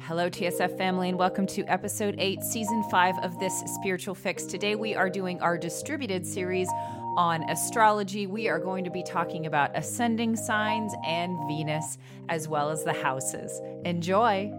Hello, 0.00 0.28
TSF 0.28 0.76
family, 0.76 1.08
and 1.08 1.16
welcome 1.16 1.46
to 1.46 1.64
episode 1.66 2.16
eight, 2.18 2.42
season 2.42 2.82
five 2.90 3.16
of 3.22 3.38
this 3.38 3.62
spiritual 3.76 4.12
fix. 4.12 4.44
Today, 4.44 4.74
we 4.74 4.96
are 4.96 5.08
doing 5.08 5.40
our 5.40 5.56
distributed 5.56 6.26
series 6.26 6.68
on 7.16 7.48
astrology. 7.48 8.26
We 8.26 8.48
are 8.48 8.58
going 8.58 8.82
to 8.82 8.90
be 8.90 9.04
talking 9.04 9.46
about 9.46 9.70
ascending 9.76 10.34
signs 10.34 10.92
and 11.06 11.38
Venus, 11.46 11.96
as 12.28 12.48
well 12.48 12.70
as 12.70 12.82
the 12.82 12.92
houses. 12.92 13.60
Enjoy. 13.84 14.52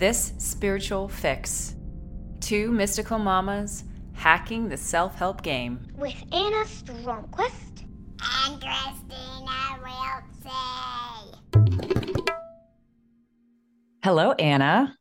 This 0.00 0.32
spiritual 0.38 1.08
fix. 1.08 1.76
Two 2.40 2.72
mystical 2.72 3.18
mamas 3.18 3.84
hacking 4.14 4.68
the 4.68 4.76
self 4.76 5.14
help 5.14 5.42
game. 5.42 5.86
with 5.94 6.16
Anna 6.32 6.64
Stromquist 6.64 7.84
and 8.44 8.60
Christina 8.60 9.78
Wiltsey. 9.84 11.36
Hello, 14.02 14.32
Anna. 14.32 14.96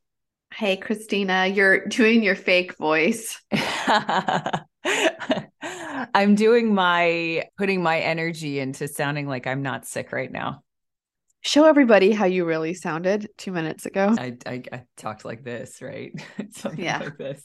Hey, 0.53 0.77
Christina, 0.77 1.47
you're 1.47 1.87
doing 1.87 2.21
your 2.21 2.35
fake 2.35 2.77
voice. 2.77 3.41
I'm 6.13 6.35
doing 6.35 6.73
my 6.73 7.45
putting 7.57 7.81
my 7.81 7.99
energy 7.99 8.59
into 8.59 8.87
sounding 8.87 9.27
like 9.27 9.47
I'm 9.47 9.61
not 9.61 9.85
sick 9.85 10.11
right 10.11 10.31
now. 10.31 10.63
Show 11.41 11.65
everybody 11.65 12.11
how 12.11 12.25
you 12.25 12.45
really 12.45 12.73
sounded 12.73 13.29
two 13.37 13.51
minutes 13.51 13.85
ago. 13.85 14.15
I 14.17 14.37
I, 14.45 14.63
I 14.71 14.83
talked 14.97 15.25
like 15.25 15.43
this, 15.43 15.81
right? 15.81 16.11
Something 16.51 16.85
Yeah. 16.85 16.99
like 16.99 17.17
this. 17.17 17.43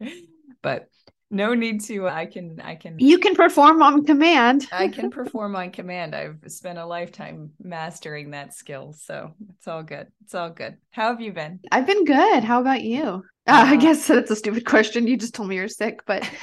but 0.62 0.88
no 1.32 1.54
need 1.54 1.80
to 1.86 2.08
I 2.08 2.26
can 2.26 2.60
I 2.60 2.76
can 2.76 2.98
You 2.98 3.18
can 3.18 3.34
perform 3.34 3.82
on 3.82 4.04
command. 4.04 4.66
I 4.70 4.88
can 4.88 5.10
perform 5.10 5.54
on 5.54 5.70
command. 5.70 6.14
I've 6.14 6.38
spent 6.48 6.78
a 6.78 6.86
lifetime 6.86 7.52
mastering 7.60 8.30
that 8.30 8.54
skill, 8.54 8.92
so 8.94 9.34
it's 9.50 9.68
all 9.68 9.82
good. 9.82 10.08
It's 10.22 10.34
all 10.34 10.50
good. 10.50 10.78
How 10.90 11.08
have 11.08 11.20
you 11.20 11.32
been? 11.32 11.60
I've 11.70 11.86
been 11.86 12.04
good. 12.04 12.44
How 12.44 12.60
about 12.60 12.82
you? 12.82 13.24
Uh, 13.44 13.64
I 13.66 13.76
Uh, 13.76 13.76
guess 13.76 14.06
that's 14.06 14.30
a 14.30 14.36
stupid 14.36 14.64
question. 14.64 15.08
You 15.08 15.16
just 15.16 15.34
told 15.34 15.48
me 15.48 15.56
you're 15.56 15.66
sick, 15.66 16.02
but 16.06 16.22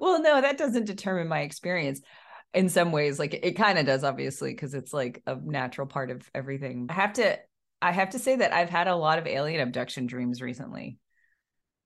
well, 0.00 0.22
no, 0.22 0.40
that 0.40 0.58
doesn't 0.58 0.84
determine 0.86 1.28
my 1.28 1.40
experience. 1.40 2.00
In 2.52 2.68
some 2.68 2.92
ways, 2.92 3.18
like 3.18 3.34
it 3.34 3.56
kind 3.56 3.78
of 3.78 3.86
does, 3.86 4.04
obviously, 4.04 4.52
because 4.52 4.74
it's 4.74 4.92
like 4.92 5.22
a 5.26 5.34
natural 5.34 5.88
part 5.88 6.12
of 6.12 6.28
everything. 6.34 6.86
I 6.88 6.92
have 6.94 7.14
to, 7.14 7.36
I 7.82 7.90
have 7.90 8.10
to 8.10 8.20
say 8.20 8.36
that 8.36 8.52
I've 8.52 8.70
had 8.70 8.86
a 8.86 8.94
lot 8.94 9.18
of 9.18 9.26
alien 9.26 9.60
abduction 9.60 10.06
dreams 10.06 10.40
recently. 10.40 10.98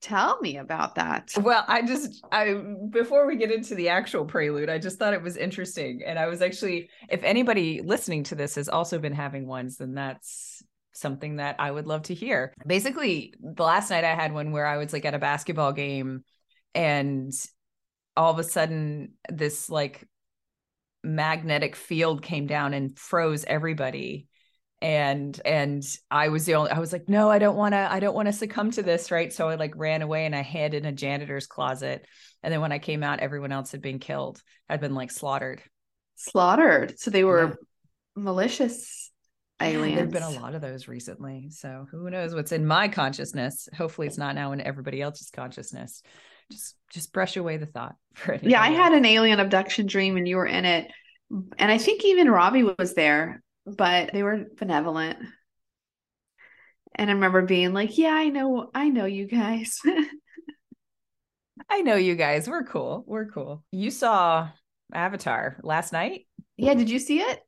Tell 0.00 0.40
me 0.40 0.56
about 0.58 0.94
that. 0.96 1.30
Well, 1.40 1.64
I 1.66 1.82
just, 1.82 2.24
I 2.30 2.54
before 2.90 3.26
we 3.26 3.36
get 3.36 3.50
into 3.50 3.74
the 3.74 3.88
actual 3.88 4.24
prelude, 4.24 4.70
I 4.70 4.78
just 4.78 4.98
thought 4.98 5.14
it 5.14 5.22
was 5.22 5.36
interesting, 5.36 6.02
and 6.06 6.18
I 6.18 6.26
was 6.26 6.42
actually, 6.42 6.90
if 7.08 7.22
anybody 7.22 7.80
listening 7.82 8.24
to 8.24 8.34
this 8.34 8.54
has 8.56 8.68
also 8.68 8.98
been 8.98 9.12
having 9.12 9.46
ones, 9.46 9.76
then 9.76 9.94
that's 9.94 10.62
something 10.92 11.36
that 11.36 11.56
I 11.58 11.70
would 11.70 11.86
love 11.86 12.02
to 12.04 12.14
hear. 12.14 12.52
Basically, 12.66 13.34
the 13.40 13.62
last 13.62 13.90
night 13.90 14.04
I 14.04 14.14
had 14.14 14.32
one 14.32 14.52
where 14.52 14.66
I 14.66 14.76
was 14.76 14.92
like 14.92 15.04
at 15.04 15.14
a 15.14 15.18
basketball 15.18 15.72
game 15.72 16.24
and 16.74 17.32
all 18.16 18.32
of 18.32 18.38
a 18.38 18.44
sudden 18.44 19.12
this 19.28 19.70
like 19.70 20.06
magnetic 21.04 21.76
field 21.76 22.22
came 22.22 22.46
down 22.46 22.74
and 22.74 22.98
froze 22.98 23.44
everybody 23.44 24.27
and 24.80 25.40
and 25.44 25.84
I 26.10 26.28
was 26.28 26.44
the 26.46 26.54
only 26.54 26.70
I 26.70 26.78
was 26.78 26.92
like 26.92 27.08
no 27.08 27.30
I 27.30 27.38
don't 27.38 27.56
want 27.56 27.72
to 27.72 27.92
I 27.92 28.00
don't 28.00 28.14
want 28.14 28.26
to 28.26 28.32
succumb 28.32 28.70
to 28.72 28.82
this 28.82 29.10
right 29.10 29.32
so 29.32 29.48
I 29.48 29.56
like 29.56 29.72
ran 29.76 30.02
away 30.02 30.24
and 30.26 30.36
I 30.36 30.42
hid 30.42 30.74
in 30.74 30.84
a 30.84 30.92
janitor's 30.92 31.46
closet 31.46 32.06
and 32.42 32.52
then 32.52 32.60
when 32.60 32.72
I 32.72 32.78
came 32.78 33.02
out 33.02 33.20
everyone 33.20 33.52
else 33.52 33.72
had 33.72 33.82
been 33.82 33.98
killed 33.98 34.40
had 34.68 34.80
been 34.80 34.94
like 34.94 35.10
slaughtered 35.10 35.62
Slaughtered. 36.16 36.98
So 36.98 37.10
they 37.10 37.24
were 37.24 37.58
malicious 38.16 39.10
Yeah, 39.60 39.68
aliens. 39.68 39.96
There've 39.96 40.10
been 40.10 40.22
a 40.22 40.30
lot 40.30 40.54
of 40.54 40.60
those 40.60 40.88
recently. 40.88 41.50
So 41.50 41.86
who 41.90 42.10
knows 42.10 42.34
what's 42.34 42.52
in 42.52 42.66
my 42.66 42.88
consciousness? 42.88 43.68
Hopefully 43.76 44.06
it's 44.06 44.18
not 44.18 44.34
now 44.34 44.52
in 44.52 44.60
everybody 44.60 45.00
else's 45.00 45.30
consciousness. 45.30 46.02
Just 46.50 46.76
just 46.90 47.12
brush 47.12 47.36
away 47.36 47.56
the 47.56 47.66
thought 47.66 47.94
for. 48.14 48.38
Yeah, 48.42 48.60
I 48.60 48.70
had 48.70 48.92
an 48.92 49.04
alien 49.04 49.40
abduction 49.40 49.86
dream 49.86 50.16
and 50.16 50.26
you 50.26 50.36
were 50.36 50.46
in 50.46 50.64
it. 50.64 50.90
And 51.58 51.70
I 51.70 51.78
think 51.78 52.04
even 52.04 52.30
Robbie 52.30 52.64
was 52.64 52.94
there, 52.94 53.42
but 53.76 54.12
they 54.12 54.22
were 54.22 54.46
benevolent. 54.56 55.18
And 56.94 57.10
I 57.10 57.12
remember 57.12 57.42
being 57.42 57.72
like, 57.72 57.96
"Yeah, 57.98 58.14
I 58.14 58.28
know, 58.28 58.70
I 58.74 58.88
know 58.88 59.04
you 59.04 59.26
guys." 59.26 59.80
I 61.70 61.82
know 61.82 61.96
you 61.96 62.16
guys. 62.16 62.48
We're 62.48 62.64
cool. 62.64 63.04
We're 63.06 63.26
cool. 63.26 63.62
You 63.70 63.90
saw 63.90 64.48
Avatar 64.92 65.58
last 65.62 65.92
night? 65.92 66.26
yeah, 66.56 66.74
did 66.74 66.90
you 66.90 66.98
see 66.98 67.20
it? 67.20 67.40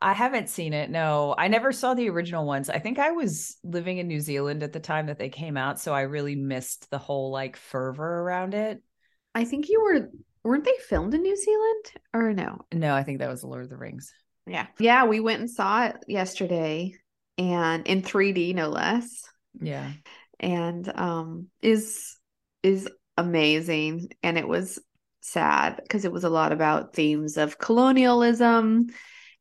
I 0.00 0.12
haven't 0.14 0.48
seen 0.48 0.72
it. 0.72 0.90
No, 0.90 1.34
I 1.38 1.46
never 1.48 1.70
saw 1.72 1.94
the 1.94 2.10
original 2.10 2.44
ones. 2.44 2.68
I 2.68 2.80
think 2.80 2.98
I 2.98 3.12
was 3.12 3.56
living 3.62 3.98
in 3.98 4.08
New 4.08 4.20
Zealand 4.20 4.64
at 4.64 4.72
the 4.72 4.80
time 4.80 5.06
that 5.06 5.18
they 5.18 5.28
came 5.28 5.56
out, 5.56 5.80
so 5.80 5.94
I 5.94 6.02
really 6.02 6.34
missed 6.34 6.90
the 6.90 6.98
whole 6.98 7.30
like 7.30 7.56
fervor 7.56 8.20
around 8.20 8.54
it. 8.54 8.82
I 9.34 9.44
think 9.44 9.68
you 9.68 9.80
were 9.80 10.10
weren't 10.42 10.64
they 10.64 10.74
filmed 10.88 11.14
in 11.14 11.22
New 11.22 11.36
Zealand 11.36 11.84
or 12.12 12.32
no? 12.32 12.58
No, 12.72 12.94
I 12.94 13.04
think 13.04 13.20
that 13.20 13.30
was 13.30 13.42
the 13.42 13.46
Lord 13.46 13.62
of 13.62 13.70
the 13.70 13.76
Rings. 13.76 14.12
Yeah. 14.46 14.66
Yeah, 14.78 15.04
we 15.04 15.20
went 15.20 15.40
and 15.40 15.50
saw 15.50 15.86
it 15.86 15.96
yesterday 16.06 16.94
and 17.38 17.86
in 17.86 18.02
3D 18.02 18.54
no 18.54 18.68
less. 18.68 19.22
Yeah. 19.60 19.92
And 20.40 20.90
um 20.98 21.48
is 21.60 22.16
is 22.62 22.88
amazing 23.16 24.08
and 24.22 24.38
it 24.38 24.48
was 24.48 24.78
sad 25.20 25.80
because 25.82 26.04
it 26.04 26.12
was 26.12 26.24
a 26.24 26.30
lot 26.30 26.52
about 26.52 26.94
themes 26.94 27.36
of 27.36 27.58
colonialism 27.58 28.86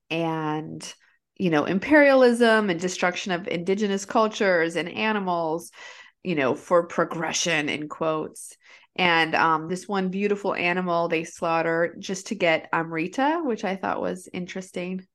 and 0.10 0.94
you 1.38 1.50
know 1.50 1.66
imperialism 1.66 2.70
and 2.70 2.80
destruction 2.80 3.32
of 3.32 3.48
indigenous 3.48 4.06
cultures 4.06 4.76
and 4.76 4.90
animals 4.90 5.72
you 6.24 6.36
know 6.36 6.54
for 6.54 6.86
progression 6.86 7.70
in 7.70 7.90
quotes 7.90 8.56
and 8.96 9.36
um 9.36 9.68
this 9.68 9.88
one 9.88 10.10
beautiful 10.10 10.54
animal 10.54 11.08
they 11.08 11.24
slaughter 11.24 11.96
just 12.00 12.28
to 12.28 12.36
get 12.36 12.70
amrita 12.74 13.42
which 13.44 13.64
i 13.64 13.76
thought 13.76 14.02
was 14.02 14.28
interesting 14.34 15.06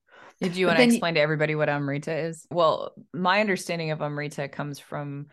Did 0.41 0.57
you 0.57 0.67
want 0.67 0.79
to 0.79 0.85
explain 0.85 1.15
to 1.15 1.21
everybody 1.21 1.55
what 1.55 1.71
Amrita 1.71 2.15
is? 2.15 2.47
Well, 2.51 2.93
my 3.15 3.41
understanding 3.41 3.91
of 3.91 4.03
Amrita 4.03 4.49
comes 4.49 4.79
from 4.79 5.29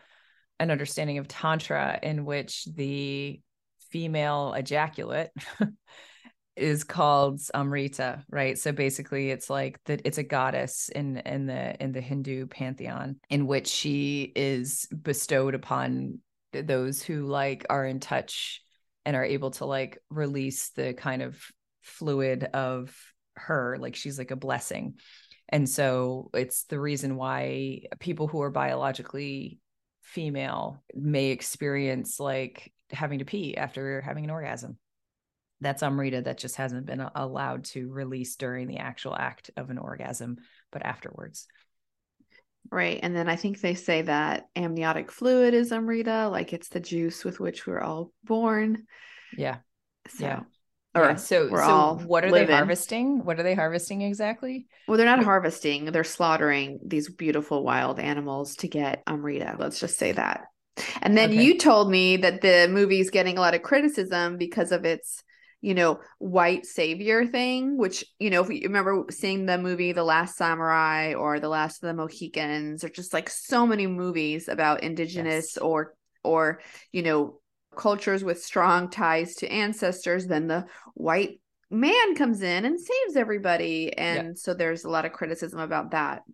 an 0.58 0.70
understanding 0.70 1.18
of 1.18 1.28
Tantra, 1.28 1.98
in 2.02 2.24
which 2.24 2.64
the 2.64 3.40
female 3.90 4.54
ejaculate 4.54 5.30
is 6.56 6.84
called 6.84 7.40
Amrita, 7.52 8.24
right? 8.30 8.56
So 8.58 8.72
basically, 8.72 9.30
it's 9.30 9.50
like 9.50 9.78
that. 9.84 10.02
It's 10.04 10.18
a 10.18 10.22
goddess 10.22 10.88
in 10.88 11.18
in 11.18 11.46
the 11.46 11.82
in 11.82 11.92
the 11.92 12.00
Hindu 12.00 12.46
pantheon, 12.46 13.16
in 13.28 13.46
which 13.46 13.66
she 13.66 14.32
is 14.34 14.86
bestowed 14.86 15.54
upon 15.54 16.20
those 16.62 17.02
who 17.02 17.26
like 17.26 17.66
are 17.70 17.84
in 17.84 18.00
touch 18.00 18.62
and 19.04 19.16
are 19.16 19.24
able 19.24 19.50
to 19.52 19.64
like 19.64 19.98
release 20.10 20.70
the 20.70 20.94
kind 20.94 21.22
of 21.22 21.40
fluid 21.82 22.44
of 22.44 22.96
her 23.36 23.76
like 23.80 23.94
she's 23.94 24.18
like 24.18 24.30
a 24.30 24.36
blessing 24.36 24.94
and 25.48 25.68
so 25.68 26.30
it's 26.32 26.64
the 26.64 26.80
reason 26.80 27.16
why 27.16 27.80
people 27.98 28.28
who 28.28 28.40
are 28.40 28.50
biologically 28.50 29.58
female 30.02 30.82
may 30.94 31.26
experience 31.26 32.18
like 32.20 32.72
having 32.90 33.18
to 33.18 33.24
pee 33.24 33.56
after 33.56 34.00
having 34.00 34.24
an 34.24 34.30
orgasm 34.30 34.78
that's 35.60 35.82
Amrita 35.82 36.22
that 36.22 36.38
just 36.38 36.56
hasn't 36.56 36.86
been 36.86 37.04
allowed 37.14 37.64
to 37.64 37.90
release 37.90 38.36
during 38.36 38.68
the 38.68 38.78
actual 38.78 39.16
act 39.16 39.50
of 39.56 39.70
an 39.70 39.78
orgasm, 39.78 40.36
but 40.70 40.84
afterwards. 40.84 41.46
Right. 42.70 42.98
And 43.02 43.14
then 43.14 43.28
I 43.28 43.36
think 43.36 43.60
they 43.60 43.74
say 43.74 44.02
that 44.02 44.48
amniotic 44.56 45.12
fluid 45.12 45.54
is 45.54 45.70
Amrita, 45.70 46.28
like 46.28 46.52
it's 46.52 46.68
the 46.68 46.80
juice 46.80 47.24
with 47.24 47.38
which 47.38 47.66
we're 47.66 47.80
all 47.80 48.10
born. 48.24 48.86
Yeah. 49.36 49.58
So, 50.08 50.24
Yeah. 50.24 50.40
Or 50.94 51.04
yeah. 51.04 51.16
So, 51.16 51.48
so 51.48 52.00
what 52.04 52.24
are 52.24 52.30
living. 52.30 52.46
they 52.48 52.52
harvesting? 52.52 53.24
What 53.24 53.38
are 53.40 53.42
they 53.42 53.54
harvesting 53.54 54.02
exactly? 54.02 54.66
Well, 54.86 54.96
they're 54.96 55.06
not 55.06 55.24
harvesting, 55.24 55.86
they're 55.86 56.04
slaughtering 56.04 56.78
these 56.84 57.10
beautiful 57.10 57.64
wild 57.64 57.98
animals 57.98 58.56
to 58.56 58.68
get 58.68 59.02
um, 59.06 59.16
Amrita. 59.16 59.56
Let's 59.58 59.80
just 59.80 59.98
say 59.98 60.12
that. 60.12 60.46
And 61.02 61.16
then 61.16 61.30
Okay. 61.30 61.42
you 61.44 61.58
told 61.58 61.90
me 61.90 62.16
that 62.18 62.40
the 62.40 62.68
movie's 62.70 63.10
getting 63.10 63.38
a 63.38 63.40
lot 63.40 63.54
of 63.54 63.62
criticism 63.62 64.36
because 64.36 64.72
of 64.72 64.84
its, 64.84 65.22
you 65.64 65.72
know, 65.72 65.98
white 66.18 66.66
savior 66.66 67.26
thing, 67.26 67.78
which, 67.78 68.04
you 68.18 68.28
know, 68.28 68.42
if 68.42 68.50
you 68.50 68.60
remember 68.64 69.06
seeing 69.08 69.46
the 69.46 69.56
movie 69.56 69.92
The 69.92 70.04
Last 70.04 70.36
Samurai 70.36 71.14
or 71.14 71.40
The 71.40 71.48
Last 71.48 71.82
of 71.82 71.86
the 71.86 71.94
Mohicans, 71.94 72.84
or 72.84 72.90
just 72.90 73.14
like 73.14 73.30
so 73.30 73.66
many 73.66 73.86
movies 73.86 74.48
about 74.48 74.82
indigenous 74.82 75.52
Yes. 75.54 75.56
or 75.56 75.94
or, 76.22 76.60
you 76.92 77.02
know, 77.02 77.40
cultures 77.74 78.22
with 78.22 78.44
strong 78.44 78.90
ties 78.90 79.36
to 79.36 79.50
ancestors, 79.50 80.26
then 80.26 80.48
the 80.48 80.66
white 80.92 81.40
man 81.70 82.14
comes 82.14 82.42
in 82.42 82.66
and 82.66 82.78
saves 82.78 83.16
everybody. 83.16 83.90
And 83.96 84.38
so 84.38 84.52
there's 84.52 84.84
a 84.84 84.90
lot 84.90 85.06
of 85.06 85.12
criticism 85.12 85.60
about 85.60 85.92
that. 85.92 86.24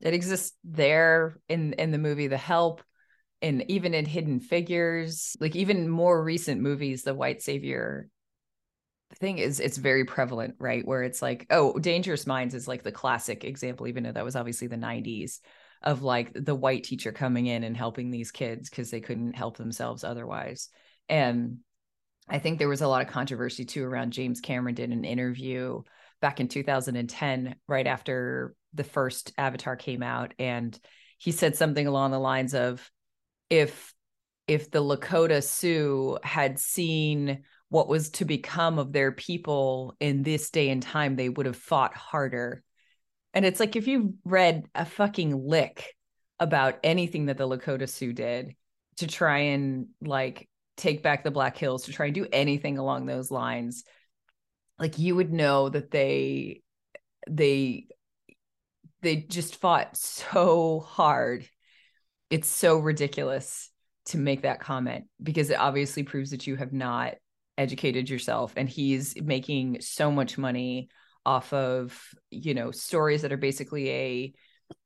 It 0.00 0.14
exists 0.14 0.56
there 0.64 1.36
in 1.46 1.74
in 1.74 1.90
the 1.90 1.98
movie 1.98 2.28
The 2.28 2.38
Help, 2.38 2.82
and 3.42 3.70
even 3.70 3.92
in 3.92 4.06
Hidden 4.06 4.40
Figures, 4.40 5.36
like 5.40 5.56
even 5.56 5.90
more 5.90 6.24
recent 6.24 6.62
movies, 6.62 7.02
the 7.02 7.14
white 7.14 7.42
savior 7.42 8.08
thing 9.16 9.38
is 9.38 9.60
it's 9.60 9.78
very 9.78 10.04
prevalent, 10.04 10.54
right? 10.58 10.86
Where 10.86 11.02
it's 11.02 11.22
like, 11.22 11.46
oh, 11.50 11.78
Dangerous 11.78 12.26
Minds 12.26 12.54
is 12.54 12.68
like 12.68 12.82
the 12.82 12.92
classic 12.92 13.44
example, 13.44 13.86
even 13.86 14.04
though 14.04 14.12
that 14.12 14.24
was 14.24 14.36
obviously 14.36 14.68
the 14.68 14.76
90s 14.76 15.38
of 15.82 16.02
like 16.02 16.32
the 16.34 16.54
white 16.54 16.84
teacher 16.84 17.12
coming 17.12 17.46
in 17.46 17.64
and 17.64 17.76
helping 17.76 18.10
these 18.10 18.30
kids 18.30 18.68
because 18.68 18.90
they 18.90 19.00
couldn't 19.00 19.34
help 19.34 19.56
themselves 19.56 20.04
otherwise. 20.04 20.68
And 21.08 21.58
I 22.28 22.38
think 22.38 22.58
there 22.58 22.68
was 22.68 22.82
a 22.82 22.88
lot 22.88 23.02
of 23.02 23.08
controversy 23.08 23.64
too 23.64 23.84
around 23.84 24.12
James 24.12 24.40
Cameron 24.40 24.74
did 24.74 24.90
an 24.90 25.04
interview 25.04 25.82
back 26.20 26.40
in 26.40 26.48
2010, 26.48 27.54
right 27.66 27.86
after 27.86 28.54
the 28.74 28.84
first 28.84 29.32
Avatar 29.38 29.76
came 29.76 30.02
out. 30.02 30.34
And 30.38 30.78
he 31.18 31.32
said 31.32 31.56
something 31.56 31.86
along 31.86 32.10
the 32.10 32.18
lines 32.18 32.54
of 32.54 32.90
if 33.48 33.94
if 34.46 34.70
the 34.70 34.82
Lakota 34.82 35.42
Sioux 35.44 36.18
had 36.22 36.58
seen 36.58 37.44
what 37.70 37.88
was 37.88 38.10
to 38.10 38.24
become 38.24 38.78
of 38.78 38.92
their 38.92 39.12
people 39.12 39.94
in 40.00 40.22
this 40.22 40.50
day 40.50 40.70
and 40.70 40.82
time, 40.82 41.16
they 41.16 41.28
would 41.28 41.46
have 41.46 41.56
fought 41.56 41.94
harder. 41.94 42.62
And 43.34 43.44
it's 43.44 43.60
like 43.60 43.76
if 43.76 43.86
you've 43.86 44.12
read 44.24 44.64
a 44.74 44.84
fucking 44.84 45.46
lick 45.46 45.94
about 46.40 46.78
anything 46.82 47.26
that 47.26 47.36
the 47.36 47.48
Lakota 47.48 47.88
Sioux 47.88 48.12
did 48.12 48.54
to 48.96 49.06
try 49.06 49.38
and 49.38 49.88
like 50.00 50.48
take 50.76 51.02
back 51.02 51.24
the 51.24 51.30
Black 51.30 51.58
Hills, 51.58 51.84
to 51.84 51.92
try 51.92 52.06
and 52.06 52.14
do 52.14 52.26
anything 52.32 52.78
along 52.78 53.04
those 53.06 53.30
lines, 53.30 53.84
like 54.78 54.98
you 54.98 55.16
would 55.16 55.32
know 55.32 55.68
that 55.68 55.90
they 55.90 56.62
they 57.28 57.86
they 59.02 59.16
just 59.16 59.56
fought 59.56 59.96
so 59.96 60.80
hard. 60.80 61.46
It's 62.30 62.48
so 62.48 62.78
ridiculous 62.78 63.70
to 64.06 64.18
make 64.18 64.42
that 64.42 64.60
comment 64.60 65.04
because 65.22 65.50
it 65.50 65.58
obviously 65.58 66.02
proves 66.02 66.30
that 66.30 66.46
you 66.46 66.56
have 66.56 66.72
not 66.72 67.14
educated 67.58 68.08
yourself 68.08 68.54
and 68.56 68.68
he's 68.68 69.20
making 69.20 69.80
so 69.80 70.10
much 70.10 70.38
money 70.38 70.88
off 71.26 71.52
of 71.52 72.00
you 72.30 72.54
know 72.54 72.70
stories 72.70 73.22
that 73.22 73.32
are 73.32 73.36
basically 73.36 73.90
a 73.90 74.32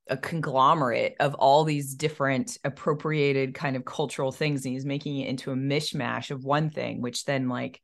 a 0.09 0.17
conglomerate 0.17 1.15
of 1.19 1.33
all 1.35 1.63
these 1.63 1.95
different 1.95 2.57
appropriated 2.65 3.53
kind 3.53 3.75
of 3.75 3.85
cultural 3.85 4.31
things 4.31 4.65
and 4.65 4.73
he's 4.73 4.85
making 4.85 5.17
it 5.17 5.29
into 5.29 5.51
a 5.51 5.55
mishmash 5.55 6.31
of 6.31 6.43
one 6.43 6.69
thing 6.69 7.01
which 7.01 7.23
then 7.23 7.47
like 7.47 7.79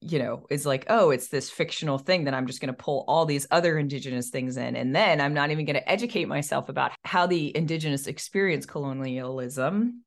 you 0.00 0.18
know 0.18 0.44
is 0.50 0.66
like 0.66 0.86
oh 0.88 1.10
it's 1.10 1.28
this 1.28 1.50
fictional 1.50 1.98
thing 1.98 2.24
that 2.24 2.34
i'm 2.34 2.46
just 2.46 2.60
going 2.60 2.74
to 2.74 2.82
pull 2.82 3.04
all 3.06 3.26
these 3.26 3.46
other 3.50 3.78
indigenous 3.78 4.30
things 4.30 4.56
in 4.56 4.74
and 4.74 4.94
then 4.94 5.20
i'm 5.20 5.34
not 5.34 5.50
even 5.50 5.64
going 5.64 5.74
to 5.74 5.88
educate 5.90 6.26
myself 6.26 6.68
about 6.68 6.92
how 7.04 7.26
the 7.26 7.56
indigenous 7.56 8.06
experience 8.06 8.66
colonialism 8.66 10.03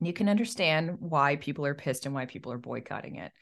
you 0.00 0.12
can 0.12 0.28
understand 0.28 0.96
why 1.00 1.36
people 1.36 1.66
are 1.66 1.74
pissed 1.74 2.06
and 2.06 2.14
why 2.14 2.26
people 2.26 2.52
are 2.52 2.58
boycotting 2.58 3.16
it 3.16 3.32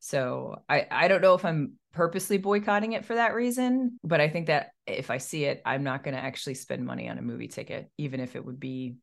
so 0.00 0.62
I, 0.68 0.86
I 0.90 1.08
don't 1.08 1.20
know 1.20 1.34
if 1.34 1.44
I'm 1.44 1.74
purposely 1.92 2.38
boycotting 2.38 2.94
it 2.94 3.04
for 3.04 3.14
that 3.14 3.34
reason, 3.34 3.98
but 4.02 4.20
I 4.20 4.30
think 4.30 4.46
that 4.46 4.70
if 4.86 5.10
I 5.10 5.18
see 5.18 5.44
it, 5.44 5.60
I'm 5.64 5.84
not 5.84 6.02
going 6.02 6.14
to 6.14 6.22
actually 6.22 6.54
spend 6.54 6.86
money 6.86 7.08
on 7.08 7.18
a 7.18 7.22
movie 7.22 7.48
ticket, 7.48 7.90
even 7.98 8.18
if 8.18 8.34
it 8.34 8.44
would 8.44 8.58
be, 8.58 8.96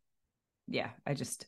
yeah, 0.67 0.89
I 1.05 1.13
just, 1.13 1.45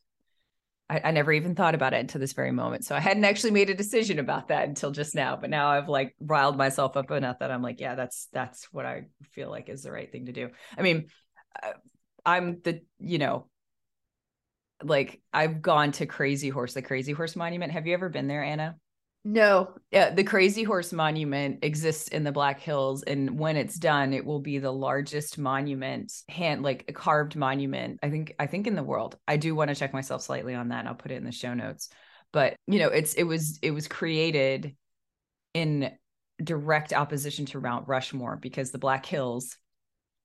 I, 0.87 1.01
I 1.05 1.11
never 1.11 1.31
even 1.31 1.55
thought 1.55 1.73
about 1.73 1.93
it 1.93 1.99
until 1.99 2.21
this 2.21 2.33
very 2.33 2.51
moment. 2.51 2.85
So 2.85 2.95
I 2.95 2.99
hadn't 2.99 3.25
actually 3.25 3.51
made 3.51 3.71
a 3.71 3.75
decision 3.75 4.19
about 4.19 4.49
that 4.49 4.67
until 4.67 4.91
just 4.91 5.15
now, 5.15 5.35
but 5.35 5.49
now 5.49 5.69
I've 5.69 5.89
like 5.89 6.15
riled 6.19 6.55
myself 6.55 6.95
up 6.95 7.09
enough 7.09 7.39
that 7.39 7.49
I'm 7.49 7.63
like, 7.63 7.79
yeah, 7.79 7.95
that's, 7.95 8.27
that's 8.31 8.71
what 8.71 8.85
I 8.85 9.05
feel 9.31 9.49
like 9.49 9.67
is 9.67 9.81
the 9.81 9.91
right 9.91 10.11
thing 10.11 10.27
to 10.27 10.31
do. 10.31 10.49
I 10.77 10.83
mean, 10.83 11.07
uh, 11.61 11.71
I'm 12.23 12.61
the, 12.63 12.81
you 12.99 13.17
know, 13.17 13.47
like 14.83 15.21
I've 15.33 15.61
gone 15.61 15.91
to 15.93 16.05
Crazy 16.05 16.49
Horse, 16.49 16.73
the 16.73 16.81
Crazy 16.81 17.11
Horse 17.11 17.35
Monument. 17.35 17.71
Have 17.71 17.87
you 17.87 17.93
ever 17.93 18.09
been 18.09 18.27
there, 18.27 18.43
Anna? 18.43 18.75
No. 19.25 19.75
Yeah, 19.91 20.11
the 20.11 20.23
Crazy 20.23 20.63
Horse 20.63 20.93
Monument 20.93 21.59
exists 21.63 22.07
in 22.07 22.23
the 22.23 22.31
Black 22.31 22.61
Hills, 22.61 23.03
and 23.03 23.37
when 23.37 23.57
it's 23.57 23.75
done, 23.75 24.13
it 24.13 24.25
will 24.25 24.39
be 24.39 24.59
the 24.59 24.71
largest 24.71 25.37
monument, 25.37 26.13
hand 26.29 26.63
like 26.63 26.85
a 26.87 26.93
carved 26.93 27.35
monument. 27.35 27.99
I 28.01 28.09
think 28.09 28.33
I 28.39 28.47
think 28.47 28.65
in 28.65 28.75
the 28.75 28.83
world. 28.83 29.17
I 29.27 29.37
do 29.37 29.53
want 29.55 29.69
to 29.69 29.75
check 29.75 29.93
myself 29.93 30.21
slightly 30.21 30.55
on 30.55 30.69
that. 30.69 30.79
And 30.79 30.87
I'll 30.87 30.95
put 30.95 31.11
it 31.11 31.15
in 31.17 31.25
the 31.25 31.31
show 31.31 31.53
notes. 31.53 31.89
But 32.31 32.55
you 32.67 32.79
know, 32.79 32.87
it's 32.87 33.13
it 33.15 33.23
was 33.23 33.59
it 33.61 33.71
was 33.71 33.87
created 33.87 34.75
in 35.53 35.91
direct 36.41 36.93
opposition 36.93 37.45
to 37.47 37.59
Mount 37.59 37.87
Rushmore 37.87 38.37
because 38.37 38.71
the 38.71 38.77
Black 38.77 39.05
Hills 39.05 39.57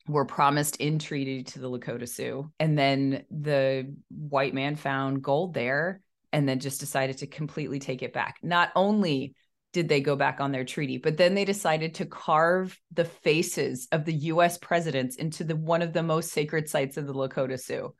were 0.07 0.25
promised 0.25 0.77
in 0.77 0.99
treaty 0.99 1.43
to 1.43 1.59
the 1.59 1.71
Lakota 1.71 2.09
Sioux, 2.09 2.51
and 2.61 2.79
then 2.79 3.25
the 3.31 3.95
white 4.11 4.55
man 4.55 4.77
found 4.77 5.23
gold 5.23 5.55
there 5.55 6.01
and 6.33 6.49
then 6.49 6.59
just 6.59 6.81
decided 6.81 7.19
to 7.19 7.27
completely 7.27 7.79
take 7.79 8.03
it 8.03 8.13
back. 8.13 8.39
Not 8.43 8.71
only 8.75 9.35
did 9.73 9.89
they 9.89 10.01
go 10.01 10.15
back 10.15 10.41
on 10.41 10.53
their 10.53 10.65
treaty, 10.65 10.99
but 10.99 11.17
then 11.17 11.35
they 11.35 11.45
decided 11.45 11.95
to 11.95 12.07
carve 12.07 12.79
the 12.93 13.05
faces 13.05 13.89
of 13.93 14.05
the 14.05 14.15
US 14.15 14.59
presidents 14.59 15.17
into 15.17 15.45
the 15.45 15.57
one 15.57 15.83
of 15.83 15.93
the 15.93 16.03
most 16.03 16.31
sacred 16.31 16.69
sites 16.69 16.97
of 16.97 17.07
the 17.07 17.15
Lakota 17.15 17.61
Sioux. 17.61 17.95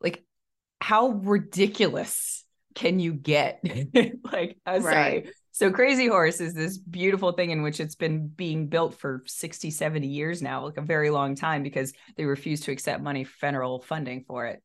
Like 0.00 0.24
how 0.80 1.08
ridiculous 1.08 2.44
can 2.74 2.98
you 2.98 3.12
get? 3.12 3.62
like 4.32 4.58
I'm 4.66 4.82
sorry. 4.82 5.30
So 5.54 5.70
Crazy 5.70 6.06
Horse 6.06 6.40
is 6.40 6.54
this 6.54 6.78
beautiful 6.78 7.32
thing 7.32 7.50
in 7.50 7.62
which 7.62 7.78
it's 7.78 7.94
been 7.94 8.26
being 8.26 8.68
built 8.68 8.98
for 8.98 9.22
60, 9.26 9.70
70 9.70 10.06
years 10.06 10.40
now, 10.40 10.64
like 10.64 10.78
a 10.78 10.82
very 10.82 11.10
long 11.10 11.34
time 11.34 11.62
because 11.62 11.92
they 12.16 12.24
refuse 12.24 12.62
to 12.62 12.72
accept 12.72 13.02
money 13.02 13.24
federal 13.24 13.82
funding 13.82 14.24
for 14.26 14.46
it. 14.46 14.62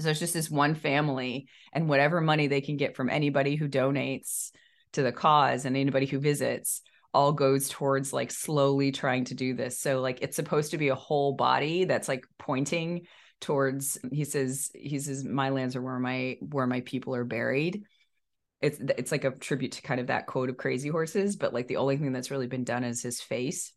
So 0.00 0.10
it's 0.10 0.18
just 0.18 0.34
this 0.34 0.50
one 0.50 0.74
family 0.74 1.48
and 1.72 1.88
whatever 1.88 2.20
money 2.20 2.48
they 2.48 2.60
can 2.60 2.76
get 2.76 2.96
from 2.96 3.10
anybody 3.10 3.54
who 3.54 3.68
donates 3.68 4.50
to 4.92 5.02
the 5.02 5.12
cause 5.12 5.64
and 5.64 5.76
anybody 5.76 6.06
who 6.06 6.18
visits 6.18 6.82
all 7.14 7.32
goes 7.32 7.68
towards 7.68 8.12
like 8.12 8.32
slowly 8.32 8.90
trying 8.90 9.24
to 9.26 9.34
do 9.34 9.54
this. 9.54 9.80
So 9.80 10.00
like 10.00 10.18
it's 10.20 10.36
supposed 10.36 10.72
to 10.72 10.78
be 10.78 10.88
a 10.88 10.96
whole 10.96 11.34
body 11.34 11.84
that's 11.84 12.08
like 12.08 12.24
pointing 12.38 13.06
towards 13.40 13.98
he 14.10 14.24
says 14.24 14.70
he 14.74 14.98
says 14.98 15.24
my 15.24 15.50
lands 15.50 15.76
are 15.76 15.82
where 15.82 16.00
my 16.00 16.38
where 16.40 16.66
my 16.66 16.80
people 16.80 17.14
are 17.14 17.24
buried. 17.24 17.84
It's 18.60 18.78
it's 18.80 19.12
like 19.12 19.24
a 19.24 19.30
tribute 19.30 19.72
to 19.72 19.82
kind 19.82 20.00
of 20.00 20.08
that 20.08 20.26
quote 20.26 20.48
of 20.48 20.56
crazy 20.56 20.88
horses, 20.88 21.36
but 21.36 21.54
like 21.54 21.68
the 21.68 21.76
only 21.76 21.96
thing 21.96 22.12
that's 22.12 22.30
really 22.30 22.48
been 22.48 22.64
done 22.64 22.84
is 22.84 23.02
his 23.02 23.20
face. 23.20 23.72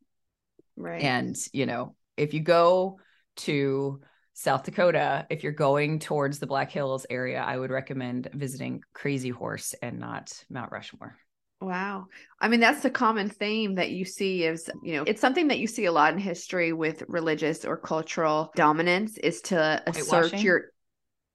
Right. 0.76 1.04
And, 1.04 1.38
you 1.54 1.66
know, 1.66 1.96
if 2.18 2.34
you 2.34 2.40
go 2.40 3.00
to 3.38 4.02
South 4.34 4.64
Dakota, 4.64 5.28
if 5.30 5.44
you're 5.44 5.52
going 5.52 6.00
towards 6.00 6.40
the 6.40 6.48
Black 6.48 6.72
Hills 6.72 7.06
area, 7.10 7.42
I 7.42 7.58
would 7.58 7.70
recommend 7.70 8.30
visiting 8.34 8.82
Crazy 8.94 9.30
Horse 9.30 9.76
and 9.82 10.00
not 10.00 10.32
Mount 10.50 10.72
Rushmore. 10.72 11.16
Wow. 11.60 12.08
I 12.40 12.48
mean, 12.48 12.60
that's 12.60 12.82
the 12.82 12.90
common 12.90 13.30
theme 13.30 13.76
that 13.76 13.92
you 13.92 14.04
see 14.04 14.46
is, 14.46 14.68
you 14.82 14.96
know, 14.96 15.04
it's 15.06 15.22
something 15.22 15.50
that 15.50 15.60
you 15.60 15.68
see 15.68 15.86
a 15.86 15.92
lot 15.92 16.12
in 16.12 16.20
history 16.20 16.74
with 16.74 17.04
religious 17.08 17.66
or 17.66 17.78
cultural 17.78 18.52
dominance 18.56 19.20
is 19.20 19.42
to 19.42 19.84
assert 19.86 20.34
your 20.42 20.71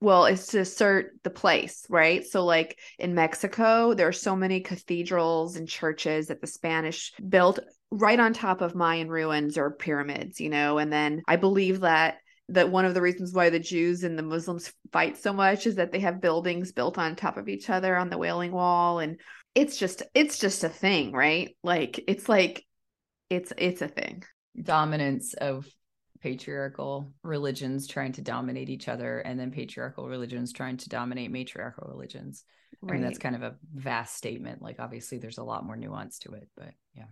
well, 0.01 0.27
is 0.27 0.49
to 0.49 0.61
assert 0.61 1.15
the 1.23 1.31
place, 1.31 1.87
right? 1.89 2.25
So 2.25 2.45
like 2.45 2.79
in 2.99 3.15
Mexico, 3.15 3.95
there 3.95 4.09
are 4.09 4.13
so 4.13 4.37
many 4.37 4.61
cathedrals 4.61 5.57
and 5.57 5.69
churches 5.69 6.27
that 6.29 6.41
the 6.41 6.47
Spanish 6.47 7.13
built 7.29 7.59
right 7.91 8.21
on 8.21 8.33
top 8.33 8.61
of 8.61 8.75
Mayan 8.75 9.09
ruins 9.09 9.57
or 9.57 9.71
pyramids, 9.71 10.41
you 10.41 10.51
know, 10.51 10.79
and 10.79 10.93
then 10.93 11.23
I 11.27 11.37
believe 11.37 11.81
that 11.81 12.19
that 12.49 12.71
one 12.71 12.85
of 12.85 12.95
the 12.95 13.03
reasons 13.03 13.33
why 13.33 13.51
the 13.51 13.59
Jews 13.59 14.05
and 14.05 14.17
the 14.17 14.23
Muslims 14.23 14.73
fight 14.93 15.17
so 15.17 15.33
much 15.33 15.67
is 15.67 15.77
that 15.77 15.91
they 15.91 15.99
have 16.01 16.21
buildings 16.21 16.71
built 16.71 16.97
on 16.97 17.17
top 17.17 17.39
of 17.39 17.49
each 17.49 17.69
other 17.71 17.97
on 17.97 18.09
the 18.09 18.19
Wailing 18.19 18.53
Wall 18.53 19.01
and 19.01 19.19
it's 19.55 19.79
just 19.79 20.03
it's 20.15 20.39
just 20.39 20.63
a 20.63 20.69
thing, 20.69 21.13
right? 21.13 21.57
Like 21.63 22.05
it's 22.07 22.29
like 22.29 22.65
it's 23.31 23.53
it's 23.57 23.83
a 23.83 23.89
thing. 23.89 24.23
Dominance 24.61 25.35
of 25.35 25.67
patriarchal 26.27 27.13
religions 27.23 27.87
trying 27.87 28.11
to 28.11 28.21
dominate 28.21 28.69
each 28.69 28.89
other 28.89 29.21
and 29.21 29.39
then 29.39 29.53
patriarchal 29.53 30.09
religions 30.09 30.53
trying 30.53 30.77
to 30.77 30.89
dominate 30.89 31.31
matriarchal 31.31 31.87
religions. 31.89 32.43
I 32.83 32.93
mean, 32.93 33.01
that's 33.01 33.19
kind 33.19 33.37
of 33.37 33.43
a 33.45 33.55
vast 33.73 34.17
statement. 34.17 34.61
Like 34.61 34.81
obviously 34.81 35.19
there's 35.19 35.39
a 35.39 35.45
lot 35.45 35.65
more 35.65 35.77
nuance 35.77 36.19
to 36.21 36.33
it, 36.33 36.49
but 36.57 36.73
yeah. 36.97 37.05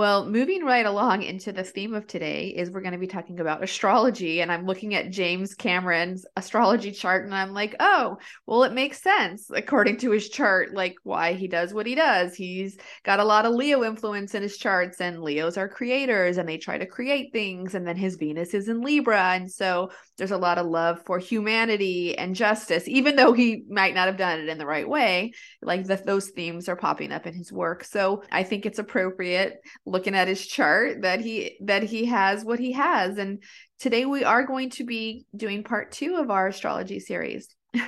Well, 0.00 0.24
moving 0.24 0.64
right 0.64 0.86
along 0.86 1.24
into 1.24 1.52
the 1.52 1.62
theme 1.62 1.92
of 1.92 2.06
today 2.06 2.54
is 2.56 2.70
we're 2.70 2.80
going 2.80 2.94
to 2.94 2.98
be 2.98 3.06
talking 3.06 3.38
about 3.38 3.62
astrology. 3.62 4.40
And 4.40 4.50
I'm 4.50 4.64
looking 4.64 4.94
at 4.94 5.10
James 5.10 5.54
Cameron's 5.54 6.24
astrology 6.36 6.90
chart 6.90 7.26
and 7.26 7.34
I'm 7.34 7.52
like, 7.52 7.76
oh, 7.80 8.16
well, 8.46 8.62
it 8.62 8.72
makes 8.72 9.02
sense 9.02 9.50
according 9.52 9.98
to 9.98 10.10
his 10.10 10.30
chart, 10.30 10.72
like 10.72 10.96
why 11.02 11.34
he 11.34 11.48
does 11.48 11.74
what 11.74 11.84
he 11.84 11.94
does. 11.94 12.34
He's 12.34 12.78
got 13.02 13.20
a 13.20 13.24
lot 13.24 13.44
of 13.44 13.52
Leo 13.52 13.84
influence 13.84 14.34
in 14.34 14.42
his 14.42 14.56
charts, 14.56 15.02
and 15.02 15.20
Leos 15.20 15.58
are 15.58 15.68
creators 15.68 16.38
and 16.38 16.48
they 16.48 16.56
try 16.56 16.78
to 16.78 16.86
create 16.86 17.34
things. 17.34 17.74
And 17.74 17.86
then 17.86 17.96
his 17.98 18.16
Venus 18.16 18.54
is 18.54 18.70
in 18.70 18.80
Libra. 18.80 19.34
And 19.34 19.52
so 19.52 19.90
there's 20.16 20.30
a 20.30 20.38
lot 20.38 20.56
of 20.56 20.64
love 20.64 21.02
for 21.04 21.18
humanity 21.18 22.16
and 22.16 22.34
justice, 22.34 22.88
even 22.88 23.16
though 23.16 23.34
he 23.34 23.64
might 23.68 23.94
not 23.94 24.06
have 24.06 24.16
done 24.16 24.40
it 24.40 24.48
in 24.48 24.56
the 24.56 24.64
right 24.64 24.88
way. 24.88 25.32
Like 25.60 25.84
the, 25.84 25.96
those 25.96 26.30
themes 26.30 26.70
are 26.70 26.76
popping 26.76 27.12
up 27.12 27.26
in 27.26 27.34
his 27.34 27.52
work. 27.52 27.84
So 27.84 28.22
I 28.32 28.44
think 28.44 28.64
it's 28.64 28.78
appropriate 28.78 29.60
looking 29.90 30.14
at 30.14 30.28
his 30.28 30.46
chart 30.46 31.02
that 31.02 31.20
he 31.20 31.56
that 31.62 31.82
he 31.82 32.06
has 32.06 32.44
what 32.44 32.58
he 32.58 32.72
has. 32.72 33.18
And 33.18 33.42
today 33.78 34.06
we 34.06 34.24
are 34.24 34.46
going 34.46 34.70
to 34.70 34.84
be 34.84 35.26
doing 35.36 35.64
part 35.64 35.92
2 35.92 36.16
of 36.16 36.30
our 36.30 36.48
astrology 36.48 37.00
series. 37.00 37.54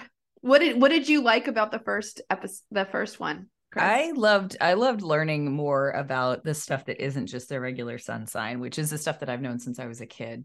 What 0.44 0.58
did 0.58 0.80
what 0.82 0.88
did 0.88 1.08
you 1.08 1.22
like 1.22 1.46
about 1.46 1.70
the 1.70 1.78
first 1.78 2.20
episode 2.28 2.64
the 2.72 2.84
first 2.84 3.20
one 3.20 3.46
Chris? 3.72 3.84
I 3.84 4.10
loved 4.10 4.56
I 4.60 4.72
loved 4.72 5.00
learning 5.00 5.52
more 5.52 5.92
about 5.92 6.42
the 6.42 6.52
stuff 6.52 6.86
that 6.86 7.00
isn't 7.00 7.28
just 7.28 7.48
the 7.48 7.60
regular 7.60 7.96
sun 7.96 8.26
sign 8.26 8.58
which 8.58 8.76
is 8.76 8.90
the 8.90 8.98
stuff 8.98 9.20
that 9.20 9.30
I've 9.30 9.40
known 9.40 9.60
since 9.60 9.78
I 9.78 9.86
was 9.86 10.00
a 10.00 10.06
kid. 10.06 10.44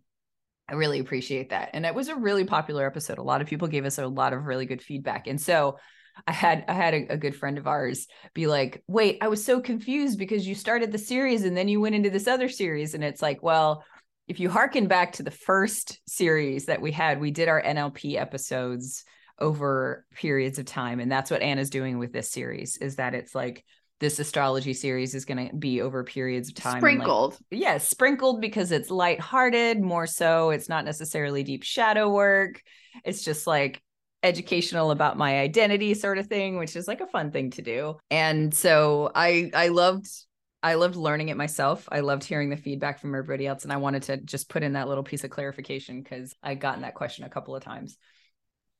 I 0.69 0.75
really 0.75 0.99
appreciate 0.99 1.49
that. 1.49 1.71
And 1.73 1.83
it 1.83 1.95
was 1.95 2.09
a 2.09 2.15
really 2.15 2.45
popular 2.45 2.85
episode. 2.85 3.17
A 3.17 3.23
lot 3.23 3.41
of 3.41 3.47
people 3.47 3.67
gave 3.67 3.85
us 3.85 3.97
a 3.97 4.05
lot 4.05 4.33
of 4.33 4.45
really 4.45 4.67
good 4.67 4.83
feedback. 4.83 5.25
And 5.25 5.41
so 5.41 5.79
I 6.25 6.31
had 6.31 6.65
I 6.67 6.73
had 6.73 6.93
a, 6.93 7.13
a, 7.13 7.17
good 7.17 7.35
friend 7.35 7.57
of 7.57 7.67
ours 7.67 8.07
be 8.33 8.47
like, 8.47 8.83
"Wait, 8.87 9.17
I 9.21 9.27
was 9.27 9.43
so 9.43 9.59
confused 9.59 10.17
because 10.17 10.47
you 10.47 10.55
started 10.55 10.91
the 10.91 10.97
series 10.97 11.43
and 11.43 11.55
then 11.55 11.67
you 11.67 11.79
went 11.79 11.95
into 11.95 12.09
this 12.09 12.27
other 12.27 12.49
series." 12.49 12.93
And 12.93 13.03
it's 13.03 13.21
like, 13.21 13.43
well, 13.43 13.83
if 14.27 14.39
you 14.39 14.49
harken 14.49 14.87
back 14.87 15.13
to 15.13 15.23
the 15.23 15.31
first 15.31 15.99
series 16.07 16.65
that 16.65 16.81
we 16.81 16.91
had, 16.91 17.19
we 17.19 17.31
did 17.31 17.49
our 17.49 17.61
NLP 17.61 18.15
episodes 18.15 19.03
over 19.39 20.05
periods 20.15 20.57
of 20.59 20.65
time, 20.65 20.99
and 20.99 21.11
that's 21.11 21.29
what 21.29 21.41
Anna's 21.41 21.69
doing 21.69 21.99
with 21.99 22.11
this 22.11 22.31
series. 22.31 22.77
Is 22.77 22.95
that 22.95 23.13
it's 23.13 23.35
like 23.35 23.63
this 23.99 24.19
astrology 24.19 24.73
series 24.73 25.15
is 25.15 25.25
going 25.25 25.49
to 25.49 25.55
be 25.55 25.81
over 25.81 26.03
periods 26.03 26.49
of 26.49 26.55
time 26.55 26.79
sprinkled 26.79 27.31
like, 27.33 27.61
yeah 27.61 27.77
sprinkled 27.79 28.41
because 28.41 28.71
it's 28.71 28.91
light-hearted 28.91 29.81
more 29.81 30.05
so 30.05 30.51
it's 30.51 30.69
not 30.69 30.85
necessarily 30.85 31.41
deep 31.43 31.63
shadow 31.63 32.07
work 32.07 32.61
it's 33.03 33.23
just 33.23 33.47
like 33.47 33.81
educational 34.23 34.91
about 34.91 35.17
my 35.17 35.39
identity 35.39 35.93
sort 35.93 36.17
of 36.17 36.27
thing 36.27 36.57
which 36.57 36.75
is 36.75 36.87
like 36.87 37.01
a 37.01 37.07
fun 37.07 37.31
thing 37.31 37.51
to 37.51 37.61
do. 37.61 37.95
And 38.09 38.53
so 38.53 39.11
i 39.13 39.51
i 39.53 39.67
loved 39.67 40.07
i 40.63 40.73
loved 40.73 40.95
learning 40.95 41.29
it 41.29 41.37
myself. 41.37 41.87
I 41.91 41.99
loved 41.99 42.23
hearing 42.23 42.49
the 42.49 42.57
feedback 42.57 42.99
from 42.99 43.13
everybody 43.13 43.47
else 43.47 43.63
and 43.63 43.71
i 43.71 43.77
wanted 43.77 44.03
to 44.03 44.17
just 44.17 44.49
put 44.49 44.63
in 44.63 44.73
that 44.73 44.87
little 44.87 45.03
piece 45.03 45.23
of 45.23 45.29
clarification 45.29 46.01
because 46.01 46.35
i 46.41 46.55
gotten 46.55 46.81
that 46.81 46.95
question 46.95 47.25
a 47.25 47.29
couple 47.29 47.55
of 47.55 47.63
times 47.63 47.97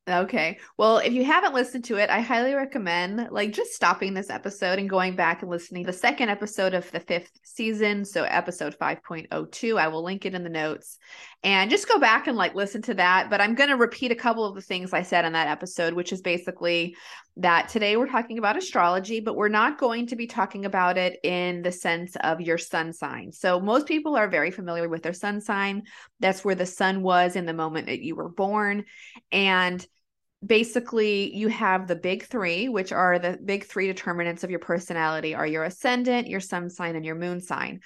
Okay. 0.09 0.57
Well, 0.77 0.99
if 0.99 1.11
you 1.11 1.25
haven't 1.25 1.53
listened 1.53 1.83
to 1.85 1.97
it, 1.97 2.09
I 2.09 2.21
highly 2.21 2.53
recommend 2.53 3.27
like 3.29 3.51
just 3.51 3.73
stopping 3.73 4.13
this 4.13 4.29
episode 4.29 4.79
and 4.79 4.89
going 4.89 5.17
back 5.17 5.41
and 5.41 5.51
listening 5.51 5.83
to 5.83 5.91
the 5.91 5.97
second 5.97 6.29
episode 6.29 6.73
of 6.73 6.89
the 6.91 7.01
fifth 7.01 7.29
season. 7.43 8.05
So 8.05 8.23
episode 8.23 8.77
5.02. 8.79 9.77
I 9.77 9.89
will 9.89 10.05
link 10.05 10.25
it 10.25 10.33
in 10.33 10.43
the 10.43 10.49
notes 10.49 10.97
and 11.43 11.69
just 11.69 11.89
go 11.89 11.99
back 11.99 12.27
and 12.27 12.37
like 12.37 12.55
listen 12.55 12.81
to 12.83 12.93
that. 12.93 13.29
But 13.29 13.41
I'm 13.41 13.53
going 13.53 13.69
to 13.69 13.75
repeat 13.75 14.13
a 14.13 14.15
couple 14.15 14.45
of 14.45 14.55
the 14.55 14.61
things 14.61 14.93
I 14.93 15.01
said 15.01 15.25
in 15.25 15.33
that 15.33 15.49
episode, 15.49 15.93
which 15.93 16.13
is 16.13 16.21
basically 16.21 16.95
that 17.35 17.67
today 17.67 17.97
we're 17.97 18.07
talking 18.07 18.37
about 18.37 18.55
astrology, 18.55 19.19
but 19.19 19.35
we're 19.35 19.49
not 19.49 19.77
going 19.77 20.07
to 20.07 20.15
be 20.15 20.25
talking 20.25 20.63
about 20.63 20.97
it 20.97 21.19
in 21.21 21.63
the 21.63 21.71
sense 21.71 22.15
of 22.21 22.39
your 22.39 22.57
sun 22.57 22.93
sign. 22.93 23.33
So 23.33 23.59
most 23.59 23.87
people 23.87 24.15
are 24.15 24.29
very 24.29 24.51
familiar 24.51 24.87
with 24.87 25.03
their 25.03 25.11
sun 25.11 25.41
sign. 25.41 25.83
That's 26.21 26.45
where 26.45 26.55
the 26.55 26.65
sun 26.65 27.03
was 27.03 27.35
in 27.35 27.45
the 27.45 27.53
moment 27.53 27.87
that 27.87 28.01
you 28.01 28.15
were 28.15 28.29
born. 28.29 28.85
And 29.33 29.85
basically 30.45 31.35
you 31.35 31.47
have 31.47 31.87
the 31.87 31.95
big 31.95 32.23
three 32.23 32.69
which 32.69 32.91
are 32.91 33.17
the 33.17 33.39
big 33.43 33.65
three 33.65 33.87
determinants 33.87 34.43
of 34.43 34.51
your 34.51 34.59
personality 34.59 35.33
are 35.33 35.47
your 35.47 35.63
ascendant 35.63 36.27
your 36.27 36.39
sun 36.39 36.69
sign 36.69 36.95
and 36.95 37.05
your 37.05 37.15
moon 37.15 37.41
sign. 37.41 37.79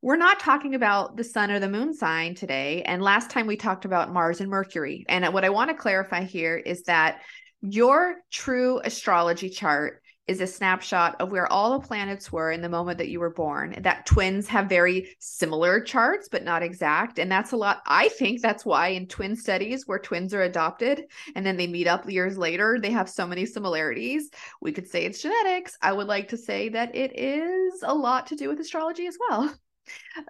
We're 0.00 0.16
not 0.16 0.38
talking 0.38 0.74
about 0.74 1.16
the 1.16 1.24
sun 1.24 1.50
or 1.50 1.58
the 1.58 1.68
moon 1.68 1.92
sign 1.92 2.34
today 2.34 2.82
and 2.82 3.02
last 3.02 3.30
time 3.30 3.46
we 3.46 3.56
talked 3.56 3.84
about 3.84 4.12
mars 4.12 4.40
and 4.40 4.48
mercury 4.48 5.04
and 5.08 5.32
what 5.34 5.44
i 5.44 5.50
want 5.50 5.70
to 5.70 5.76
clarify 5.76 6.24
here 6.24 6.56
is 6.56 6.84
that 6.84 7.20
your 7.60 8.16
true 8.30 8.80
astrology 8.84 9.50
chart 9.50 10.02
is 10.28 10.40
a 10.40 10.46
snapshot 10.46 11.16
of 11.20 11.32
where 11.32 11.50
all 11.50 11.72
the 11.72 11.86
planets 11.86 12.30
were 12.30 12.52
in 12.52 12.60
the 12.60 12.68
moment 12.68 12.98
that 12.98 13.08
you 13.08 13.18
were 13.18 13.30
born. 13.30 13.74
That 13.80 14.06
twins 14.06 14.46
have 14.48 14.68
very 14.68 15.16
similar 15.18 15.80
charts, 15.80 16.28
but 16.28 16.44
not 16.44 16.62
exact. 16.62 17.18
And 17.18 17.32
that's 17.32 17.52
a 17.52 17.56
lot. 17.56 17.82
I 17.86 18.08
think 18.10 18.42
that's 18.42 18.64
why 18.64 18.88
in 18.88 19.06
twin 19.06 19.34
studies 19.34 19.86
where 19.86 19.98
twins 19.98 20.34
are 20.34 20.42
adopted 20.42 21.04
and 21.34 21.44
then 21.44 21.56
they 21.56 21.66
meet 21.66 21.86
up 21.86 22.08
years 22.08 22.36
later, 22.36 22.78
they 22.80 22.90
have 22.90 23.08
so 23.08 23.26
many 23.26 23.46
similarities. 23.46 24.30
We 24.60 24.72
could 24.72 24.86
say 24.86 25.04
it's 25.04 25.22
genetics. 25.22 25.76
I 25.82 25.92
would 25.92 26.06
like 26.06 26.28
to 26.28 26.36
say 26.36 26.68
that 26.68 26.94
it 26.94 27.18
is 27.18 27.82
a 27.82 27.94
lot 27.94 28.26
to 28.28 28.36
do 28.36 28.48
with 28.48 28.60
astrology 28.60 29.06
as 29.06 29.16
well. 29.28 29.52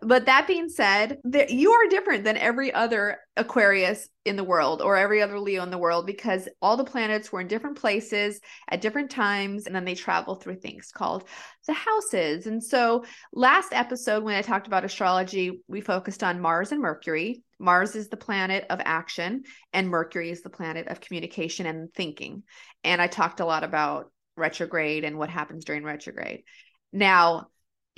But 0.02 0.26
that 0.26 0.46
being 0.46 0.68
said, 0.68 1.18
there, 1.24 1.48
you 1.48 1.72
are 1.72 1.88
different 1.88 2.24
than 2.24 2.36
every 2.36 2.72
other 2.72 3.18
Aquarius 3.36 4.08
in 4.24 4.36
the 4.36 4.44
world 4.44 4.82
or 4.82 4.96
every 4.96 5.22
other 5.22 5.38
Leo 5.40 5.62
in 5.62 5.70
the 5.70 5.78
world 5.78 6.06
because 6.06 6.48
all 6.60 6.76
the 6.76 6.84
planets 6.84 7.32
were 7.32 7.40
in 7.40 7.48
different 7.48 7.78
places 7.78 8.40
at 8.70 8.80
different 8.80 9.10
times 9.10 9.66
and 9.66 9.74
then 9.74 9.84
they 9.84 9.94
travel 9.94 10.34
through 10.34 10.56
things 10.56 10.90
called 10.92 11.28
the 11.66 11.72
houses. 11.72 12.46
And 12.46 12.62
so, 12.62 13.04
last 13.32 13.72
episode, 13.72 14.24
when 14.24 14.34
I 14.34 14.42
talked 14.42 14.66
about 14.66 14.84
astrology, 14.84 15.62
we 15.68 15.80
focused 15.80 16.22
on 16.22 16.40
Mars 16.40 16.72
and 16.72 16.80
Mercury. 16.80 17.42
Mars 17.58 17.96
is 17.96 18.08
the 18.08 18.16
planet 18.16 18.64
of 18.70 18.80
action, 18.84 19.42
and 19.72 19.88
Mercury 19.88 20.30
is 20.30 20.42
the 20.42 20.50
planet 20.50 20.88
of 20.88 21.00
communication 21.00 21.66
and 21.66 21.92
thinking. 21.92 22.44
And 22.84 23.02
I 23.02 23.06
talked 23.06 23.40
a 23.40 23.46
lot 23.46 23.64
about 23.64 24.12
retrograde 24.36 25.04
and 25.04 25.18
what 25.18 25.30
happens 25.30 25.64
during 25.64 25.82
retrograde. 25.82 26.44
Now, 26.92 27.48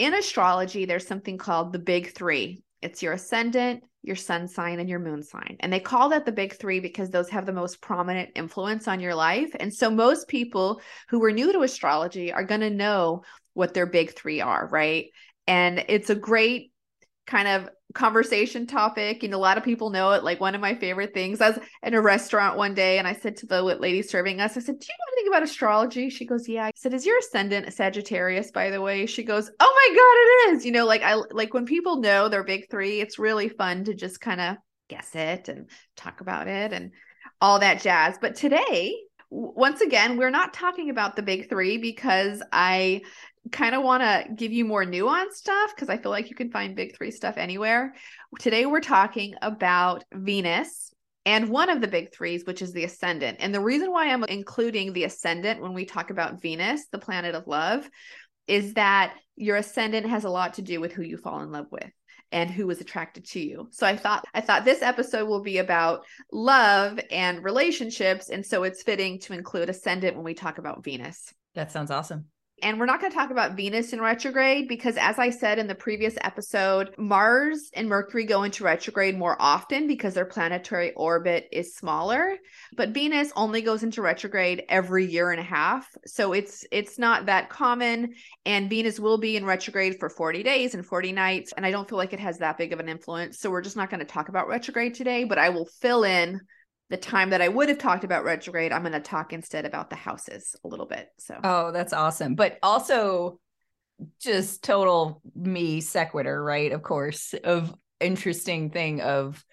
in 0.00 0.14
astrology, 0.14 0.86
there's 0.86 1.06
something 1.06 1.36
called 1.36 1.72
the 1.72 1.78
big 1.78 2.12
three 2.14 2.62
it's 2.82 3.02
your 3.02 3.12
ascendant, 3.12 3.82
your 4.02 4.16
sun 4.16 4.48
sign, 4.48 4.80
and 4.80 4.88
your 4.88 4.98
moon 4.98 5.22
sign. 5.22 5.56
And 5.60 5.70
they 5.70 5.80
call 5.80 6.08
that 6.08 6.24
the 6.24 6.32
big 6.32 6.54
three 6.54 6.80
because 6.80 7.10
those 7.10 7.28
have 7.28 7.44
the 7.44 7.52
most 7.52 7.82
prominent 7.82 8.30
influence 8.34 8.88
on 8.88 9.00
your 9.00 9.14
life. 9.14 9.50
And 9.60 9.72
so 9.72 9.90
most 9.90 10.28
people 10.28 10.80
who 11.10 11.22
are 11.24 11.30
new 11.30 11.52
to 11.52 11.60
astrology 11.60 12.32
are 12.32 12.44
going 12.44 12.62
to 12.62 12.70
know 12.70 13.22
what 13.52 13.74
their 13.74 13.84
big 13.84 14.16
three 14.16 14.40
are, 14.40 14.66
right? 14.68 15.06
And 15.46 15.84
it's 15.88 16.08
a 16.08 16.14
great 16.14 16.72
kind 17.26 17.48
of 17.48 17.68
conversation 17.94 18.66
topic. 18.66 19.22
and 19.22 19.34
a 19.34 19.38
lot 19.38 19.58
of 19.58 19.64
people 19.64 19.90
know 19.90 20.12
it. 20.12 20.24
Like 20.24 20.40
one 20.40 20.54
of 20.54 20.60
my 20.60 20.74
favorite 20.74 21.14
things. 21.14 21.40
I 21.40 21.50
was 21.50 21.58
in 21.82 21.94
a 21.94 22.00
restaurant 22.00 22.56
one 22.56 22.74
day 22.74 22.98
and 22.98 23.06
I 23.06 23.14
said 23.14 23.36
to 23.38 23.46
the 23.46 23.62
lady 23.62 24.02
serving 24.02 24.40
us, 24.40 24.56
I 24.56 24.60
said, 24.60 24.78
Do 24.78 24.86
you 24.86 24.94
know 24.94 25.12
anything 25.12 25.32
about 25.32 25.42
astrology? 25.42 26.10
She 26.10 26.26
goes, 26.26 26.48
Yeah. 26.48 26.66
I 26.66 26.70
said, 26.74 26.94
Is 26.94 27.06
your 27.06 27.18
ascendant 27.18 27.68
a 27.68 27.70
Sagittarius, 27.70 28.50
by 28.50 28.70
the 28.70 28.80
way? 28.80 29.06
She 29.06 29.22
goes, 29.22 29.50
Oh 29.60 29.90
my 29.90 29.96
God, 29.96 30.52
it 30.52 30.56
is. 30.56 30.66
You 30.66 30.72
know, 30.72 30.86
like 30.86 31.02
I 31.02 31.14
like 31.30 31.54
when 31.54 31.66
people 31.66 32.00
know 32.00 32.28
their 32.28 32.44
big 32.44 32.70
three, 32.70 33.00
it's 33.00 33.18
really 33.18 33.48
fun 33.48 33.84
to 33.84 33.94
just 33.94 34.20
kind 34.20 34.40
of 34.40 34.56
guess 34.88 35.14
it 35.14 35.48
and 35.48 35.70
talk 35.96 36.20
about 36.20 36.48
it 36.48 36.72
and 36.72 36.92
all 37.40 37.60
that 37.60 37.80
jazz. 37.80 38.18
But 38.20 38.34
today, 38.34 38.94
once 39.30 39.80
again, 39.80 40.16
we're 40.16 40.30
not 40.30 40.52
talking 40.52 40.90
about 40.90 41.14
the 41.14 41.22
big 41.22 41.48
three 41.48 41.78
because 41.78 42.42
I 42.52 43.02
kind 43.52 43.74
of 43.74 43.82
want 43.82 44.02
to 44.02 44.32
give 44.34 44.52
you 44.52 44.64
more 44.64 44.84
nuanced 44.84 45.32
stuff 45.32 45.72
because 45.74 45.88
I 45.88 45.96
feel 45.96 46.10
like 46.10 46.30
you 46.30 46.36
can 46.36 46.50
find 46.50 46.76
big 46.76 46.96
three 46.96 47.10
stuff 47.10 47.36
anywhere. 47.36 47.94
Today, 48.38 48.66
we're 48.66 48.80
talking 48.80 49.34
about 49.42 50.04
Venus 50.12 50.92
and 51.26 51.48
one 51.48 51.70
of 51.70 51.80
the 51.80 51.88
big 51.88 52.12
threes, 52.12 52.44
which 52.44 52.62
is 52.62 52.72
the 52.72 52.84
ascendant. 52.84 53.38
And 53.40 53.54
the 53.54 53.60
reason 53.60 53.90
why 53.90 54.08
I'm 54.08 54.24
including 54.24 54.92
the 54.92 55.04
ascendant 55.04 55.60
when 55.60 55.74
we 55.74 55.84
talk 55.84 56.10
about 56.10 56.40
Venus, 56.40 56.86
the 56.86 56.98
planet 56.98 57.34
of 57.34 57.46
love, 57.46 57.88
is 58.46 58.74
that 58.74 59.14
your 59.36 59.56
ascendant 59.56 60.06
has 60.06 60.24
a 60.24 60.30
lot 60.30 60.54
to 60.54 60.62
do 60.62 60.80
with 60.80 60.92
who 60.92 61.02
you 61.02 61.16
fall 61.16 61.40
in 61.42 61.50
love 61.50 61.66
with 61.70 61.90
and 62.32 62.50
who 62.50 62.66
was 62.66 62.80
attracted 62.80 63.24
to 63.26 63.40
you. 63.40 63.68
So 63.72 63.86
I 63.86 63.96
thought 63.96 64.24
I 64.34 64.40
thought 64.40 64.64
this 64.64 64.82
episode 64.82 65.28
will 65.28 65.42
be 65.42 65.58
about 65.58 66.04
love 66.30 67.00
and 67.10 67.42
relationships 67.42 68.28
and 68.28 68.44
so 68.44 68.62
it's 68.62 68.82
fitting 68.82 69.18
to 69.20 69.32
include 69.32 69.68
ascendant 69.68 70.14
when 70.14 70.24
we 70.24 70.34
talk 70.34 70.58
about 70.58 70.84
Venus. 70.84 71.32
That 71.54 71.72
sounds 71.72 71.90
awesome 71.90 72.26
And 72.62 72.78
we're 72.78 72.86
not 72.86 73.00
going 73.00 73.10
to 73.10 73.16
talk 73.16 73.30
about 73.30 73.56
Venus 73.56 73.92
in 73.92 74.00
retrograde 74.00 74.68
because, 74.68 74.96
as 74.98 75.18
I 75.18 75.30
said 75.30 75.58
in 75.58 75.66
the 75.66 75.74
previous 75.74 76.16
episode, 76.22 76.94
Mars 76.98 77.70
and 77.74 77.88
Mercury 77.88 78.24
go 78.24 78.42
into 78.42 78.64
retrograde 78.64 79.16
more 79.16 79.36
often 79.40 79.86
because 79.86 80.14
their 80.14 80.24
planetary 80.24 80.92
orbit 80.92 81.48
is 81.52 81.74
smaller. 81.74 82.36
But 82.76 82.90
Venus 82.90 83.32
only 83.36 83.62
goes 83.62 83.82
into 83.82 84.02
retrograde 84.02 84.64
every 84.68 85.06
year 85.06 85.30
and 85.30 85.40
a 85.40 85.44
half. 85.44 85.88
So 86.06 86.32
it's 86.32 86.64
it's 86.70 86.98
not 86.98 87.26
that 87.26 87.48
common. 87.48 88.14
And 88.44 88.68
Venus 88.68 89.00
will 89.00 89.18
be 89.18 89.36
in 89.36 89.44
retrograde 89.44 89.98
for 89.98 90.10
40 90.10 90.42
days 90.42 90.74
and 90.74 90.84
40 90.84 91.12
nights. 91.12 91.52
And 91.56 91.64
I 91.64 91.70
don't 91.70 91.88
feel 91.88 91.98
like 91.98 92.12
it 92.12 92.20
has 92.20 92.38
that 92.38 92.58
big 92.58 92.72
of 92.72 92.80
an 92.80 92.88
influence. 92.88 93.38
So 93.38 93.50
we're 93.50 93.62
just 93.62 93.76
not 93.76 93.90
going 93.90 94.00
to 94.00 94.06
talk 94.06 94.28
about 94.28 94.48
retrograde 94.48 94.94
today, 94.94 95.24
but 95.24 95.38
I 95.38 95.48
will 95.48 95.66
fill 95.66 96.04
in 96.04 96.40
the 96.90 96.96
time 96.96 97.30
that 97.30 97.40
I 97.40 97.48
would 97.48 97.68
have 97.68 97.78
talked 97.78 98.04
about 98.04 98.24
retrograde, 98.24 98.72
I'm 98.72 98.82
going 98.82 98.92
to 98.92 99.00
talk 99.00 99.32
instead 99.32 99.64
about 99.64 99.90
the 99.90 99.96
houses 99.96 100.56
a 100.64 100.68
little 100.68 100.86
bit. 100.86 101.08
So, 101.18 101.38
oh, 101.42 101.72
that's 101.72 101.92
awesome. 101.92 102.34
But 102.34 102.58
also, 102.62 103.38
just 104.20 104.64
total 104.64 105.22
me 105.34 105.80
sequitur, 105.80 106.42
right? 106.42 106.72
Of 106.72 106.82
course, 106.82 107.34
of 107.44 107.74
interesting 108.00 108.70
thing 108.70 109.00
of 109.00 109.44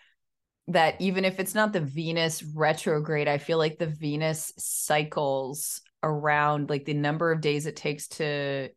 that 0.70 1.00
even 1.00 1.25
if 1.25 1.39
it's 1.39 1.56
not 1.56 1.74
the 1.74 1.79
Venus 1.79 2.44
retrograde, 2.44 3.27
I 3.27 3.38
feel 3.38 3.58
like 3.58 3.77
the 3.77 3.88
Venus 3.88 4.51
cycles 4.58 5.82
around 6.03 6.70
like 6.70 6.86
the 6.86 6.94
number 6.94 7.32
of 7.32 7.41
days 7.41 7.65
it 7.65 7.75
takes 7.75 8.08
to 8.08 8.70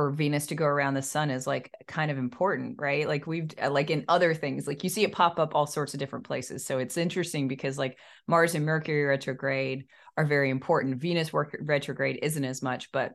for 0.00 0.10
Venus 0.10 0.46
to 0.46 0.54
go 0.54 0.64
around 0.64 0.94
the 0.94 1.02
sun 1.02 1.30
is 1.30 1.46
like 1.46 1.74
kind 1.86 2.10
of 2.10 2.16
important, 2.16 2.76
right? 2.78 3.06
Like 3.06 3.26
we've 3.26 3.50
uh, 3.62 3.68
like 3.68 3.90
in 3.90 4.06
other 4.08 4.32
things, 4.32 4.66
like 4.66 4.82
you 4.82 4.88
see 4.88 5.04
it 5.04 5.12
pop 5.12 5.38
up 5.38 5.54
all 5.54 5.66
sorts 5.66 5.92
of 5.92 6.00
different 6.00 6.24
places. 6.24 6.64
So 6.64 6.78
it's 6.78 6.96
interesting 6.96 7.48
because 7.48 7.76
like 7.76 7.98
Mars 8.26 8.54
and 8.54 8.64
Mercury 8.64 9.04
retrograde 9.04 9.84
are 10.16 10.24
very 10.24 10.48
important. 10.48 10.96
Venus 10.96 11.34
work 11.34 11.54
retrograde 11.60 12.18
isn't 12.22 12.46
as 12.46 12.62
much, 12.62 12.90
but 12.92 13.12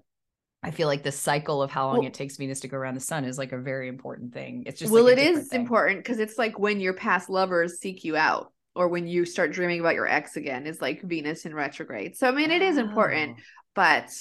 I 0.61 0.69
feel 0.69 0.87
like 0.87 1.01
the 1.01 1.11
cycle 1.11 1.63
of 1.63 1.71
how 1.71 1.87
long 1.87 1.97
well, 1.99 2.07
it 2.07 2.13
takes 2.13 2.37
Venus 2.37 2.59
to 2.59 2.67
go 2.67 2.77
around 2.77 2.93
the 2.93 3.01
sun 3.01 3.25
is 3.25 3.39
like 3.39 3.51
a 3.51 3.57
very 3.57 3.87
important 3.87 4.31
thing. 4.31 4.65
It's 4.67 4.77
just 4.77 4.91
well, 4.91 5.05
like 5.05 5.13
it 5.13 5.19
is 5.19 5.47
thing. 5.47 5.61
important 5.61 6.03
because 6.03 6.19
it's 6.19 6.37
like 6.37 6.59
when 6.59 6.79
your 6.79 6.93
past 6.93 7.31
lovers 7.31 7.79
seek 7.79 8.03
you 8.03 8.15
out 8.15 8.53
or 8.75 8.89
when 8.89 9.07
you 9.07 9.25
start 9.25 9.51
dreaming 9.51 9.79
about 9.79 9.95
your 9.95 10.07
ex 10.07 10.35
again 10.35 10.67
is 10.67 10.81
like 10.81 11.01
Venus 11.01 11.47
in 11.47 11.55
retrograde. 11.55 12.15
So 12.15 12.27
I 12.27 12.31
mean, 12.31 12.51
it 12.51 12.61
is 12.61 12.77
important, 12.77 13.37
oh. 13.39 13.43
but 13.73 14.11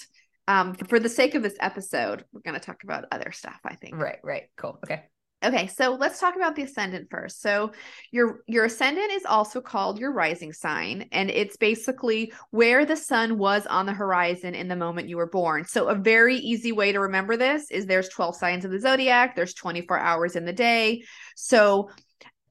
um 0.49 0.75
for 0.75 0.99
the 0.99 1.09
sake 1.09 1.35
of 1.35 1.43
this 1.43 1.57
episode 1.61 2.25
we're 2.33 2.41
going 2.41 2.59
to 2.59 2.65
talk 2.65 2.85
about 2.85 3.05
other 3.13 3.33
stuff 3.33 3.59
i 3.65 3.75
think. 3.75 3.97
Right 3.97 4.19
right. 4.23 4.45
Cool. 4.57 4.79
Okay. 4.85 5.03
Okay 5.45 5.67
so 5.67 5.95
let's 5.95 6.21
talk 6.21 6.37
about 6.37 6.57
the 6.57 6.63
ascendant 6.63 7.09
first. 7.11 7.43
So 7.43 7.73
your 8.11 8.41
your 8.47 8.65
ascendant 8.65 9.13
is 9.13 9.27
also 9.27 9.61
called 9.61 9.99
your 9.99 10.13
rising 10.13 10.55
sign 10.55 11.09
and 11.13 11.31
it's 11.31 11.59
basically 11.59 12.33
where 12.51 12.87
the 12.87 12.97
sun 12.97 13.37
was 13.37 13.67
on 13.67 13.85
the 13.85 13.93
horizon 13.93 14.55
in 14.55 14.69
the 14.69 14.77
moment 14.77 15.11
you 15.11 15.19
were 15.19 15.29
born. 15.29 15.67
So 15.67 15.89
a 15.89 15.95
very 15.95 16.37
easy 16.37 16.73
way 16.73 16.93
to 16.93 17.01
remember 17.01 17.37
this 17.37 17.71
is 17.71 17.85
there's 17.85 18.09
12 18.09 18.37
signs 18.37 18.65
of 18.65 18.71
the 18.71 18.81
zodiac 18.81 19.37
there's 19.37 19.55
24 19.55 19.99
hours 19.99 20.35
in 20.35 20.47
the 20.47 20.53
day. 20.53 21.03
So 21.37 21.91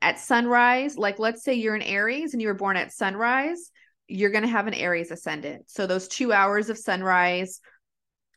at 0.03 0.19
sunrise 0.19 0.95
like 0.95 1.17
let's 1.17 1.43
say 1.43 1.55
you're 1.55 1.75
an 1.75 1.81
aries 1.81 2.33
and 2.33 2.41
you 2.41 2.47
were 2.47 2.53
born 2.53 2.77
at 2.77 2.91
sunrise 2.91 3.71
you're 4.07 4.31
going 4.31 4.43
to 4.43 4.50
have 4.50 4.67
an 4.67 4.73
aries 4.73 5.12
ascendant. 5.12 5.69
So 5.69 5.88
those 5.88 6.07
two 6.07 6.33
hours 6.33 6.69
of 6.69 6.77
sunrise 6.77 7.59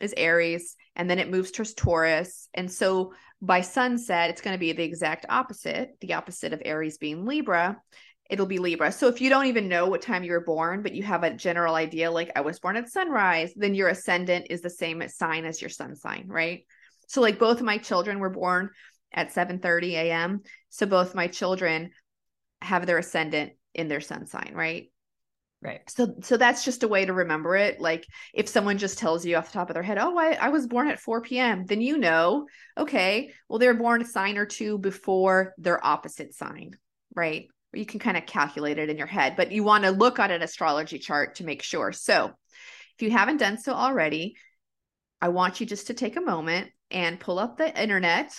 is 0.01 0.15
Aries, 0.17 0.77
and 0.95 1.09
then 1.09 1.19
it 1.19 1.31
moves 1.31 1.51
towards 1.51 1.75
Taurus. 1.75 2.49
And 2.55 2.71
so 2.71 3.13
by 3.41 3.61
sunset, 3.61 4.31
it's 4.31 4.41
going 4.41 4.55
to 4.55 4.59
be 4.59 4.73
the 4.73 4.83
exact 4.83 5.27
opposite, 5.29 5.97
the 6.01 6.15
opposite 6.15 6.53
of 6.53 6.63
Aries 6.65 6.99
being 6.99 7.25
Libra. 7.27 7.77
It'll 8.29 8.47
be 8.47 8.59
Libra. 8.59 8.91
So 8.91 9.09
if 9.09 9.21
you 9.21 9.31
don't 9.31 9.47
even 9.47 9.69
know 9.69 9.87
what 9.87 10.03
time 10.03 10.25
you 10.25 10.33
were 10.33 10.41
born, 10.41 10.83
but 10.83 10.95
you 10.95 11.03
have 11.05 11.23
a 11.23 11.35
general 11.35 11.75
idea, 11.75 12.11
like 12.11 12.33
I 12.35 12.41
was 12.41 12.59
born 12.59 12.77
at 12.77 12.91
sunrise, 12.91 13.53
then 13.55 13.75
your 13.75 13.89
ascendant 13.89 14.47
is 14.51 14.63
the 14.63 14.71
same 14.71 15.07
sign 15.09 15.45
as 15.45 15.61
your 15.61 15.71
sun 15.71 15.95
sign, 15.95 16.25
right? 16.27 16.65
So 17.09 17.21
like 17.21 17.39
both 17.39 17.59
of 17.59 17.67
my 17.67 17.79
children 17.79 18.19
were 18.19 18.31
born 18.31 18.71
at 19.13 19.33
7 19.33 19.61
30 19.61 19.97
a.m. 19.97 20.43
So 20.71 20.87
both 20.87 21.15
my 21.15 21.29
children 21.29 21.91
have 22.63 22.87
their 22.87 22.99
ascendant 22.99 23.53
in 23.75 23.89
their 23.89 24.01
sun 24.01 24.27
sign, 24.27 24.53
right? 24.55 24.91
Right. 25.67 25.81
So 25.91 26.15
so 26.23 26.37
that's 26.37 26.65
just 26.65 26.85
a 26.85 26.89
way 26.89 27.07
to 27.07 27.13
remember 27.13 27.57
it. 27.57 27.81
Like 27.81 28.07
if 28.33 28.49
someone 28.49 28.79
just 28.79 28.99
tells 28.99 29.27
you 29.27 29.35
off 29.35 29.47
the 29.47 29.55
top 29.55 29.69
of 29.69 29.75
their 29.75 29.83
head, 29.83 29.99
oh, 29.99 30.17
I, 30.17 30.35
I 30.35 30.51
was 30.51 30.69
born 30.69 30.87
at 30.87 31.01
4 31.01 31.23
p.m., 31.23 31.67
then 31.67 31.81
you 31.81 31.99
know, 31.99 32.47
okay, 32.79 33.33
well, 33.49 33.59
they're 33.59 33.75
born 33.75 34.01
a 34.01 34.05
sign 34.05 34.39
or 34.39 34.47
two 34.47 34.79
before 34.79 35.55
their 35.59 35.85
opposite 35.85 36.35
sign, 36.35 36.79
right? 37.17 37.49
You 37.73 37.85
can 37.85 37.99
kind 37.99 38.17
of 38.17 38.27
calculate 38.27 38.79
it 38.79 38.91
in 38.91 38.97
your 38.97 39.09
head, 39.09 39.35
but 39.37 39.51
you 39.51 39.65
want 39.65 39.83
to 39.83 39.91
look 39.91 40.21
at 40.21 40.31
an 40.31 40.41
astrology 40.41 41.01
chart 41.01 41.35
to 41.37 41.45
make 41.45 41.65
sure. 41.65 41.91
So 41.91 42.27
if 42.97 43.03
you 43.03 43.11
haven't 43.11 43.39
done 43.39 43.59
so 43.59 43.73
already, 43.73 44.37
I 45.21 45.31
want 45.31 45.59
you 45.59 45.67
just 45.67 45.89
to 45.89 45.95
take 45.95 46.15
a 46.15 46.21
moment 46.21 46.71
and 46.93 47.19
pull 47.19 47.41
up 47.41 47.57
the 47.57 47.83
internet 47.83 48.33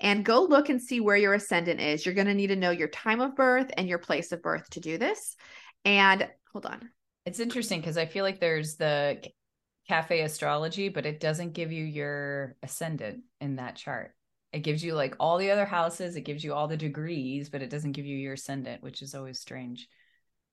and 0.00 0.24
go 0.24 0.44
look 0.44 0.70
and 0.70 0.80
see 0.80 1.00
where 1.00 1.16
your 1.18 1.34
ascendant 1.34 1.78
is. 1.78 2.06
You're 2.06 2.14
going 2.14 2.26
to 2.28 2.34
need 2.34 2.46
to 2.46 2.56
know 2.56 2.70
your 2.70 2.88
time 2.88 3.20
of 3.20 3.36
birth 3.36 3.70
and 3.76 3.86
your 3.86 3.98
place 3.98 4.32
of 4.32 4.40
birth 4.40 4.70
to 4.70 4.80
do 4.80 4.96
this. 4.96 5.36
And 5.84 6.26
hold 6.52 6.66
on. 6.66 6.90
It's 7.26 7.40
interesting 7.40 7.80
because 7.80 7.96
I 7.96 8.06
feel 8.06 8.24
like 8.24 8.40
there's 8.40 8.76
the 8.76 9.22
cafe 9.88 10.20
astrology, 10.20 10.88
but 10.88 11.06
it 11.06 11.20
doesn't 11.20 11.52
give 11.52 11.72
you 11.72 11.84
your 11.84 12.56
ascendant 12.62 13.22
in 13.40 13.56
that 13.56 13.76
chart. 13.76 14.14
It 14.52 14.60
gives 14.60 14.82
you 14.82 14.94
like 14.94 15.14
all 15.20 15.38
the 15.38 15.50
other 15.50 15.66
houses, 15.66 16.16
it 16.16 16.22
gives 16.22 16.42
you 16.42 16.54
all 16.54 16.68
the 16.68 16.76
degrees, 16.76 17.48
but 17.48 17.62
it 17.62 17.70
doesn't 17.70 17.92
give 17.92 18.06
you 18.06 18.16
your 18.16 18.34
ascendant, 18.34 18.82
which 18.82 19.02
is 19.02 19.14
always 19.14 19.38
strange. 19.38 19.88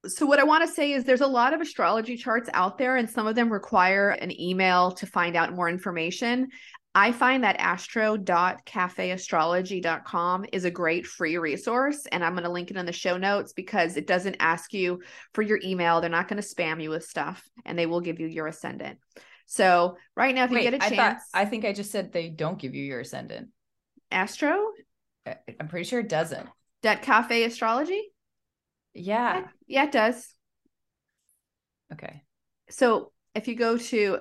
So, 0.05 0.25
what 0.25 0.39
I 0.39 0.43
want 0.43 0.65
to 0.67 0.73
say 0.73 0.93
is 0.93 1.03
there's 1.03 1.21
a 1.21 1.27
lot 1.27 1.53
of 1.53 1.61
astrology 1.61 2.17
charts 2.17 2.49
out 2.53 2.77
there, 2.77 2.97
and 2.97 3.09
some 3.09 3.25
of 3.25 3.35
them 3.35 3.51
require 3.51 4.11
an 4.11 4.39
email 4.39 4.91
to 4.91 5.07
find 5.07 5.35
out 5.35 5.55
more 5.55 5.67
information. 5.67 6.49
I 6.97 7.11
find 7.11 7.43
that 7.43 7.57
astro.cafeastrology.com 7.59 10.45
is 10.51 10.65
a 10.65 10.71
great 10.71 11.05
free 11.05 11.37
resource. 11.37 12.07
And 12.11 12.25
I'm 12.25 12.33
going 12.33 12.43
to 12.43 12.49
link 12.49 12.71
it 12.71 12.77
in 12.77 12.87
the 12.87 12.91
show 12.91 13.17
notes 13.17 13.53
because 13.53 13.97
it 13.97 14.07
doesn't 14.07 14.37
ask 14.39 14.73
you 14.73 15.03
for 15.35 15.43
your 15.43 15.59
email. 15.63 16.01
They're 16.01 16.09
not 16.09 16.27
going 16.27 16.41
to 16.41 16.47
spam 16.47 16.81
you 16.81 16.89
with 16.89 17.05
stuff 17.05 17.47
and 17.65 17.77
they 17.77 17.85
will 17.85 18.01
give 18.01 18.19
you 18.19 18.25
your 18.25 18.47
ascendant. 18.47 18.97
So, 19.45 19.97
right 20.15 20.33
now, 20.33 20.45
if 20.45 20.49
Wait, 20.49 20.63
you 20.63 20.71
get 20.71 20.73
a 20.73 20.89
chance, 20.89 20.93
I, 20.93 20.95
thought, 20.95 21.17
I 21.35 21.45
think 21.45 21.65
I 21.65 21.73
just 21.73 21.91
said 21.91 22.11
they 22.11 22.29
don't 22.29 22.57
give 22.57 22.73
you 22.73 22.83
your 22.83 23.01
ascendant. 23.01 23.49
Astro? 24.09 24.71
I'm 25.27 25.67
pretty 25.67 25.87
sure 25.87 25.99
it 25.99 26.09
doesn't. 26.09 26.49
That 26.81 27.03
cafe 27.03 27.43
astrology? 27.43 28.11
Yeah. 28.95 29.43
Yeah, 29.67 29.83
it 29.83 29.91
does. 29.91 30.33
Okay. 31.93 32.23
So, 32.71 33.11
if 33.35 33.47
you 33.47 33.53
go 33.53 33.77
to 33.77 34.17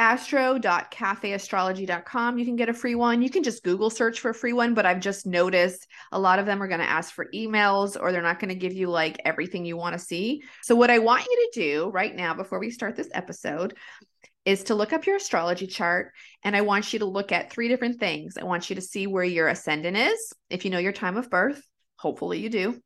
astro.cafeastrology.com. 0.00 2.38
You 2.38 2.44
can 2.46 2.56
get 2.56 2.70
a 2.70 2.74
free 2.74 2.94
one. 2.94 3.20
You 3.20 3.28
can 3.28 3.42
just 3.42 3.62
Google 3.62 3.90
search 3.90 4.20
for 4.20 4.30
a 4.30 4.34
free 4.34 4.54
one, 4.54 4.72
but 4.72 4.86
I've 4.86 5.00
just 5.00 5.26
noticed 5.26 5.86
a 6.10 6.18
lot 6.18 6.38
of 6.38 6.46
them 6.46 6.62
are 6.62 6.68
going 6.68 6.80
to 6.80 6.88
ask 6.88 7.12
for 7.12 7.26
emails 7.34 7.98
or 8.00 8.10
they're 8.10 8.22
not 8.22 8.40
going 8.40 8.48
to 8.48 8.54
give 8.54 8.72
you 8.72 8.88
like 8.88 9.20
everything 9.26 9.66
you 9.66 9.76
want 9.76 9.92
to 9.92 9.98
see. 9.98 10.42
So, 10.62 10.74
what 10.74 10.90
I 10.90 11.00
want 11.00 11.26
you 11.26 11.50
to 11.52 11.60
do 11.60 11.90
right 11.90 12.16
now 12.16 12.32
before 12.32 12.58
we 12.58 12.70
start 12.70 12.96
this 12.96 13.10
episode 13.12 13.76
is 14.46 14.64
to 14.64 14.74
look 14.74 14.94
up 14.94 15.04
your 15.04 15.16
astrology 15.16 15.66
chart 15.66 16.12
and 16.44 16.56
I 16.56 16.62
want 16.62 16.94
you 16.94 17.00
to 17.00 17.04
look 17.04 17.30
at 17.30 17.52
three 17.52 17.68
different 17.68 18.00
things. 18.00 18.38
I 18.38 18.44
want 18.44 18.70
you 18.70 18.76
to 18.76 18.82
see 18.82 19.06
where 19.06 19.22
your 19.22 19.48
ascendant 19.48 19.98
is, 19.98 20.32
if 20.48 20.64
you 20.64 20.70
know 20.70 20.78
your 20.78 20.92
time 20.92 21.18
of 21.18 21.28
birth. 21.28 21.62
Hopefully, 21.96 22.38
you 22.38 22.48
do. 22.48 22.80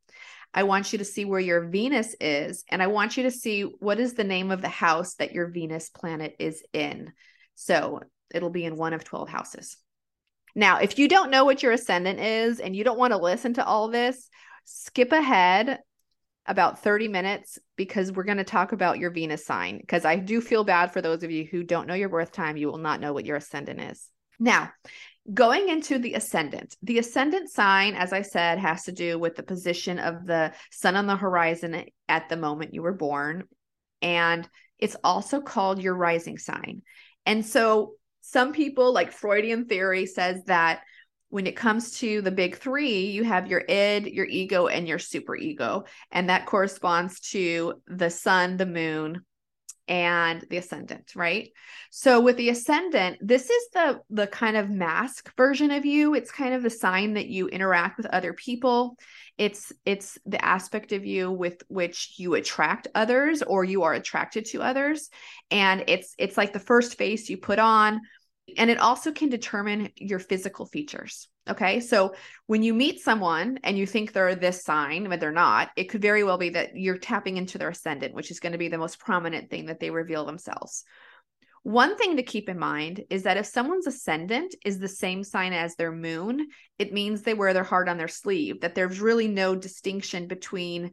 I 0.55 0.63
want 0.63 0.93
you 0.93 0.99
to 0.99 1.05
see 1.05 1.25
where 1.25 1.41
your 1.41 1.63
Venus 1.63 2.15
is, 2.21 2.65
and 2.71 2.81
I 2.81 2.87
want 2.87 3.17
you 3.17 3.25
to 3.25 3.31
see 3.31 3.63
what 3.63 3.99
is 3.99 4.15
the 4.15 4.25
name 4.25 4.53
of 4.53 4.63
the 4.63 4.69
house 4.69 5.15
that 5.17 5.33
your 5.33 5.49
Venus 5.49 5.91
planet 5.91 6.37
is 6.39 6.63
in. 6.73 7.13
So 7.57 8.01
it'll 8.33 8.51
be 8.51 8.65
in 8.65 8.77
one 8.77 8.93
of 8.93 9.03
12 9.03 9.29
houses. 9.29 9.77
Now, 10.55 10.79
if 10.79 10.99
you 10.99 11.09
don't 11.09 11.33
know 11.33 11.45
what 11.45 11.63
your 11.63 11.73
ascendant 11.73 12.21
is 12.21 12.61
and 12.61 12.77
you 12.77 12.85
don't 12.85 12.99
want 12.99 13.13
to 13.13 13.19
listen 13.19 13.55
to 13.55 13.67
all 13.67 13.89
this, 13.89 14.29
skip 14.65 15.11
ahead 15.11 15.81
about 16.47 16.81
30 16.81 17.09
minutes 17.09 17.59
because 17.77 18.13
we're 18.13 18.23
going 18.23 18.39
to 18.39 18.45
talk 18.45 18.73
about 18.73 18.99
your 18.99 19.11
Venus 19.11 19.45
sign. 19.45 19.79
Because 19.79 20.05
I 20.05 20.17
do 20.17 20.41
feel 20.41 20.63
bad 20.63 20.93
for 20.93 21.03
those 21.03 21.25
of 21.25 21.33
you 21.33 21.45
who 21.45 21.65
don't 21.65 21.89
know 21.89 21.95
your 21.95 22.09
birth 22.09 22.31
time, 22.31 22.57
you 22.57 22.69
will 22.69 22.79
not 22.79 23.01
know 23.01 23.13
what 23.13 23.27
your 23.27 23.37
ascendant 23.37 23.81
is. 23.81 24.09
Now, 24.39 24.71
Going 25.33 25.71
into 25.71 25.99
the 25.99 26.15
ascendant, 26.15 26.77
the 26.83 26.99
ascendant 26.99 27.51
sign, 27.51 27.95
as 27.95 28.13
I 28.13 28.21
said, 28.21 28.59
has 28.59 28.85
to 28.85 28.93
do 28.93 29.19
with 29.19 29.37
the 29.37 29.43
position 29.43 29.99
of 29.99 30.27
the 30.27 30.53
sun 30.71 30.97
on 30.97 31.07
the 31.07 31.17
horizon 31.17 31.85
at 32.09 32.29
the 32.29 32.37
moment 32.37 32.75
you 32.75 32.83
were 32.83 32.93
born. 32.93 33.45
And 34.03 34.47
it's 34.79 34.97
also 35.03 35.41
called 35.41 35.83
your 35.83 35.95
rising 35.95 36.37
sign. 36.37 36.83
And 37.25 37.45
so 37.45 37.95
some 38.21 38.53
people, 38.53 38.93
like 38.93 39.13
Freudian 39.13 39.65
theory, 39.65 40.05
says 40.05 40.45
that 40.45 40.83
when 41.31 41.47
it 41.47 41.57
comes 41.57 41.99
to 41.99 42.21
the 42.21 42.31
big 42.31 42.57
three, 42.57 43.07
you 43.07 43.25
have 43.25 43.47
your 43.47 43.65
id, 43.67 44.13
your 44.13 44.27
ego, 44.27 44.67
and 44.67 44.87
your 44.87 44.99
superego. 44.99 45.87
And 46.11 46.29
that 46.29 46.47
corresponds 46.47 47.21
to 47.31 47.83
the 47.87 48.11
sun, 48.11 48.57
the 48.57 48.67
moon, 48.67 49.25
and 49.87 50.45
the 50.49 50.57
ascendant, 50.57 51.13
right? 51.15 51.51
So 51.91 52.21
with 52.21 52.37
the 52.37 52.49
ascendant, 52.49 53.19
this 53.21 53.51
is 53.51 53.69
the 53.73 54.01
the 54.11 54.27
kind 54.27 54.57
of 54.57 54.71
mask 54.71 55.35
version 55.37 55.71
of 55.71 55.85
you. 55.85 56.15
It's 56.15 56.31
kind 56.31 56.55
of 56.55 56.63
the 56.63 56.71
sign 56.71 57.15
that 57.15 57.27
you 57.27 57.49
interact 57.49 57.99
with 57.99 58.07
other 58.07 58.33
people. 58.33 58.97
It's 59.37 59.73
it's 59.85 60.19
the 60.25 60.43
aspect 60.43 60.93
of 60.93 61.05
you 61.05 61.31
with 61.31 61.63
which 61.69 62.15
you 62.19 62.35
attract 62.35 62.89
others 62.95 63.43
or 63.43 63.65
you 63.65 63.83
are 63.83 63.93
attracted 63.93 64.47
to 64.47 64.63
others. 64.63 65.11
And 65.51 65.85
it's 65.89 66.15
it's 66.19 66.37
like 66.37 66.53
the 66.53 66.61
first 66.61 66.97
face 66.97 67.29
you 67.29 67.37
put 67.37 67.59
on 67.59 68.01
and 68.57 68.71
it 68.71 68.79
also 68.79 69.13
can 69.13 69.29
determine 69.29 69.91
your 69.97 70.19
physical 70.19 70.67
features. 70.67 71.29
Okay. 71.49 71.81
So 71.81 72.15
when 72.47 72.63
you 72.63 72.73
meet 72.73 73.01
someone 73.01 73.59
and 73.65 73.77
you 73.77 73.87
think 73.87 74.13
they're 74.13 74.35
this 74.35 74.65
sign, 74.65 75.09
but 75.09 75.21
they're 75.21 75.31
not, 75.31 75.71
it 75.77 75.85
could 75.85 76.01
very 76.01 76.25
well 76.25 76.39
be 76.39 76.51
that 76.51 76.75
you're 76.75 76.99
tapping 76.99 77.37
into 77.37 77.59
their 77.59 77.69
ascendant, 77.69 78.15
which 78.15 78.31
is 78.31 78.41
going 78.41 78.53
to 78.53 78.59
be 78.59 78.69
the 78.69 78.79
most 78.79 78.99
prominent 78.99 79.51
thing 79.51 79.67
that 79.67 79.81
they 79.81 79.91
reveal 79.91 80.25
themselves. 80.25 80.85
One 81.63 81.97
thing 81.97 82.17
to 82.17 82.23
keep 82.23 82.51
in 82.51 82.59
mind 82.59 83.05
is 83.09 83.23
that 83.23 83.39
if 83.39 83.47
someone's 83.47 83.87
ascendant 83.87 84.55
is 84.67 84.79
the 84.79 84.89
same 84.89 85.25
sign 85.25 85.55
as 85.55 85.77
their 85.77 85.93
moon, 85.93 86.49
it 86.79 86.93
means 86.93 87.23
they 87.23 87.33
wear 87.33 87.55
their 87.55 87.65
heart 87.65 87.89
on 87.89 87.97
their 87.97 88.09
sleeve, 88.09 88.61
that 88.61 88.75
there's 88.75 89.01
really 89.01 89.29
no 89.29 89.55
distinction 89.55 90.27
between 90.27 90.93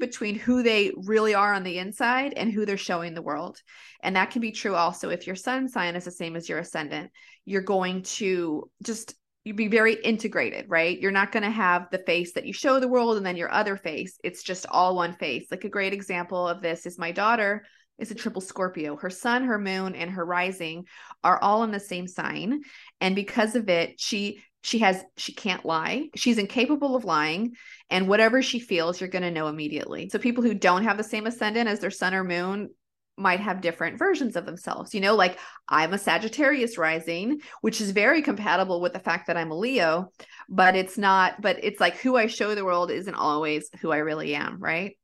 between 0.00 0.38
who 0.38 0.62
they 0.62 0.92
really 0.96 1.34
are 1.34 1.52
on 1.52 1.64
the 1.64 1.78
inside 1.78 2.32
and 2.34 2.50
who 2.50 2.64
they're 2.64 2.76
showing 2.76 3.14
the 3.14 3.22
world. 3.22 3.58
And 4.02 4.16
that 4.16 4.30
can 4.30 4.40
be 4.40 4.52
true 4.52 4.74
also 4.74 5.10
if 5.10 5.26
your 5.26 5.36
sun 5.36 5.68
sign 5.68 5.96
is 5.96 6.04
the 6.04 6.10
same 6.10 6.36
as 6.36 6.48
your 6.48 6.58
ascendant. 6.58 7.10
You're 7.44 7.62
going 7.62 8.02
to 8.02 8.70
just 8.82 9.14
you 9.44 9.54
be 9.54 9.68
very 9.68 9.94
integrated, 9.94 10.66
right? 10.68 11.00
You're 11.00 11.10
not 11.10 11.32
going 11.32 11.42
to 11.42 11.50
have 11.50 11.88
the 11.90 11.98
face 11.98 12.34
that 12.34 12.46
you 12.46 12.52
show 12.52 12.78
the 12.78 12.88
world 12.88 13.16
and 13.16 13.26
then 13.26 13.36
your 13.36 13.52
other 13.52 13.76
face. 13.76 14.16
It's 14.22 14.42
just 14.42 14.66
all 14.70 14.94
one 14.94 15.14
face. 15.14 15.48
Like 15.50 15.64
a 15.64 15.68
great 15.68 15.92
example 15.92 16.46
of 16.46 16.62
this 16.62 16.86
is 16.86 16.96
my 16.96 17.10
daughter 17.10 17.64
is 17.98 18.10
a 18.10 18.14
triple 18.14 18.40
Scorpio. 18.40 18.96
Her 18.96 19.10
sun, 19.10 19.44
her 19.44 19.58
moon, 19.58 19.94
and 19.94 20.10
her 20.10 20.24
rising 20.24 20.84
are 21.24 21.42
all 21.42 21.64
in 21.64 21.72
the 21.72 21.80
same 21.80 22.06
sign. 22.06 22.60
And 23.00 23.16
because 23.16 23.56
of 23.56 23.68
it, 23.68 23.98
she 23.98 24.42
she 24.62 24.78
has 24.78 25.04
she 25.16 25.34
can't 25.34 25.64
lie. 25.64 26.08
She's 26.14 26.38
incapable 26.38 26.96
of 26.96 27.04
lying. 27.04 27.54
And 27.90 28.08
whatever 28.08 28.42
she 28.42 28.60
feels, 28.60 29.00
you're 29.00 29.10
going 29.10 29.22
to 29.22 29.30
know 29.30 29.48
immediately. 29.48 30.08
So 30.08 30.18
people 30.18 30.42
who 30.42 30.54
don't 30.54 30.84
have 30.84 30.96
the 30.96 31.04
same 31.04 31.26
ascendant 31.26 31.68
as 31.68 31.80
their 31.80 31.90
sun 31.90 32.14
or 32.14 32.24
moon 32.24 32.70
might 33.18 33.40
have 33.40 33.60
different 33.60 33.98
versions 33.98 34.36
of 34.36 34.46
themselves. 34.46 34.94
You 34.94 35.00
know, 35.00 35.14
like 35.14 35.38
I'm 35.68 35.92
a 35.92 35.98
Sagittarius 35.98 36.78
rising, 36.78 37.40
which 37.60 37.80
is 37.80 37.90
very 37.90 38.22
compatible 38.22 38.80
with 38.80 38.92
the 38.92 39.00
fact 39.00 39.26
that 39.26 39.36
I'm 39.36 39.50
a 39.50 39.58
Leo, 39.58 40.10
but 40.48 40.76
it's 40.76 40.96
not, 40.96 41.40
but 41.40 41.58
it's 41.62 41.80
like 41.80 41.96
who 41.96 42.16
I 42.16 42.26
show 42.26 42.54
the 42.54 42.64
world 42.64 42.90
isn't 42.90 43.14
always 43.14 43.68
who 43.80 43.90
I 43.90 43.98
really 43.98 44.34
am, 44.34 44.58
right? 44.60 44.96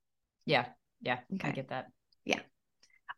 Yeah. 0.46 0.66
Yeah. 1.02 1.18
Okay. 1.34 1.48
I 1.48 1.52
get 1.52 1.68
that. 1.68 1.86
Yeah. 2.24 2.40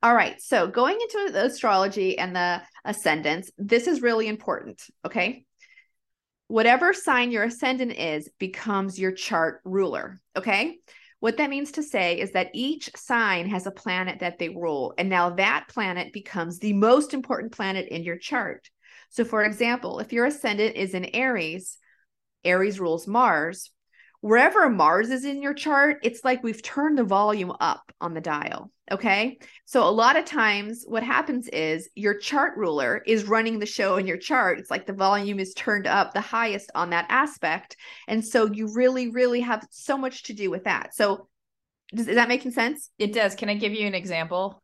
All 0.02 0.14
right. 0.14 0.40
So 0.40 0.66
going 0.66 0.98
into 1.00 1.32
the 1.32 1.44
astrology 1.44 2.18
and 2.18 2.34
the 2.34 2.62
ascendants, 2.84 3.50
this 3.58 3.86
is 3.86 4.02
really 4.02 4.26
important. 4.26 4.82
Okay. 5.04 5.44
Whatever 6.50 6.92
sign 6.92 7.30
your 7.30 7.44
ascendant 7.44 7.92
is 7.92 8.28
becomes 8.40 8.98
your 8.98 9.12
chart 9.12 9.60
ruler. 9.62 10.20
Okay. 10.34 10.78
What 11.20 11.36
that 11.36 11.48
means 11.48 11.70
to 11.72 11.82
say 11.84 12.18
is 12.18 12.32
that 12.32 12.50
each 12.54 12.90
sign 12.96 13.48
has 13.48 13.68
a 13.68 13.70
planet 13.70 14.18
that 14.18 14.40
they 14.40 14.48
rule. 14.48 14.92
And 14.98 15.08
now 15.08 15.30
that 15.30 15.68
planet 15.68 16.12
becomes 16.12 16.58
the 16.58 16.72
most 16.72 17.14
important 17.14 17.52
planet 17.52 17.86
in 17.86 18.02
your 18.02 18.18
chart. 18.18 18.68
So, 19.10 19.24
for 19.24 19.44
example, 19.44 20.00
if 20.00 20.12
your 20.12 20.26
ascendant 20.26 20.74
is 20.74 20.92
in 20.92 21.04
Aries, 21.14 21.78
Aries 22.44 22.80
rules 22.80 23.06
Mars. 23.06 23.70
Wherever 24.20 24.68
Mars 24.68 25.10
is 25.10 25.24
in 25.24 25.42
your 25.42 25.54
chart, 25.54 25.98
it's 26.02 26.24
like 26.24 26.42
we've 26.42 26.62
turned 26.62 26.98
the 26.98 27.04
volume 27.04 27.52
up 27.58 27.90
on 28.00 28.12
the 28.12 28.20
dial. 28.20 28.70
Okay. 28.90 29.38
So, 29.64 29.88
a 29.88 29.90
lot 29.90 30.16
of 30.16 30.24
times, 30.24 30.84
what 30.86 31.02
happens 31.02 31.48
is 31.48 31.88
your 31.94 32.18
chart 32.18 32.56
ruler 32.56 33.02
is 33.06 33.24
running 33.24 33.58
the 33.58 33.66
show 33.66 33.96
in 33.96 34.06
your 34.06 34.18
chart. 34.18 34.58
It's 34.58 34.70
like 34.70 34.86
the 34.86 34.92
volume 34.92 35.38
is 35.38 35.54
turned 35.54 35.86
up 35.86 36.12
the 36.12 36.20
highest 36.20 36.70
on 36.74 36.90
that 36.90 37.06
aspect. 37.08 37.76
And 38.08 38.24
so, 38.24 38.46
you 38.46 38.72
really, 38.74 39.10
really 39.10 39.40
have 39.40 39.66
so 39.70 39.96
much 39.96 40.24
to 40.24 40.34
do 40.34 40.50
with 40.50 40.64
that. 40.64 40.94
So, 40.94 41.28
does, 41.94 42.08
is 42.08 42.16
that 42.16 42.28
making 42.28 42.50
sense? 42.50 42.90
It 42.98 43.12
does. 43.12 43.34
Can 43.34 43.48
I 43.48 43.54
give 43.54 43.72
you 43.72 43.86
an 43.86 43.94
example 43.94 44.62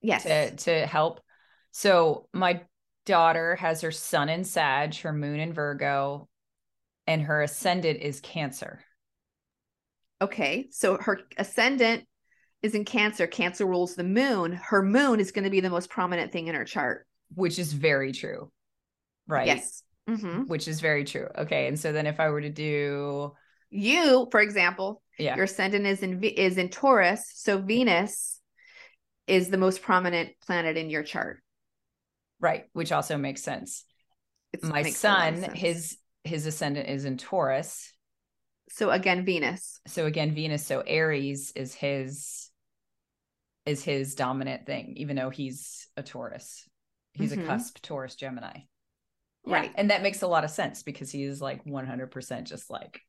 Yes. 0.00 0.22
to 0.22 0.54
to 0.56 0.86
help? 0.86 1.20
So 1.72 2.28
my 2.32 2.62
daughter 3.04 3.56
has 3.56 3.80
her 3.80 3.90
sun 3.90 4.28
in 4.28 4.44
Sag, 4.44 4.96
her 4.98 5.12
moon 5.12 5.40
in 5.40 5.52
Virgo, 5.52 6.28
and 7.06 7.22
her 7.22 7.42
ascendant 7.42 8.00
is 8.00 8.20
Cancer. 8.20 8.80
Okay. 10.24 10.68
So, 10.70 10.96
her 11.00 11.20
ascendant 11.38 12.04
is 12.62 12.74
in 12.74 12.84
Cancer. 12.84 13.26
Cancer 13.26 13.66
rules 13.66 13.94
the 13.94 14.04
moon. 14.04 14.52
Her 14.52 14.82
moon 14.82 15.20
is 15.20 15.32
going 15.32 15.44
to 15.44 15.50
be 15.50 15.60
the 15.60 15.70
most 15.70 15.90
prominent 15.90 16.32
thing 16.32 16.46
in 16.48 16.54
her 16.54 16.64
chart. 16.64 17.06
which 17.34 17.58
is 17.58 17.72
very 17.72 18.12
true. 18.12 18.50
Right. 19.26 19.46
Yes. 19.46 19.82
hmm 20.06 20.42
Which 20.42 20.68
is 20.68 20.80
very 20.80 21.04
true. 21.04 21.28
Okay. 21.38 21.66
And 21.68 21.78
so 21.80 21.92
then 21.92 22.06
if 22.06 22.20
I 22.20 22.28
were 22.28 22.40
to 22.42 22.50
do, 22.50 23.32
You, 23.70 24.28
for 24.30 24.40
example, 24.40 25.02
yeah, 25.18 25.34
your 25.36 25.44
ascendant 25.44 25.86
is 25.86 26.02
in 26.02 26.22
is 26.22 26.58
in 26.58 26.68
Taurus, 26.68 27.22
so 27.34 27.58
Venus 27.58 28.40
is 29.26 29.48
the 29.48 29.56
most 29.56 29.80
prominent 29.82 30.30
planet 30.46 30.76
in 30.76 30.90
your 30.90 31.02
chart. 31.02 31.38
right. 32.40 32.64
Which 32.74 32.92
also 32.92 33.16
makes 33.16 33.42
sense. 33.42 33.84
It's, 34.52 34.62
My 34.62 34.82
makes 34.82 35.02
a 35.02 35.08
lot 35.08 35.28
of 35.32 35.34
son, 35.38 35.44
sense. 35.48 35.58
his, 35.58 35.98
his 36.24 36.46
ascendant 36.46 36.88
is 36.90 37.04
in 37.06 37.16
Taurus. 37.16 37.92
So 38.68 38.90
again 38.90 39.24
Venus. 39.24 39.80
So 39.86 40.06
again, 40.06 40.34
Venus. 40.34 40.66
So 40.66 40.82
Aries 40.86 41.52
is 41.54 41.74
his, 41.74 42.50
is 43.66 43.82
his 43.82 44.14
dominant 44.14 44.66
thing, 44.66 44.94
even 44.96 45.16
though 45.16 45.30
he's 45.30 45.88
a 45.96 46.02
Taurus. 46.02 46.68
He's 47.12 47.32
Mhm. 47.32 47.44
a 47.44 47.46
cusp 47.46 47.80
Taurus 47.82 48.16
Gemini. 48.16 48.60
Right. 49.46 49.72
And 49.74 49.90
that 49.90 50.02
makes 50.02 50.22
a 50.22 50.26
lot 50.26 50.44
of 50.44 50.50
sense 50.50 50.82
because 50.82 51.10
he 51.10 51.22
is 51.22 51.40
like 51.40 51.62
100% 51.64 52.46
just 52.46 52.70
like, 52.70 53.00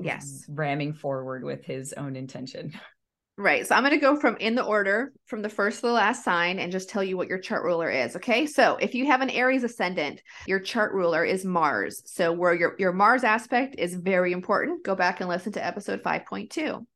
Yes. 0.00 0.44
ramming 0.48 0.92
forward 0.94 1.44
with 1.44 1.64
his 1.64 1.92
own 1.92 2.16
intention. 2.16 2.72
Right. 3.36 3.66
So 3.66 3.74
I'm 3.74 3.82
going 3.82 3.90
to 3.90 3.98
go 3.98 4.14
from 4.14 4.36
in 4.36 4.54
the 4.54 4.62
order 4.62 5.12
from 5.26 5.42
the 5.42 5.48
first 5.48 5.80
to 5.80 5.86
the 5.88 5.92
last 5.92 6.22
sign 6.24 6.60
and 6.60 6.70
just 6.70 6.88
tell 6.88 7.02
you 7.02 7.16
what 7.16 7.26
your 7.26 7.40
chart 7.40 7.64
ruler 7.64 7.90
is. 7.90 8.14
Okay. 8.14 8.46
So 8.46 8.76
if 8.76 8.94
you 8.94 9.06
have 9.06 9.22
an 9.22 9.30
Aries 9.30 9.64
ascendant, 9.64 10.20
your 10.46 10.60
chart 10.60 10.92
ruler 10.92 11.24
is 11.24 11.44
Mars. 11.44 12.00
So 12.06 12.32
where 12.32 12.54
your, 12.54 12.76
your 12.78 12.92
Mars 12.92 13.24
aspect 13.24 13.74
is 13.76 13.94
very 13.94 14.30
important, 14.30 14.84
go 14.84 14.94
back 14.94 15.20
and 15.20 15.28
listen 15.28 15.52
to 15.54 15.64
episode 15.64 16.02
5.2. 16.04 16.86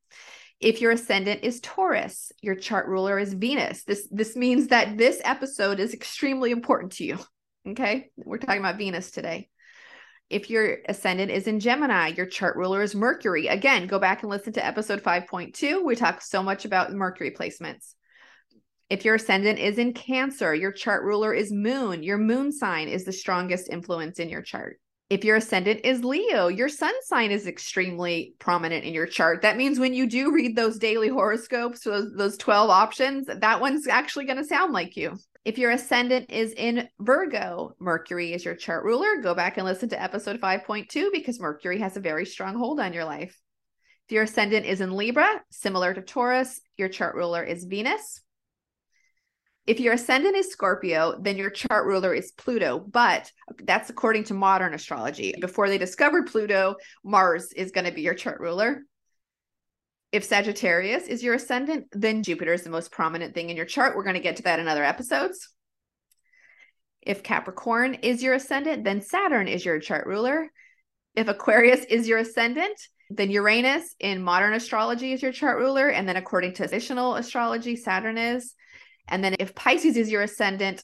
If 0.61 0.79
your 0.79 0.91
ascendant 0.91 1.43
is 1.43 1.59
Taurus, 1.59 2.31
your 2.41 2.55
chart 2.55 2.87
ruler 2.87 3.19
is 3.19 3.33
Venus. 3.33 3.83
This 3.83 4.07
this 4.09 4.35
means 4.35 4.67
that 4.67 4.97
this 4.97 5.21
episode 5.25 5.79
is 5.79 5.93
extremely 5.93 6.51
important 6.51 6.93
to 6.93 7.03
you. 7.03 7.19
Okay? 7.67 8.09
We're 8.15 8.37
talking 8.37 8.61
about 8.61 8.77
Venus 8.77 9.11
today. 9.11 9.49
If 10.29 10.49
your 10.49 10.77
ascendant 10.87 11.31
is 11.31 11.47
in 11.47 11.59
Gemini, 11.59 12.09
your 12.09 12.27
chart 12.27 12.55
ruler 12.55 12.83
is 12.83 12.93
Mercury. 12.93 13.47
Again, 13.47 13.87
go 13.87 13.97
back 13.97 14.21
and 14.21 14.29
listen 14.29 14.53
to 14.53 14.65
episode 14.65 15.01
5.2. 15.01 15.83
We 15.83 15.95
talk 15.95 16.21
so 16.21 16.43
much 16.43 16.65
about 16.65 16.93
Mercury 16.93 17.31
placements. 17.31 17.95
If 18.91 19.05
your 19.05 19.15
ascendant 19.15 19.57
is 19.57 19.79
in 19.79 19.93
Cancer, 19.93 20.53
your 20.53 20.71
chart 20.71 21.03
ruler 21.03 21.33
is 21.33 21.51
Moon. 21.51 22.03
Your 22.03 22.19
moon 22.19 22.51
sign 22.51 22.89
is 22.89 23.05
the 23.05 23.11
strongest 23.11 23.69
influence 23.69 24.19
in 24.19 24.29
your 24.29 24.43
chart. 24.43 24.79
If 25.09 25.23
your 25.23 25.37
ascendant 25.37 25.81
is 25.83 26.03
Leo, 26.03 26.47
your 26.47 26.69
sun 26.69 26.93
sign 27.01 27.31
is 27.31 27.47
extremely 27.47 28.35
prominent 28.37 28.85
in 28.85 28.93
your 28.93 29.07
chart. 29.07 29.41
That 29.41 29.57
means 29.57 29.79
when 29.79 29.95
you 29.95 30.05
do 30.05 30.31
read 30.31 30.55
those 30.55 30.77
daily 30.77 31.07
horoscopes, 31.07 31.81
those, 31.81 32.13
those 32.15 32.37
12 32.37 32.69
options, 32.69 33.25
that 33.25 33.61
one's 33.61 33.87
actually 33.87 34.25
going 34.25 34.37
to 34.37 34.45
sound 34.45 34.73
like 34.73 34.95
you. 34.95 35.17
If 35.45 35.57
your 35.57 35.71
ascendant 35.71 36.29
is 36.29 36.51
in 36.51 36.89
Virgo, 36.99 37.73
Mercury 37.79 38.33
is 38.33 38.43
your 38.43 38.55
chart 38.55 38.83
ruler. 38.83 39.21
Go 39.21 39.33
back 39.33 39.57
and 39.57 39.65
listen 39.65 39.87
to 39.89 40.01
episode 40.01 40.41
5.2 40.41 41.11
because 41.13 41.39
Mercury 41.39 41.79
has 41.79 41.95
a 41.95 42.01
very 42.01 42.25
strong 42.25 42.57
hold 42.57 42.79
on 42.79 42.91
your 42.91 43.05
life. 43.05 43.39
If 44.07 44.13
your 44.13 44.23
ascendant 44.23 44.65
is 44.65 44.81
in 44.81 44.91
Libra, 44.91 45.41
similar 45.49 45.93
to 45.93 46.01
Taurus, 46.01 46.59
your 46.75 46.89
chart 46.89 47.15
ruler 47.15 47.41
is 47.41 47.63
Venus. 47.63 48.21
If 49.65 49.79
your 49.79 49.93
ascendant 49.93 50.35
is 50.35 50.51
Scorpio, 50.51 51.17
then 51.21 51.37
your 51.37 51.51
chart 51.51 51.85
ruler 51.85 52.13
is 52.13 52.31
Pluto, 52.31 52.79
but 52.79 53.31
that's 53.63 53.89
according 53.89 54.25
to 54.25 54.33
modern 54.33 54.73
astrology. 54.73 55.35
Before 55.39 55.69
they 55.69 55.77
discovered 55.77 56.27
Pluto, 56.27 56.75
Mars 57.05 57.53
is 57.53 57.71
going 57.71 57.85
to 57.85 57.93
be 57.93 58.01
your 58.01 58.15
chart 58.15 58.41
ruler. 58.41 58.81
If 60.11 60.23
Sagittarius 60.23 61.07
is 61.07 61.21
your 61.21 61.35
ascendant, 61.35 61.87
then 61.91 62.23
Jupiter 62.23 62.53
is 62.53 62.63
the 62.63 62.69
most 62.69 62.91
prominent 62.91 63.33
thing 63.35 63.49
in 63.49 63.57
your 63.57 63.65
chart. 63.65 63.95
We're 63.95 64.03
going 64.03 64.15
to 64.15 64.19
get 64.19 64.37
to 64.37 64.43
that 64.43 64.59
in 64.59 64.67
other 64.67 64.83
episodes. 64.83 65.49
If 67.01 67.23
Capricorn 67.23 67.95
is 67.95 68.23
your 68.23 68.33
ascendant, 68.33 68.83
then 68.83 69.01
Saturn 69.01 69.47
is 69.47 69.63
your 69.63 69.79
chart 69.79 70.07
ruler. 70.07 70.51
If 71.15 71.27
Aquarius 71.27 71.85
is 71.85 72.07
your 72.07 72.17
ascendant, 72.17 72.79
then 73.09 73.31
Uranus 73.31 73.95
in 73.99 74.21
modern 74.21 74.53
astrology 74.53 75.13
is 75.13 75.21
your 75.21 75.31
chart 75.31 75.57
ruler. 75.57 75.89
And 75.89 76.07
then 76.07 76.17
according 76.17 76.53
to 76.53 76.57
traditional 76.57 77.15
astrology, 77.15 77.75
Saturn 77.75 78.17
is. 78.17 78.53
And 79.07 79.23
then 79.23 79.35
if 79.39 79.55
Pisces 79.55 79.97
is 79.97 80.11
your 80.11 80.21
ascendant, 80.21 80.83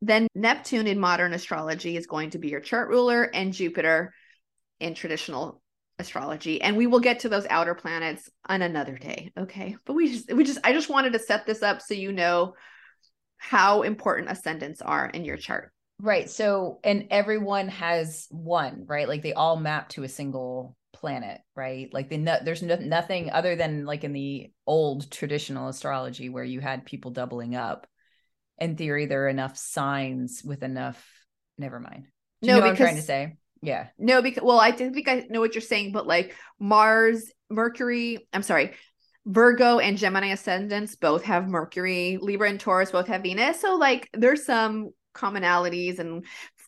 then 0.00 0.28
Neptune 0.34 0.86
in 0.86 0.98
modern 0.98 1.32
astrology 1.34 1.96
is 1.96 2.06
going 2.06 2.30
to 2.30 2.38
be 2.38 2.48
your 2.48 2.60
chart 2.60 2.88
ruler, 2.88 3.24
and 3.24 3.52
Jupiter 3.52 4.14
in 4.78 4.94
traditional 4.94 5.60
astrology 5.98 6.60
and 6.62 6.76
we 6.76 6.86
will 6.86 7.00
get 7.00 7.20
to 7.20 7.28
those 7.28 7.46
outer 7.50 7.74
planets 7.74 8.30
on 8.48 8.62
another 8.62 8.96
day 8.96 9.32
okay 9.36 9.76
but 9.84 9.94
we 9.94 10.12
just 10.12 10.32
we 10.32 10.44
just 10.44 10.58
i 10.62 10.72
just 10.72 10.88
wanted 10.88 11.12
to 11.12 11.18
set 11.18 11.44
this 11.44 11.62
up 11.62 11.82
so 11.82 11.94
you 11.94 12.12
know 12.12 12.54
how 13.36 13.82
important 13.82 14.30
ascendants 14.30 14.80
are 14.80 15.06
in 15.06 15.24
your 15.24 15.36
chart 15.36 15.72
Right. 16.00 16.30
So, 16.30 16.78
and 16.84 17.08
everyone 17.10 17.68
has 17.68 18.28
one, 18.30 18.84
right? 18.86 19.08
Like 19.08 19.22
they 19.22 19.32
all 19.32 19.56
map 19.56 19.88
to 19.90 20.04
a 20.04 20.08
single 20.08 20.76
planet, 20.92 21.40
right? 21.56 21.92
Like 21.92 22.08
the 22.08 22.18
no, 22.18 22.38
there's 22.42 22.62
no, 22.62 22.76
nothing 22.76 23.30
other 23.30 23.56
than 23.56 23.84
like 23.84 24.04
in 24.04 24.12
the 24.12 24.52
old 24.66 25.10
traditional 25.10 25.68
astrology 25.68 26.28
where 26.28 26.44
you 26.44 26.60
had 26.60 26.86
people 26.86 27.10
doubling 27.10 27.56
up. 27.56 27.88
In 28.58 28.76
theory, 28.76 29.06
there 29.06 29.24
are 29.24 29.28
enough 29.28 29.56
signs 29.56 30.42
with 30.44 30.62
enough. 30.62 31.04
Never 31.58 31.80
mind. 31.80 32.06
Do 32.42 32.50
you 32.50 32.54
No, 32.54 32.60
know 32.60 32.66
what 32.66 32.70
I'm 32.70 32.76
trying 32.76 32.96
to 32.96 33.02
say? 33.02 33.36
Yeah. 33.62 33.88
no 33.98 34.22
because 34.22 34.42
well 34.42 34.60
i 34.60 34.70
think 34.70 34.94
think 34.94 35.08
i 35.08 35.26
know 35.30 35.40
what 35.40 35.54
you're 35.54 35.62
saying 35.62 35.92
but 35.92 36.06
like 36.06 36.34
mars 36.58 37.30
mercury 37.50 38.26
i'm 38.32 38.42
sorry 38.42 38.72
virgo 39.26 39.78
and 39.78 39.98
gemini 39.98 40.28
ascendants 40.28 40.96
both 40.96 41.24
have 41.24 41.48
mercury 41.48 42.18
libra 42.20 42.48
and 42.48 42.60
taurus 42.60 42.90
both 42.90 43.08
have 43.08 43.22
venus 43.22 43.60
so 43.60 43.74
like 43.76 44.08
there's 44.12 44.44
some 44.44 44.90
commonalities 45.14 45.98
and 45.98 46.24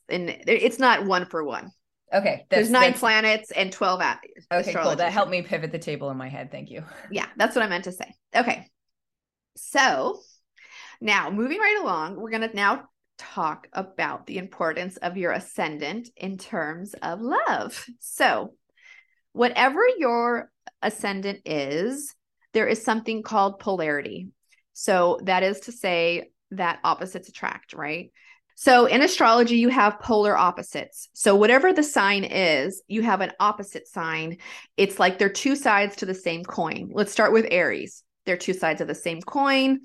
and 0.08 0.28
it's 0.46 0.78
not 0.78 1.04
one 1.06 1.26
for 1.26 1.44
one 1.44 1.70
Okay. 2.12 2.44
there's 2.50 2.70
nine 2.70 2.82
that's- 2.92 2.98
planets 2.98 3.50
and 3.52 3.70
12 3.70 4.00
at 4.00 4.18
Okay, 4.52 4.74
cool. 4.74 4.96
That 4.96 5.12
helped 5.12 5.30
me 5.30 5.42
pivot 5.42 5.70
the 5.70 5.78
table 5.78 6.10
in 6.10 6.16
my 6.16 6.28
head. 6.28 6.50
Thank 6.50 6.68
you. 6.70 6.82
yeah 7.10 7.26
that's 7.36 7.54
what 7.54 7.64
i 7.64 7.68
meant 7.68 7.84
to 7.84 7.92
say 7.92 8.12
okay 8.34 8.66
so 9.56 10.20
now 11.00 11.30
moving 11.30 11.58
right 11.58 11.78
along 11.80 12.16
we're 12.20 12.30
going 12.30 12.48
to 12.48 12.54
now 12.54 12.88
talk 13.20 13.68
about 13.72 14.26
the 14.26 14.38
importance 14.38 14.96
of 14.96 15.16
your 15.16 15.32
ascendant 15.32 16.08
in 16.16 16.38
terms 16.38 16.94
of 17.02 17.20
love 17.20 17.86
so 18.00 18.54
whatever 19.32 19.82
your 19.98 20.50
ascendant 20.82 21.40
is 21.44 22.14
there 22.52 22.66
is 22.66 22.82
something 22.82 23.22
called 23.22 23.58
polarity 23.58 24.28
so 24.72 25.20
that 25.24 25.42
is 25.42 25.60
to 25.60 25.72
say 25.72 26.30
that 26.50 26.80
opposites 26.82 27.28
attract 27.28 27.74
right 27.74 28.10
so 28.54 28.86
in 28.86 29.02
astrology 29.02 29.56
you 29.56 29.68
have 29.68 30.00
polar 30.00 30.36
opposites 30.36 31.10
so 31.12 31.36
whatever 31.36 31.72
the 31.72 31.82
sign 31.82 32.24
is 32.24 32.82
you 32.88 33.02
have 33.02 33.20
an 33.20 33.32
opposite 33.38 33.86
sign 33.86 34.38
it's 34.78 34.98
like 34.98 35.18
they're 35.18 35.28
two 35.28 35.56
sides 35.56 35.96
to 35.96 36.06
the 36.06 36.14
same 36.14 36.42
coin. 36.42 36.90
Let's 36.94 37.12
start 37.12 37.34
with 37.34 37.46
Aries. 37.50 38.02
They're 38.24 38.38
two 38.38 38.54
sides 38.54 38.80
of 38.80 38.88
the 38.88 38.94
same 38.94 39.20
coin. 39.20 39.80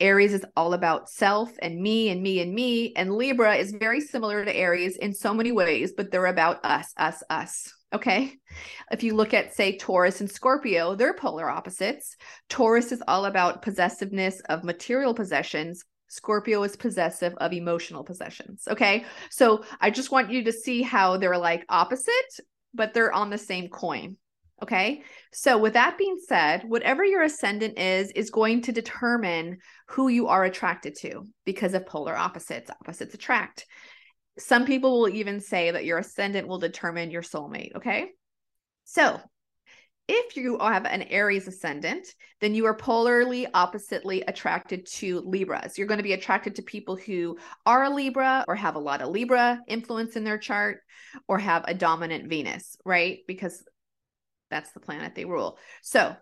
Aries 0.00 0.34
is 0.34 0.44
all 0.56 0.74
about 0.74 1.08
self 1.08 1.52
and 1.60 1.80
me 1.80 2.10
and 2.10 2.22
me 2.22 2.40
and 2.40 2.52
me. 2.52 2.92
And 2.96 3.14
Libra 3.14 3.54
is 3.56 3.72
very 3.72 4.00
similar 4.00 4.44
to 4.44 4.54
Aries 4.54 4.96
in 4.96 5.14
so 5.14 5.32
many 5.32 5.52
ways, 5.52 5.92
but 5.96 6.10
they're 6.10 6.26
about 6.26 6.64
us, 6.64 6.92
us, 6.96 7.22
us. 7.30 7.72
Okay. 7.92 8.34
If 8.90 9.04
you 9.04 9.14
look 9.14 9.32
at, 9.32 9.54
say, 9.54 9.76
Taurus 9.76 10.20
and 10.20 10.30
Scorpio, 10.30 10.96
they're 10.96 11.14
polar 11.14 11.48
opposites. 11.48 12.16
Taurus 12.48 12.90
is 12.90 13.02
all 13.06 13.26
about 13.26 13.62
possessiveness 13.62 14.40
of 14.48 14.64
material 14.64 15.14
possessions. 15.14 15.84
Scorpio 16.08 16.62
is 16.64 16.76
possessive 16.76 17.34
of 17.38 17.52
emotional 17.52 18.02
possessions. 18.02 18.64
Okay. 18.68 19.04
So 19.30 19.64
I 19.80 19.90
just 19.90 20.10
want 20.10 20.30
you 20.30 20.44
to 20.44 20.52
see 20.52 20.82
how 20.82 21.16
they're 21.16 21.38
like 21.38 21.64
opposite, 21.68 22.12
but 22.72 22.94
they're 22.94 23.12
on 23.12 23.30
the 23.30 23.38
same 23.38 23.68
coin. 23.68 24.16
Okay. 24.62 25.02
So, 25.32 25.58
with 25.58 25.72
that 25.72 25.98
being 25.98 26.16
said, 26.26 26.62
whatever 26.66 27.04
your 27.04 27.22
ascendant 27.22 27.78
is, 27.78 28.10
is 28.12 28.30
going 28.30 28.62
to 28.62 28.72
determine 28.72 29.58
who 29.88 30.08
you 30.08 30.28
are 30.28 30.44
attracted 30.44 30.94
to 31.00 31.26
because 31.44 31.74
of 31.74 31.86
polar 31.86 32.16
opposites. 32.16 32.70
Opposites 32.70 33.14
attract. 33.14 33.66
Some 34.38 34.64
people 34.64 35.00
will 35.00 35.08
even 35.08 35.40
say 35.40 35.70
that 35.70 35.84
your 35.84 35.98
ascendant 35.98 36.48
will 36.48 36.58
determine 36.58 37.10
your 37.10 37.22
soulmate. 37.22 37.76
Okay. 37.76 38.06
So, 38.84 39.20
if 40.06 40.36
you 40.36 40.58
have 40.58 40.84
an 40.84 41.02
Aries 41.02 41.48
ascendant, 41.48 42.06
then 42.40 42.54
you 42.54 42.66
are 42.66 42.76
polarly 42.76 43.46
oppositely 43.54 44.22
attracted 44.22 44.86
to 44.86 45.20
Libras. 45.20 45.78
You're 45.78 45.86
going 45.86 45.98
to 45.98 46.04
be 46.04 46.12
attracted 46.12 46.56
to 46.56 46.62
people 46.62 46.96
who 46.96 47.38
are 47.64 47.84
a 47.84 47.90
Libra 47.90 48.44
or 48.46 48.54
have 48.54 48.74
a 48.74 48.80
lot 48.80 49.00
of 49.00 49.08
Libra 49.08 49.60
influence 49.66 50.16
in 50.16 50.24
their 50.24 50.36
chart 50.36 50.80
or 51.26 51.38
have 51.38 51.64
a 51.66 51.74
dominant 51.74 52.28
Venus, 52.28 52.76
right? 52.84 53.20
Because 53.26 53.64
that's 54.54 54.70
the 54.70 54.78
planet 54.78 55.16
they 55.16 55.24
rule. 55.24 55.58
So 55.82 56.14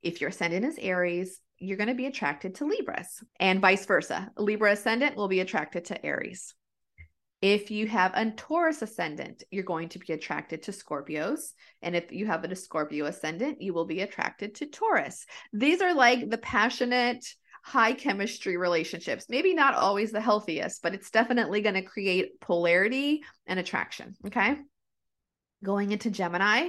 if 0.00 0.20
your 0.20 0.30
ascendant 0.30 0.64
is 0.64 0.78
Aries, 0.78 1.40
you're 1.58 1.76
going 1.76 1.88
to 1.88 1.94
be 1.94 2.06
attracted 2.06 2.54
to 2.54 2.66
Libras 2.66 3.22
and 3.40 3.60
vice 3.60 3.84
versa. 3.84 4.30
Libra 4.38 4.72
ascendant 4.72 5.16
will 5.16 5.26
be 5.26 5.40
attracted 5.40 5.86
to 5.86 6.06
Aries. 6.06 6.54
If 7.42 7.72
you 7.72 7.88
have 7.88 8.12
a 8.14 8.30
Taurus 8.30 8.80
ascendant, 8.80 9.42
you're 9.50 9.64
going 9.64 9.88
to 9.90 9.98
be 9.98 10.12
attracted 10.12 10.62
to 10.64 10.72
Scorpios. 10.72 11.52
And 11.82 11.96
if 11.96 12.12
you 12.12 12.26
have 12.26 12.44
a 12.44 12.54
Scorpio 12.54 13.06
ascendant, 13.06 13.60
you 13.60 13.74
will 13.74 13.86
be 13.86 14.02
attracted 14.02 14.54
to 14.56 14.66
Taurus. 14.66 15.26
These 15.52 15.82
are 15.82 15.94
like 15.94 16.30
the 16.30 16.38
passionate, 16.38 17.26
high 17.64 17.94
chemistry 17.94 18.56
relationships. 18.56 19.26
Maybe 19.28 19.52
not 19.52 19.74
always 19.74 20.12
the 20.12 20.20
healthiest, 20.20 20.80
but 20.82 20.94
it's 20.94 21.10
definitely 21.10 21.60
going 21.60 21.74
to 21.74 21.82
create 21.82 22.40
polarity 22.40 23.22
and 23.46 23.58
attraction. 23.58 24.14
Okay. 24.26 24.56
Going 25.64 25.92
into 25.92 26.10
Gemini, 26.10 26.68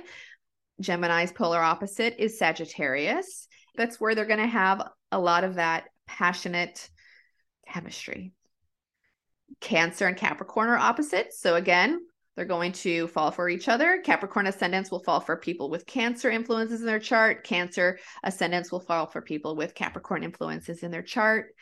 Gemini's 0.82 1.32
polar 1.32 1.62
opposite 1.62 2.16
is 2.18 2.38
Sagittarius. 2.38 3.48
That's 3.76 4.00
where 4.00 4.16
they're 4.16 4.26
going 4.26 4.40
to 4.40 4.48
have 4.48 4.88
a 5.12 5.20
lot 5.20 5.44
of 5.44 5.56
that 5.56 5.86
passionate 6.08 6.90
chemistry. 7.68 8.34
Cancer 9.60 10.08
and 10.08 10.18
Capricorn 10.18 10.70
are 10.70 10.78
opposites. 10.78 11.40
So 11.40 11.56
again, 11.56 12.00
they're 12.36 12.46
going 12.46 12.72
to 12.72 13.08
fall 13.08 13.32
for 13.32 13.50
each 13.50 13.68
other. 13.68 14.02
Capricorn 14.04 14.48
ascendants 14.48 14.90
will 14.90 15.04
fall 15.04 15.20
for 15.20 15.36
people 15.36 15.70
with 15.70 15.86
Cancer 15.86 16.30
influences 16.30 16.80
in 16.80 16.88
their 16.88 17.00
chart. 17.00 17.44
Cancer 17.44 18.00
ascendants 18.24 18.72
will 18.72 18.80
fall 18.80 19.06
for 19.06 19.22
people 19.22 19.56
with 19.56 19.76
Capricorn 19.76 20.24
influences 20.24 20.84
in 20.84 20.92
their 20.92 21.02
chart. 21.02 21.54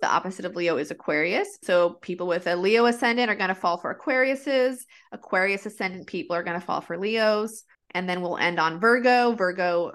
The 0.00 0.08
opposite 0.08 0.44
of 0.44 0.56
Leo 0.56 0.78
is 0.78 0.90
Aquarius. 0.90 1.58
So 1.62 1.90
people 2.02 2.26
with 2.26 2.48
a 2.48 2.56
Leo 2.56 2.86
ascendant 2.86 3.30
are 3.30 3.36
going 3.36 3.48
to 3.48 3.54
fall 3.54 3.78
for 3.78 3.96
Aquariuses. 3.96 4.78
Aquarius 5.12 5.64
ascendant 5.64 6.08
people 6.08 6.34
are 6.34 6.42
going 6.42 6.58
to 6.58 6.66
fall 6.66 6.80
for 6.80 6.98
Leos. 6.98 7.62
And 7.94 8.08
then 8.08 8.22
we'll 8.22 8.38
end 8.38 8.58
on 8.58 8.80
Virgo. 8.80 9.32
Virgo 9.32 9.92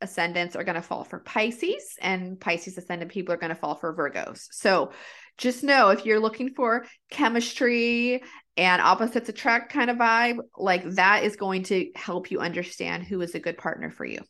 ascendants 0.00 0.54
are 0.54 0.64
going 0.64 0.76
to 0.76 0.82
fall 0.82 1.02
for 1.04 1.18
Pisces, 1.18 1.96
and 2.00 2.38
Pisces 2.40 2.78
ascendant 2.78 3.10
people 3.10 3.34
are 3.34 3.38
going 3.38 3.48
to 3.48 3.56
fall 3.56 3.74
for 3.74 3.94
Virgos. 3.96 4.46
So 4.52 4.92
just 5.38 5.64
know 5.64 5.90
if 5.90 6.04
you're 6.06 6.20
looking 6.20 6.54
for 6.54 6.86
chemistry 7.10 8.22
and 8.56 8.82
opposites 8.82 9.28
attract 9.28 9.72
kind 9.72 9.90
of 9.90 9.96
vibe, 9.96 10.38
like 10.56 10.84
that 10.90 11.24
is 11.24 11.36
going 11.36 11.64
to 11.64 11.90
help 11.94 12.30
you 12.30 12.40
understand 12.40 13.04
who 13.04 13.20
is 13.22 13.34
a 13.34 13.40
good 13.40 13.58
partner 13.58 13.90
for 13.90 14.04
you. 14.04 14.20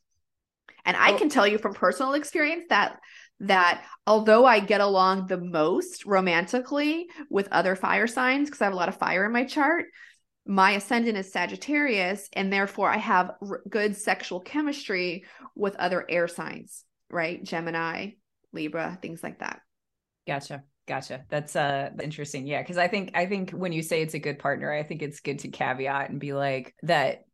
And 0.85 0.96
I 0.96 1.12
Oh. 1.12 1.18
can 1.18 1.28
tell 1.28 1.46
you 1.46 1.59
from 1.59 1.74
personal 1.74 2.14
experience 2.14 2.64
that 2.70 2.98
that 3.40 3.85
although 4.07 4.44
I 4.44 4.59
get 4.59 4.81
along 4.81 5.26
the 5.26 5.38
most 5.38 6.04
romantically 6.07 7.09
with 7.31 7.48
other 7.52 7.76
fire 7.76 8.07
signs 8.09 8.48
because 8.48 8.61
I 8.61 8.64
have 8.64 8.72
a 8.72 8.76
lot 8.76 8.88
of 8.88 8.96
fire 8.96 9.24
in 9.24 9.33
my 9.33 9.44
chart, 9.44 9.87
my 10.48 10.72
ascendant 10.72 11.18
is 11.18 11.30
Sagittarius, 11.30 12.28
and 12.32 12.50
therefore 12.50 12.88
I 12.90 12.96
have 12.96 13.32
r- 13.42 13.61
good 13.68 13.94
sexual 13.94 14.40
chemistry 14.40 15.24
with 15.54 15.76
other 15.76 16.06
air 16.08 16.26
signs, 16.26 16.84
right? 17.11 17.44
Gemini, 17.44 18.12
Libra, 18.54 18.98
things 19.02 19.22
like 19.22 19.40
that. 19.40 19.61
Gotcha. 20.26 20.64
Gotcha. 20.87 21.26
That's 21.28 21.54
uh 21.54 21.90
interesting. 22.02 22.46
Yeah, 22.46 22.62
because 22.62 22.78
I 22.78 22.88
think 22.88 23.11
I 23.14 23.26
think 23.26 23.50
when 23.50 23.72
you 23.72 23.82
say 23.82 24.00
it's 24.00 24.14
a 24.14 24.18
good 24.18 24.38
partner, 24.38 24.72
I 24.72 24.84
think 24.84 25.02
it's 25.02 25.20
good 25.20 25.40
to 25.40 25.48
caveat 25.48 26.08
and 26.08 26.18
be 26.18 26.32
like 26.32 26.74
that 26.82 27.24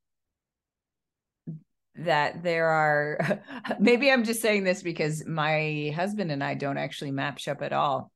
that 1.94 2.42
there 2.42 2.66
are 2.66 3.40
maybe 3.78 4.10
I'm 4.10 4.24
just 4.24 4.42
saying 4.42 4.64
this 4.64 4.82
because 4.82 5.24
my 5.24 5.92
husband 5.94 6.32
and 6.32 6.42
I 6.42 6.54
don't 6.54 6.78
actually 6.78 7.12
match 7.12 7.46
up 7.46 7.62
at 7.62 7.72
all. 7.72 8.10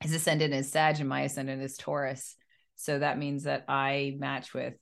His 0.00 0.12
ascendant 0.12 0.52
is 0.52 0.70
Sag 0.70 1.00
and 1.00 1.08
my 1.08 1.22
ascendant 1.22 1.62
is 1.62 1.78
Taurus. 1.78 2.36
So 2.76 2.98
that 2.98 3.18
means 3.18 3.44
that 3.44 3.64
I 3.68 4.14
match 4.18 4.54
with 4.54 4.74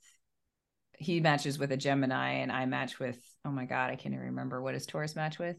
he 0.99 1.21
matches 1.21 1.59
with 1.59 1.73
a 1.73 1.77
Gemini 1.77 2.35
and 2.35 2.53
I 2.53 2.67
match 2.67 2.99
with 2.99 3.19
oh 3.45 3.51
my 3.51 3.65
god, 3.65 3.91
I 3.91 3.97
can't 3.97 4.15
even 4.15 4.27
remember 4.27 4.63
what 4.63 4.73
does 4.73 4.87
Taurus 4.87 5.17
match 5.17 5.39
with? 5.39 5.57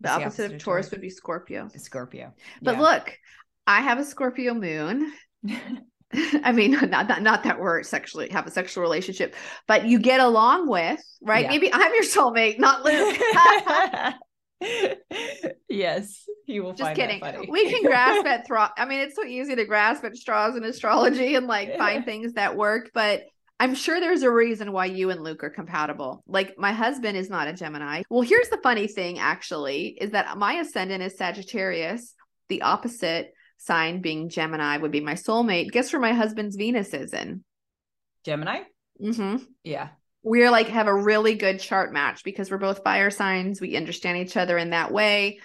The 0.00 0.08
What's 0.08 0.24
opposite, 0.24 0.52
of 0.54 0.62
Taurus 0.62 0.90
would 0.90 1.02
be 1.02 1.10
Scorpio. 1.10 1.68
Scorpio. 1.76 2.32
But 2.62 2.76
Yeah. 2.76 2.80
look, 2.80 3.18
I 3.66 3.82
have 3.82 3.98
a 3.98 4.04
Scorpio 4.04 4.54
moon. 4.54 5.12
I 6.42 6.52
mean, 6.52 6.72
not, 6.72 7.08
not 7.08 7.22
not 7.22 7.44
that 7.44 7.60
we're 7.60 7.82
sexually 7.84 8.30
have 8.30 8.46
a 8.46 8.50
sexual 8.50 8.82
relationship, 8.82 9.34
but 9.68 9.86
you 9.86 9.98
get 9.98 10.20
along 10.20 10.68
with, 10.68 11.00
right? 11.22 11.44
Yeah. 11.44 11.50
Maybe 11.50 11.72
I'm 11.72 11.94
your 11.94 12.02
soulmate, 12.02 12.58
not 12.58 12.84
Luke. 12.84 13.16
yes, 15.68 16.24
he 16.46 16.60
will 16.60 16.72
Just 16.72 16.82
find 16.82 16.96
kidding. 16.96 17.20
that 17.20 17.34
funny. 17.36 17.48
We 17.50 17.70
can 17.70 17.82
grasp 17.82 18.26
at 18.26 18.46
thro- 18.46 18.68
I 18.76 18.84
mean, 18.84 19.00
it's 19.00 19.16
so 19.16 19.24
easy 19.24 19.56
to 19.56 19.64
grasp 19.64 20.04
at 20.04 20.16
straws 20.16 20.56
in 20.56 20.64
astrology 20.64 21.34
and 21.34 21.46
like 21.46 21.76
find 21.78 22.04
things 22.04 22.34
that 22.34 22.56
work, 22.56 22.90
but 22.94 23.22
I'm 23.58 23.74
sure 23.74 24.00
there's 24.00 24.22
a 24.22 24.30
reason 24.30 24.72
why 24.72 24.86
you 24.86 25.10
and 25.10 25.22
Luke 25.22 25.44
are 25.44 25.50
compatible. 25.50 26.22
Like 26.26 26.54
my 26.58 26.72
husband 26.72 27.18
is 27.18 27.28
not 27.28 27.46
a 27.46 27.52
Gemini. 27.52 28.02
Well, 28.08 28.22
here's 28.22 28.48
the 28.48 28.60
funny 28.62 28.86
thing 28.86 29.18
actually 29.18 29.98
is 30.00 30.12
that 30.12 30.38
my 30.38 30.54
ascendant 30.54 31.02
is 31.02 31.16
Sagittarius. 31.18 32.14
The 32.48 32.62
opposite 32.62 33.32
sign 33.58 34.00
being 34.00 34.30
Gemini 34.30 34.78
would 34.78 34.90
be 34.90 35.00
my 35.00 35.12
soulmate. 35.14 35.70
Guess 35.72 35.92
where 35.92 36.00
my 36.00 36.14
husband's 36.14 36.56
Venus 36.56 36.94
is 36.94 37.12
in? 37.12 37.44
Gemini. 38.24 38.60
Mm-hmm. 39.02 39.44
Yeah, 39.62 39.88
we're 40.22 40.50
like 40.50 40.68
have 40.68 40.86
a 40.86 40.94
really 40.94 41.34
good 41.34 41.60
chart 41.60 41.92
match 41.92 42.24
because 42.24 42.50
we're 42.50 42.58
both 42.58 42.84
fire 42.84 43.10
signs. 43.10 43.60
We 43.60 43.76
understand 43.76 44.18
each 44.18 44.36
other 44.36 44.58
in 44.58 44.70
that 44.70 44.92
way. 44.92 45.40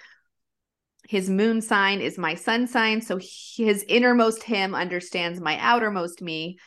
His 1.08 1.30
moon 1.30 1.62
sign 1.62 2.00
is 2.00 2.18
my 2.18 2.34
sun 2.34 2.66
sign. 2.66 3.00
So 3.00 3.18
his 3.18 3.84
innermost 3.88 4.42
him 4.42 4.74
understands 4.74 5.40
my 5.40 5.56
outermost 5.58 6.20
me. 6.20 6.58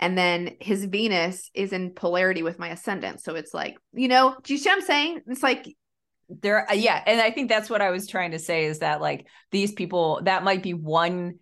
And 0.00 0.16
then 0.16 0.56
his 0.60 0.84
Venus 0.84 1.50
is 1.52 1.72
in 1.72 1.92
polarity 1.92 2.44
with 2.44 2.58
my 2.58 2.68
ascendant. 2.68 3.20
So 3.20 3.34
it's 3.34 3.52
like, 3.52 3.76
you 3.92 4.06
know, 4.06 4.36
do 4.44 4.52
you 4.52 4.58
see 4.58 4.68
what 4.68 4.76
I'm 4.76 4.84
saying? 4.84 5.20
It's 5.26 5.42
like, 5.42 5.66
there 6.28 6.66
yeah 6.74 7.02
and 7.06 7.20
i 7.22 7.30
think 7.30 7.48
that's 7.48 7.70
what 7.70 7.80
i 7.80 7.90
was 7.90 8.06
trying 8.06 8.32
to 8.32 8.38
say 8.38 8.66
is 8.66 8.80
that 8.80 9.00
like 9.00 9.26
these 9.50 9.72
people 9.72 10.20
that 10.24 10.44
might 10.44 10.62
be 10.62 10.74
one 10.74 11.38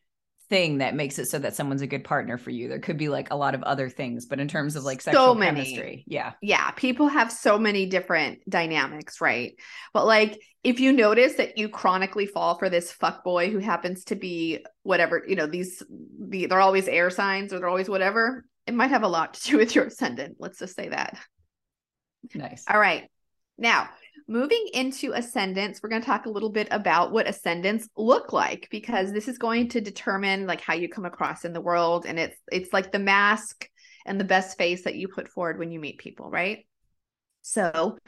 thing 0.48 0.78
that 0.78 0.94
makes 0.94 1.18
it 1.18 1.26
so 1.26 1.38
that 1.38 1.54
someone's 1.56 1.82
a 1.82 1.86
good 1.86 2.04
partner 2.04 2.38
for 2.38 2.50
you 2.50 2.68
there 2.68 2.78
could 2.78 2.96
be 2.96 3.08
like 3.08 3.30
a 3.30 3.36
lot 3.36 3.54
of 3.54 3.62
other 3.64 3.88
things 3.88 4.26
but 4.26 4.38
in 4.40 4.46
terms 4.48 4.76
of 4.76 4.84
like 4.84 5.00
So 5.00 5.10
sexual 5.10 5.34
many. 5.34 5.60
chemistry 5.60 6.04
yeah 6.06 6.32
yeah, 6.40 6.70
people 6.72 7.08
have 7.08 7.32
so 7.32 7.58
many 7.58 7.86
different 7.86 8.38
dynamics, 8.48 9.20
right? 9.20 9.54
But 9.92 10.06
like, 10.06 10.40
if 10.62 10.80
you 10.80 10.92
notice 10.92 11.34
that 11.34 11.58
you 11.58 11.68
chronically 11.68 12.26
fall 12.26 12.56
for 12.56 12.68
this 12.68 12.92
fuck 12.92 13.24
boy 13.24 13.50
who 13.50 13.58
happens 13.58 14.04
to 14.04 14.16
be 14.16 14.64
whatever, 14.82 15.22
you 15.26 15.36
know, 15.36 15.46
these 15.46 15.82
the, 16.20 16.46
they're 16.46 16.60
always 16.60 16.88
air 16.88 17.10
signs 17.10 17.52
or 17.52 17.58
they're 17.58 17.68
always 17.68 17.88
whatever, 17.88 18.44
it 18.66 18.74
might 18.74 18.90
have 18.90 19.02
a 19.02 19.08
lot 19.08 19.34
to 19.34 19.42
do 19.50 19.56
with 19.58 19.74
your 19.74 19.86
ascendant. 19.86 20.36
Let's 20.38 20.58
just 20.58 20.76
say 20.76 20.88
that. 20.88 21.18
nice 22.34 22.64
All 22.68 22.78
right. 22.78 23.08
Now, 23.58 23.88
moving 24.28 24.66
into 24.74 25.12
ascendants, 25.12 25.80
we're 25.82 25.88
going 25.88 26.02
to 26.02 26.06
talk 26.06 26.26
a 26.26 26.30
little 26.30 26.50
bit 26.50 26.68
about 26.70 27.12
what 27.12 27.28
ascendants 27.28 27.88
look 27.96 28.32
like 28.32 28.68
because 28.70 29.12
this 29.12 29.28
is 29.28 29.38
going 29.38 29.68
to 29.70 29.80
determine 29.80 30.46
like 30.46 30.60
how 30.60 30.74
you 30.74 30.88
come 30.88 31.04
across 31.04 31.44
in 31.44 31.52
the 31.52 31.60
world 31.60 32.06
and 32.06 32.18
it's 32.18 32.36
it's 32.50 32.72
like 32.72 32.92
the 32.92 32.98
mask 32.98 33.68
and 34.04 34.18
the 34.20 34.24
best 34.24 34.58
face 34.58 34.84
that 34.84 34.96
you 34.96 35.08
put 35.08 35.28
forward 35.28 35.58
when 35.58 35.70
you 35.70 35.80
meet 35.80 35.98
people, 35.98 36.30
right? 36.30 36.66
So, 37.42 37.98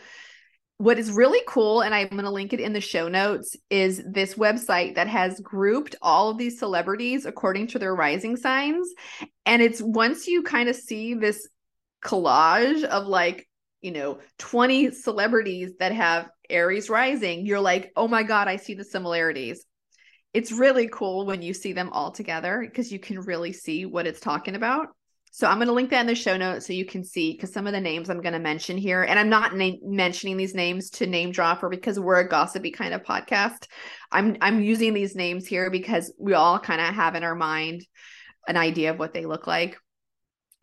what 0.78 0.98
is 0.98 1.10
really 1.10 1.42
cool 1.46 1.82
and 1.82 1.92
I'm 1.92 2.08
going 2.08 2.22
to 2.22 2.30
link 2.30 2.52
it 2.52 2.60
in 2.60 2.72
the 2.72 2.80
show 2.80 3.08
notes 3.08 3.56
is 3.68 4.00
this 4.06 4.34
website 4.34 4.94
that 4.94 5.08
has 5.08 5.40
grouped 5.40 5.96
all 6.00 6.30
of 6.30 6.38
these 6.38 6.58
celebrities 6.58 7.26
according 7.26 7.66
to 7.68 7.80
their 7.80 7.94
rising 7.94 8.36
signs 8.36 8.88
and 9.44 9.60
it's 9.60 9.82
once 9.82 10.28
you 10.28 10.44
kind 10.44 10.68
of 10.68 10.76
see 10.76 11.14
this 11.14 11.48
collage 12.04 12.84
of 12.84 13.08
like 13.08 13.47
you 13.80 13.92
know 13.92 14.18
20 14.38 14.90
celebrities 14.92 15.72
that 15.78 15.92
have 15.92 16.28
aries 16.50 16.90
rising 16.90 17.46
you're 17.46 17.60
like 17.60 17.92
oh 17.96 18.08
my 18.08 18.22
god 18.22 18.48
i 18.48 18.56
see 18.56 18.74
the 18.74 18.84
similarities. 18.84 19.64
It's 20.34 20.52
really 20.52 20.88
cool 20.88 21.24
when 21.24 21.40
you 21.40 21.54
see 21.54 21.72
them 21.72 21.88
all 21.90 22.12
together 22.12 22.60
because 22.60 22.92
you 22.92 22.98
can 22.98 23.20
really 23.20 23.52
see 23.52 23.86
what 23.86 24.06
it's 24.06 24.20
talking 24.20 24.54
about. 24.56 24.88
So 25.30 25.46
i'm 25.46 25.58
going 25.58 25.68
to 25.68 25.74
link 25.74 25.90
that 25.90 26.00
in 26.00 26.06
the 26.06 26.14
show 26.14 26.36
notes 26.36 26.66
so 26.66 26.72
you 26.72 26.84
can 26.84 27.04
see 27.04 27.32
because 27.32 27.52
some 27.52 27.66
of 27.66 27.72
the 27.72 27.80
names 27.80 28.08
i'm 28.08 28.22
going 28.22 28.32
to 28.32 28.38
mention 28.38 28.78
here 28.78 29.02
and 29.02 29.18
i'm 29.18 29.28
not 29.28 29.54
na- 29.54 29.72
mentioning 29.82 30.36
these 30.36 30.54
names 30.54 30.90
to 30.90 31.06
name 31.06 31.32
drop 31.32 31.62
or 31.62 31.68
because 31.68 32.00
we're 32.00 32.20
a 32.20 32.28
gossipy 32.28 32.70
kind 32.70 32.94
of 32.94 33.02
podcast. 33.02 33.66
I'm 34.10 34.36
i'm 34.40 34.62
using 34.62 34.94
these 34.94 35.14
names 35.14 35.46
here 35.46 35.70
because 35.70 36.12
we 36.18 36.32
all 36.32 36.58
kind 36.58 36.80
of 36.80 36.94
have 36.94 37.14
in 37.14 37.24
our 37.24 37.34
mind 37.34 37.86
an 38.48 38.56
idea 38.56 38.90
of 38.90 38.98
what 38.98 39.12
they 39.12 39.26
look 39.26 39.46
like 39.46 39.76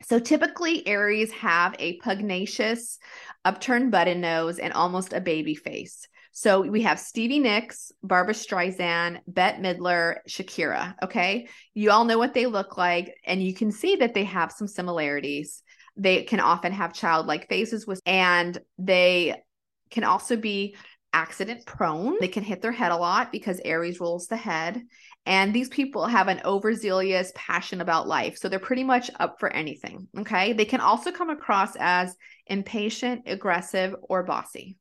so 0.08 0.20
typically 0.20 0.88
Aries 0.88 1.32
have 1.32 1.76
a 1.80 1.98
pugnacious, 1.98 3.00
upturned 3.44 3.92
button 3.92 4.22
nose 4.22 4.60
and 4.60 4.72
almost 4.72 5.14
a 5.14 5.20
baby 5.20 5.56
face. 5.56 6.08
So 6.32 6.62
we 6.62 6.84
have 6.84 7.00
Stevie 7.00 7.40
Nicks, 7.40 7.92
Barbra 8.04 8.36
Streisand, 8.36 9.22
Bette 9.26 9.62
Midler, 9.62 10.18
Shakira. 10.30 10.94
Okay. 11.02 11.48
You 11.74 11.90
all 11.90 12.06
know 12.06 12.20
what 12.20 12.36
they 12.36 12.46
look 12.46 12.78
like, 12.78 13.16
and 13.26 13.42
you 13.42 13.56
can 13.56 13.72
see 13.72 13.96
that 13.96 14.14
they 14.14 14.26
have 14.26 14.52
some 14.52 14.68
similarities. 14.68 15.64
They 15.98 16.24
can 16.24 16.40
often 16.40 16.72
have 16.72 16.94
childlike 16.94 17.50
faces 17.50 17.88
with, 17.88 18.00
and 18.06 18.60
they 18.78 19.42
can 19.90 20.04
also 20.04 20.36
be 20.36 20.76
accident 21.14 21.66
prone. 21.66 22.18
They 22.20 22.28
can 22.28 22.44
hit 22.44 22.62
their 22.62 22.74
head 22.74 22.92
a 22.92 22.98
lot 22.98 23.32
because 23.32 23.62
Aries 23.64 24.00
rules 24.00 24.28
the 24.28 24.38
head. 24.38 24.84
And 25.26 25.54
these 25.54 25.70
people 25.70 26.06
have 26.06 26.28
an 26.28 26.42
overzealous 26.46 27.32
passion 27.36 27.82
about 27.82 28.08
life. 28.08 28.38
So 28.38 28.48
they're 28.48 28.60
pretty 28.60 28.84
much 28.84 29.10
up 29.20 29.40
for 29.40 29.50
anything. 29.50 30.08
Okay. 30.20 30.54
They 30.54 30.66
can 30.66 30.82
also 30.82 31.12
come 31.12 31.32
across 31.32 31.76
as 31.80 32.16
impatient, 32.46 33.24
aggressive, 33.26 33.96
or 34.04 34.24
bossy. 34.24 34.78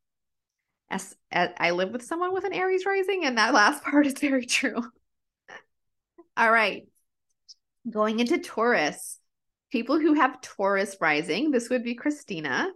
As, 0.91 1.17
as 1.33 1.51
I 1.59 1.71
live 1.71 1.91
with 1.91 2.03
someone 2.03 2.35
with 2.35 2.45
an 2.45 2.53
Aries 2.53 2.85
rising, 2.85 3.25
and 3.25 3.39
that 3.39 3.55
last 3.55 3.83
part 3.83 4.07
is 4.07 4.15
very 4.15 4.45
true. 4.45 4.77
All 6.37 6.51
right. 6.51 6.87
Going 7.89 8.21
into 8.21 8.39
Taurus, 8.39 9.19
people 9.71 9.99
who 9.99 10.15
have 10.15 10.43
Taurus 10.43 10.97
rising, 11.01 11.51
this 11.51 11.71
would 11.71 11.85
be 11.85 11.95
Christina. 11.95 12.69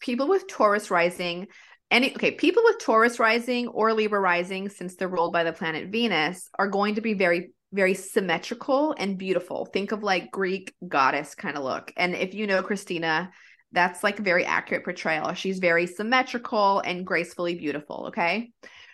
People 0.00 0.28
with 0.28 0.48
Taurus 0.48 0.90
rising 0.90 1.48
any 1.90 2.14
okay 2.14 2.30
people 2.30 2.62
with 2.64 2.78
taurus 2.78 3.18
rising 3.18 3.68
or 3.68 3.92
libra 3.92 4.20
rising 4.20 4.68
since 4.68 4.96
they're 4.96 5.08
ruled 5.08 5.32
by 5.32 5.44
the 5.44 5.52
planet 5.52 5.88
venus 5.88 6.48
are 6.58 6.68
going 6.68 6.94
to 6.94 7.00
be 7.00 7.14
very 7.14 7.50
very 7.72 7.94
symmetrical 7.94 8.96
and 8.98 9.16
beautiful. 9.16 9.64
Think 9.66 9.92
of 9.92 10.02
like 10.02 10.30
greek 10.30 10.74
goddess 10.86 11.34
kind 11.34 11.56
of 11.56 11.62
look. 11.62 11.92
And 11.96 12.14
if 12.14 12.34
you 12.34 12.46
know 12.46 12.62
christina 12.62 13.30
that's 13.72 14.02
like 14.02 14.18
a 14.18 14.22
very 14.22 14.44
accurate 14.44 14.82
portrayal. 14.82 15.32
She's 15.34 15.60
very 15.60 15.86
symmetrical 15.86 16.80
and 16.80 17.06
gracefully 17.06 17.54
beautiful 17.54 18.06
okay? 18.08 18.50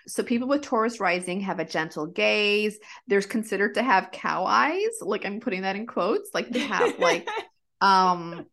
So 0.08 0.22
people 0.22 0.46
with 0.46 0.62
taurus 0.62 1.00
rising 1.00 1.40
have 1.40 1.58
a 1.58 1.64
gentle 1.64 2.06
gaze. 2.06 2.78
There's 3.08 3.26
considered 3.26 3.74
to 3.74 3.82
have 3.82 4.12
cow 4.12 4.44
eyes. 4.44 4.98
Like 5.00 5.24
i'm 5.24 5.40
putting 5.40 5.62
that 5.62 5.76
in 5.76 5.86
quotes. 5.86 6.30
Like 6.34 6.50
they 6.50 6.60
have 6.60 6.98
like 6.98 7.28
um 7.80 8.46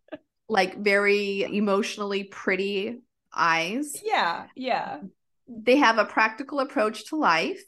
like 0.49 0.77
very 0.77 1.43
emotionally 1.43 2.25
pretty 2.25 3.01
eyes 3.35 4.01
yeah 4.03 4.45
yeah 4.55 4.99
they 5.47 5.77
have 5.77 5.97
a 5.97 6.05
practical 6.05 6.59
approach 6.59 7.05
to 7.09 7.15
life 7.15 7.61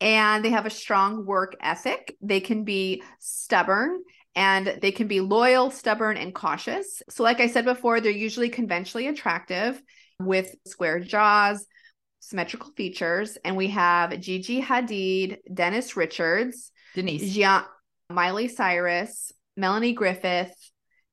and 0.00 0.44
they 0.44 0.50
have 0.50 0.66
a 0.66 0.70
strong 0.70 1.26
work 1.26 1.56
ethic. 1.60 2.16
They 2.20 2.40
can 2.40 2.64
be 2.64 3.02
stubborn 3.18 4.02
and 4.34 4.78
they 4.80 4.92
can 4.92 5.08
be 5.08 5.20
loyal, 5.20 5.70
stubborn, 5.70 6.16
and 6.16 6.34
cautious. 6.34 7.02
So, 7.10 7.22
like 7.22 7.40
I 7.40 7.48
said 7.48 7.64
before, 7.64 8.00
they're 8.00 8.12
usually 8.12 8.48
conventionally 8.48 9.08
attractive 9.08 9.80
with 10.18 10.54
square 10.66 11.00
jaws, 11.00 11.66
symmetrical 12.20 12.70
features. 12.72 13.36
And 13.44 13.56
we 13.56 13.68
have 13.68 14.18
Gigi 14.20 14.62
Hadid, 14.62 15.38
Dennis 15.52 15.96
Richards, 15.96 16.70
denise 16.94 17.34
Gian- 17.34 17.64
Miley 18.08 18.48
Cyrus, 18.48 19.32
Melanie 19.56 19.92
Griffith, 19.92 20.54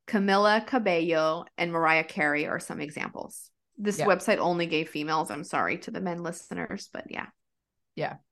Camila 0.07 0.65
Cabello, 0.65 1.45
and 1.57 1.71
Mariah 1.71 2.05
Carey 2.05 2.47
are 2.47 2.59
some 2.59 2.79
examples. 2.79 3.49
This 3.77 3.99
Yeah. 3.99 4.05
website 4.05 4.37
only 4.39 4.65
gave 4.65 4.89
females. 4.89 5.29
I'm 5.31 5.43
sorry 5.43 5.77
to 5.79 5.91
the 5.91 6.01
men 6.01 6.23
listeners, 6.23 6.89
but 6.91 7.05
yeah. 7.09 7.27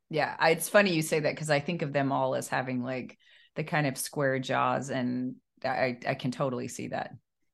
yeah 0.09 0.35
I, 0.39 0.51
it's 0.51 0.69
funny 0.69 0.93
you 0.93 1.01
say 1.01 1.19
that 1.19 1.33
because 1.33 1.49
i 1.49 1.59
think 1.59 1.81
of 1.81 1.91
them 1.91 2.11
all 2.11 2.35
as 2.35 2.47
having 2.47 2.83
like 2.83 3.17
the 3.55 3.63
kind 3.63 3.87
of 3.87 3.97
square 3.97 4.37
jaws 4.37 4.89
and 4.91 5.35
i 5.63 5.97
i 6.07 6.13
can 6.13 6.29
totally 6.31 6.67
see 6.67 6.89
that 6.89 7.11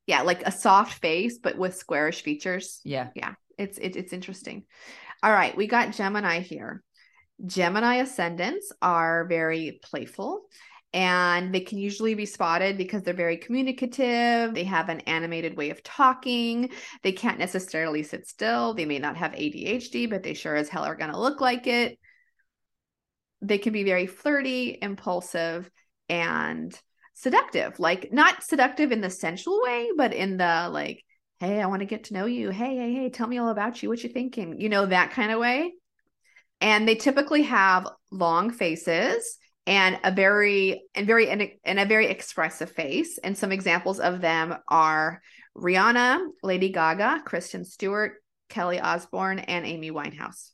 Yeah, 0.08 0.24
like 0.24 0.42
a 0.46 0.52
soft 0.52 1.00
face, 1.00 1.40
but 1.42 1.58
with 1.58 1.76
squarish 1.76 2.22
features. 2.24 2.82
Yeah. 2.84 3.10
Yeah 3.16 3.36
It's 3.58 3.78
it, 3.78 3.96
it's 3.96 4.12
interesting. 4.14 4.66
All 5.24 5.32
right, 5.32 5.56
we 5.56 5.68
got 5.68 5.94
Gemini 5.94 6.42
here. 6.42 6.84
Gemini 7.46 8.02
ascendants 8.02 8.72
are 8.82 9.26
very 9.30 9.80
playful 9.84 10.42
and 10.94 11.54
they 11.54 11.62
can 11.62 11.78
usually 11.78 12.16
be 12.16 12.26
spotted 12.26 12.78
because 12.78 13.04
they're 13.04 13.14
very 13.14 13.38
communicative. 13.38 14.54
They 14.54 14.66
have 14.66 14.90
an 14.90 15.00
animated 15.02 15.56
way 15.56 15.70
of 15.70 15.84
talking. 15.84 16.72
They 17.02 17.14
can't 17.14 17.40
necessarily 17.40 18.04
sit 18.04 18.28
still. 18.28 18.74
They 18.74 18.86
may 18.86 19.00
not 19.00 19.16
have 19.16 19.32
ADHD, 19.32 20.10
but 20.10 20.24
they 20.24 20.34
sure 20.34 20.56
as 20.56 20.68
hell 20.68 20.84
are 20.84 20.96
going 20.96 21.12
to 21.12 21.20
look 21.20 21.40
like 21.40 21.66
it. 21.66 21.98
They 23.42 23.58
can 23.58 23.72
be 23.72 23.84
very 23.84 24.06
flirty, 24.06 24.78
impulsive, 24.82 25.72
and 26.10 26.78
seductive. 27.14 27.80
Like, 27.80 28.12
not 28.12 28.44
seductive 28.44 28.92
in 28.92 29.02
the 29.02 29.10
sensual 29.10 29.62
way, 29.64 29.90
but 29.96 30.14
in 30.14 30.38
the 30.38 30.70
like, 30.70 31.04
hey, 31.40 31.62
I 31.62 31.68
want 31.68 31.80
to 31.80 31.88
get 31.88 32.06
to 32.06 32.14
know 32.14 32.26
you. 32.26 32.50
Hey, 32.50 32.76
hey, 32.76 32.94
hey, 32.94 33.10
tell 33.10 33.28
me 33.28 33.38
all 33.38 33.50
about 33.50 33.82
you. 33.82 33.88
What 33.88 34.04
you 34.04 34.10
thinking? 34.10 34.60
You 34.60 34.68
know, 34.68 34.86
that 34.86 35.12
kind 35.12 35.32
of 35.32 35.40
way. 35.40 35.72
And 36.60 36.88
they 36.88 36.96
typically 36.96 37.44
have 37.44 37.88
long 38.12 38.52
faces 38.52 39.38
and 39.72 40.02
a 40.04 40.12
very 40.12 40.84
and 40.96 41.08
very 41.08 41.30
and, 41.30 41.80
a 41.80 41.86
very 41.86 42.08
expressive 42.08 42.70
face. 42.70 43.18
And 43.18 43.38
some 43.38 43.54
examples 43.54 44.02
of 44.02 44.20
them 44.20 44.54
are 44.68 45.22
Rihanna, 45.58 46.28
Lady 46.44 46.74
Gaga, 46.74 47.24
Kristen 47.26 47.64
Stewart, 47.64 48.16
Kelly 48.50 48.82
Osbourne, 48.82 49.40
and 49.40 49.66
Amy 49.66 49.90
Winehouse. 49.90 50.50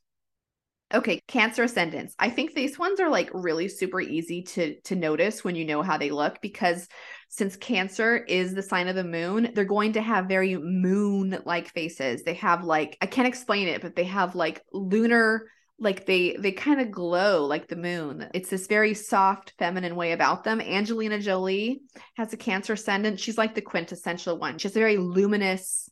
Okay, 0.94 1.20
Cancer 1.28 1.64
ascendants. 1.64 2.14
I 2.20 2.30
think 2.30 2.54
these 2.54 2.78
ones 2.78 3.00
are 3.00 3.10
like 3.10 3.32
really 3.34 3.68
super 3.70 4.00
easy 4.00 4.44
to 4.44 4.80
to 4.82 4.96
notice 4.96 5.44
when 5.44 5.56
you 5.56 5.66
know 5.66 5.82
how 5.82 5.98
they 5.98 6.12
look 6.12 6.40
because 6.40 6.88
since 7.28 7.56
Cancer 7.56 8.18
is 8.18 8.54
the 8.54 8.62
sign 8.62 8.88
of 8.88 8.96
the 8.96 9.04
moon, 9.04 9.50
they're 9.56 9.66
going 9.66 9.94
to 9.94 10.02
have 10.02 10.28
very 10.28 10.56
moon 10.58 11.42
like 11.44 11.74
faces. 11.74 12.22
They 12.22 12.36
have 12.36 12.64
like, 12.64 12.98
I 13.02 13.08
can't 13.08 13.28
explain 13.28 13.68
it, 13.68 13.82
but 13.82 13.96
they 13.96 14.06
have 14.06 14.36
like 14.36 14.62
lunar 14.72 15.50
like 15.80 16.06
they 16.06 16.36
they 16.40 16.52
kind 16.52 16.82
of 16.82 16.92
glow 16.92 17.46
like 17.46 17.68
the 17.68 17.76
moon. 17.76 18.28
It's 18.34 18.50
this 18.50 18.68
very 18.68 18.94
soft 18.94 19.54
feminine 19.60 19.96
way 19.96 20.12
about 20.12 20.44
them. 20.44 20.60
Angelina 20.60 21.20
Jolie 21.20 21.82
has 22.16 22.34
a 22.34 22.38
cancer 22.38 22.74
ascendant. 22.74 23.20
She's 23.20 23.38
like 23.38 23.54
the 23.54 23.62
quintessential 23.62 24.38
one. 24.40 24.58
She 24.58 24.68
has 24.68 24.76
a 24.76 24.80
very 24.80 24.98
luminous 24.98 25.90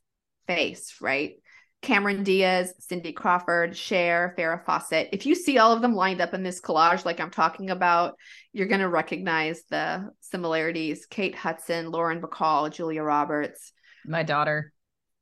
face, 0.47 0.95
right? 1.01 1.35
Cameron 1.81 2.23
Diaz, 2.23 2.73
Cindy 2.79 3.11
Crawford, 3.11 3.77
Cher, 3.77 4.33
Farrah 4.39 4.65
Fawcett. 4.65 5.09
If 5.13 5.27
you 5.27 5.35
see 5.35 5.59
all 5.59 5.71
of 5.71 5.83
them 5.83 5.93
lined 5.93 6.19
up 6.19 6.33
in 6.33 6.41
this 6.41 6.59
collage, 6.59 7.05
like 7.05 7.19
I'm 7.19 7.29
talking 7.29 7.69
about, 7.69 8.15
you're 8.53 8.65
going 8.67 8.81
to 8.81 8.89
recognize 8.89 9.61
the 9.69 10.09
similarities. 10.19 11.05
Kate 11.05 11.35
Hudson, 11.35 11.91
Lauren 11.91 12.21
Bacall, 12.21 12.71
Julia 12.71 13.03
Roberts, 13.03 13.71
My 14.03 14.23
daughter. 14.23 14.73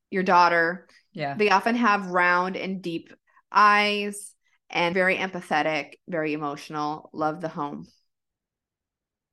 your 0.10 0.24
daughter. 0.24 0.88
Yeah. 1.12 1.34
They 1.36 1.50
often 1.50 1.76
have 1.76 2.08
round 2.12 2.56
and 2.56 2.82
deep 2.82 3.12
eyes 3.52 4.33
and 4.74 4.94
very 4.94 5.16
empathetic, 5.18 5.94
very 6.10 6.34
emotional. 6.34 7.10
Love 7.14 7.40
the 7.40 7.48
home. 7.48 7.88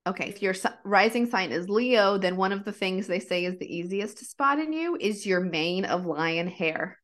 Okay, 0.07 0.29
if 0.29 0.43
your 0.43 0.55
rising 0.85 1.29
sign 1.29 1.51
is 1.51 1.69
Leo, 1.69 2.19
then 2.19 2.37
one 2.37 2.53
of 2.53 2.65
the 2.65 2.73
things 2.73 3.07
they 3.07 3.19
say 3.19 3.45
is 3.45 3.59
the 3.59 3.77
easiest 3.77 4.19
to 4.19 4.25
spot 4.25 4.59
in 4.59 4.73
you 4.73 4.97
is 5.01 5.27
your 5.27 5.41
mane 5.41 5.85
of 5.85 6.07
lion 6.07 6.47
hair, 6.47 6.99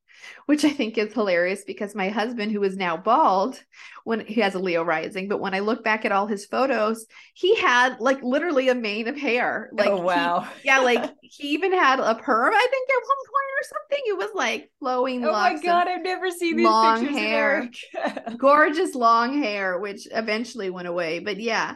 which 0.46 0.64
I 0.64 0.70
think 0.70 0.98
is 0.98 1.12
hilarious 1.12 1.64
because 1.64 1.94
my 1.94 2.08
husband, 2.08 2.52
who 2.52 2.62
is 2.62 2.76
now 2.76 2.96
bald, 2.96 3.62
when 4.04 4.20
he 4.20 4.40
has 4.40 4.54
a 4.54 4.58
Leo 4.58 4.82
rising, 4.82 5.28
but 5.28 5.40
when 5.40 5.54
I 5.54 5.60
look 5.60 5.82
back 5.82 6.04
at 6.04 6.12
all 6.12 6.26
his 6.26 6.46
photos, 6.46 7.06
he 7.34 7.56
had 7.56 8.00
like 8.00 8.22
literally 8.22 8.68
a 8.68 8.74
mane 8.74 9.08
of 9.08 9.16
hair. 9.16 9.70
Oh, 9.72 9.76
like 9.76 9.90
oh 9.90 9.96
he- 9.96 10.02
wow. 10.02 10.48
yeah, 10.64 10.78
like 10.80 11.02
he 11.20 11.48
even 11.48 11.72
had 11.72 12.00
a 12.00 12.14
perm, 12.14 12.52
I 12.54 12.66
think, 12.70 12.88
at 12.90 13.02
one 13.06 13.26
point 13.26 13.52
or 13.58 13.64
something. 13.68 14.04
It 14.06 14.18
was 14.18 14.30
like 14.34 14.70
flowing 14.78 15.24
Oh 15.24 15.32
my 15.32 15.54
god, 15.54 15.88
I've 15.88 16.02
never 16.02 16.30
seen 16.30 16.56
these 16.56 16.64
long 16.64 17.00
pictures 17.00 17.18
hair. 17.18 17.70
gorgeous 18.38 18.94
long 18.94 19.42
hair, 19.42 19.78
which 19.78 20.06
eventually 20.10 20.70
went 20.70 20.88
away. 20.88 21.18
But 21.18 21.40
yeah, 21.40 21.74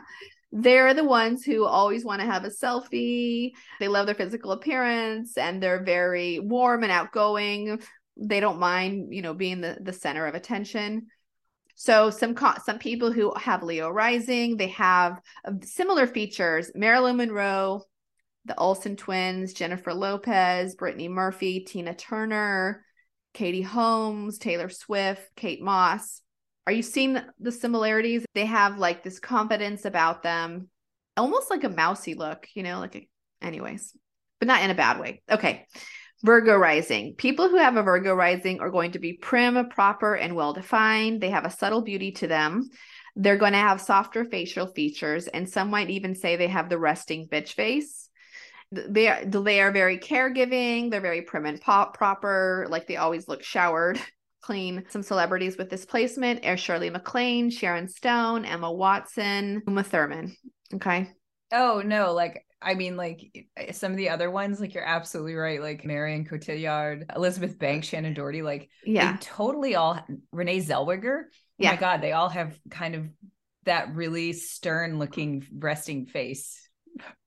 they're 0.52 0.94
the 0.94 1.04
ones 1.04 1.44
who 1.44 1.64
always 1.64 2.04
want 2.04 2.20
to 2.20 2.26
have 2.26 2.44
a 2.44 2.50
selfie. 2.50 3.52
They 3.78 3.88
love 3.88 4.06
their 4.06 4.14
physical 4.14 4.52
appearance 4.52 5.36
and 5.36 5.62
they're 5.62 5.82
very 5.82 6.40
warm 6.40 6.82
and 6.82 6.92
outgoing. 6.92 7.80
They 8.20 8.38
don't 8.38 8.60
mind, 8.60 9.14
you 9.14 9.22
know, 9.22 9.34
being 9.34 9.60
the, 9.60 9.78
the 9.80 9.92
center 9.92 10.26
of 10.26 10.34
attention. 10.34 11.06
So 11.74 12.10
some 12.10 12.36
some 12.64 12.78
people 12.78 13.10
who 13.10 13.32
have 13.36 13.62
Leo 13.62 13.88
rising, 13.88 14.58
they 14.58 14.68
have 14.68 15.18
uh, 15.44 15.52
similar 15.62 16.06
features. 16.06 16.70
Marilyn 16.74 17.16
Monroe, 17.16 17.82
the 18.44 18.58
Olsen 18.58 18.96
twins, 18.96 19.54
Jennifer 19.54 19.94
Lopez, 19.94 20.74
Brittany 20.74 21.08
Murphy, 21.08 21.60
Tina 21.60 21.94
Turner, 21.94 22.84
Katie 23.32 23.62
Holmes, 23.62 24.36
Taylor 24.36 24.68
Swift, 24.68 25.22
Kate 25.36 25.62
Moss. 25.62 26.20
Are 26.66 26.72
you 26.72 26.82
seeing 26.82 27.18
the 27.38 27.52
similarities? 27.52 28.26
They 28.34 28.44
have 28.44 28.78
like 28.78 29.02
this 29.02 29.18
confidence 29.18 29.86
about 29.86 30.22
them, 30.22 30.68
almost 31.16 31.50
like 31.50 31.64
a 31.64 31.70
mousy 31.70 32.12
look, 32.12 32.46
you 32.54 32.62
know, 32.62 32.78
like 32.80 32.96
a, 32.96 33.08
anyways, 33.40 33.96
but 34.38 34.48
not 34.48 34.62
in 34.62 34.70
a 34.70 34.74
bad 34.74 35.00
way. 35.00 35.22
Okay. 35.30 35.66
Virgo 36.22 36.56
rising. 36.56 37.14
People 37.14 37.48
who 37.48 37.56
have 37.56 37.76
a 37.76 37.82
Virgo 37.82 38.14
rising 38.14 38.60
are 38.60 38.70
going 38.70 38.92
to 38.92 38.98
be 38.98 39.14
prim, 39.14 39.68
proper, 39.70 40.14
and 40.14 40.36
well 40.36 40.52
defined. 40.52 41.20
They 41.20 41.30
have 41.30 41.44
a 41.44 41.50
subtle 41.50 41.82
beauty 41.82 42.12
to 42.12 42.26
them. 42.26 42.68
They're 43.16 43.38
going 43.38 43.52
to 43.52 43.58
have 43.58 43.80
softer 43.80 44.24
facial 44.24 44.66
features, 44.66 45.26
and 45.26 45.48
some 45.48 45.70
might 45.70 45.90
even 45.90 46.14
say 46.14 46.36
they 46.36 46.48
have 46.48 46.68
the 46.68 46.78
resting 46.78 47.26
bitch 47.26 47.54
face. 47.54 48.08
They 48.70 49.08
are, 49.08 49.24
they 49.24 49.60
are 49.60 49.72
very 49.72 49.98
caregiving. 49.98 50.90
They're 50.90 51.00
very 51.00 51.22
prim 51.22 51.46
and 51.46 51.60
pop 51.60 51.96
proper. 51.96 52.66
Like 52.68 52.86
they 52.86 52.96
always 52.96 53.26
look 53.26 53.42
showered, 53.42 53.98
clean. 54.42 54.84
Some 54.90 55.02
celebrities 55.02 55.56
with 55.56 55.70
this 55.70 55.84
placement 55.86 56.46
are 56.46 56.56
Shirley 56.56 56.90
MacLaine, 56.90 57.50
Sharon 57.50 57.88
Stone, 57.88 58.44
Emma 58.44 58.70
Watson, 58.70 59.62
Uma 59.66 59.82
Thurman. 59.82 60.36
Okay. 60.74 61.10
Oh 61.52 61.82
no, 61.84 62.12
like 62.12 62.44
I 62.62 62.74
mean, 62.74 62.96
like 62.96 63.48
eh, 63.56 63.72
some 63.72 63.90
of 63.90 63.96
the 63.96 64.10
other 64.10 64.30
ones, 64.30 64.60
like 64.60 64.74
you're 64.74 64.84
absolutely 64.84 65.34
right. 65.34 65.60
Like 65.62 65.84
Marion 65.84 66.24
Cotillard, 66.26 67.14
Elizabeth 67.16 67.58
Banks, 67.58 67.88
Shannen 67.88 68.14
Doherty, 68.14 68.42
like 68.42 68.68
Yeah. 68.84 69.12
they 69.12 69.18
totally 69.20 69.74
all 69.76 69.98
Renee 70.32 70.60
Zellweger. 70.60 71.22
Oh 71.24 71.28
Yeah. 71.58 71.70
my 71.72 71.76
god, 71.76 72.02
they 72.02 72.12
all 72.12 72.28
have 72.28 72.58
kind 72.70 72.94
of 72.94 73.08
that 73.64 73.94
really 73.94 74.32
stern 74.32 74.98
looking 74.98 75.46
resting 75.56 76.06
face 76.06 76.68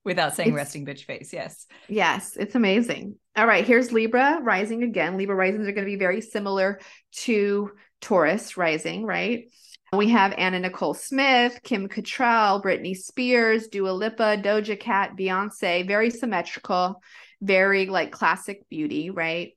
without 0.04 0.34
saying 0.36 0.50
It's- 0.50 0.56
resting 0.56 0.86
bitch 0.86 1.04
face. 1.04 1.32
Yes. 1.32 1.66
Yes, 1.88 2.36
it's 2.36 2.54
amazing. 2.54 3.16
All 3.36 3.46
right, 3.46 3.66
here's 3.66 3.92
Libra 3.92 4.40
rising 4.42 4.82
again. 4.84 5.16
Libra 5.16 5.34
risings 5.34 5.66
are 5.66 5.72
going 5.72 5.84
to 5.86 5.90
be 5.90 5.96
very 5.96 6.20
similar 6.20 6.78
to 7.12 7.72
Taurus 8.00 8.56
rising, 8.56 9.04
right? 9.04 9.50
We 9.96 10.10
have 10.10 10.34
Anna 10.36 10.60
Nicole 10.60 10.94
Smith, 10.94 11.60
Kim 11.62 11.88
Cattrall, 11.88 12.62
Britney 12.62 12.96
Spears, 12.96 13.68
Dua 13.68 13.90
Lipa, 13.90 14.38
Doja 14.42 14.78
Cat, 14.78 15.12
Beyonce, 15.18 15.86
very 15.86 16.10
symmetrical, 16.10 17.02
very 17.40 17.86
like 17.86 18.12
classic 18.12 18.68
beauty, 18.68 19.10
right? 19.10 19.52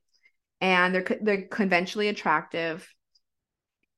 And 0.60 0.94
they're 0.94 1.18
they're 1.20 1.48
conventionally 1.48 2.08
attractive, 2.08 2.88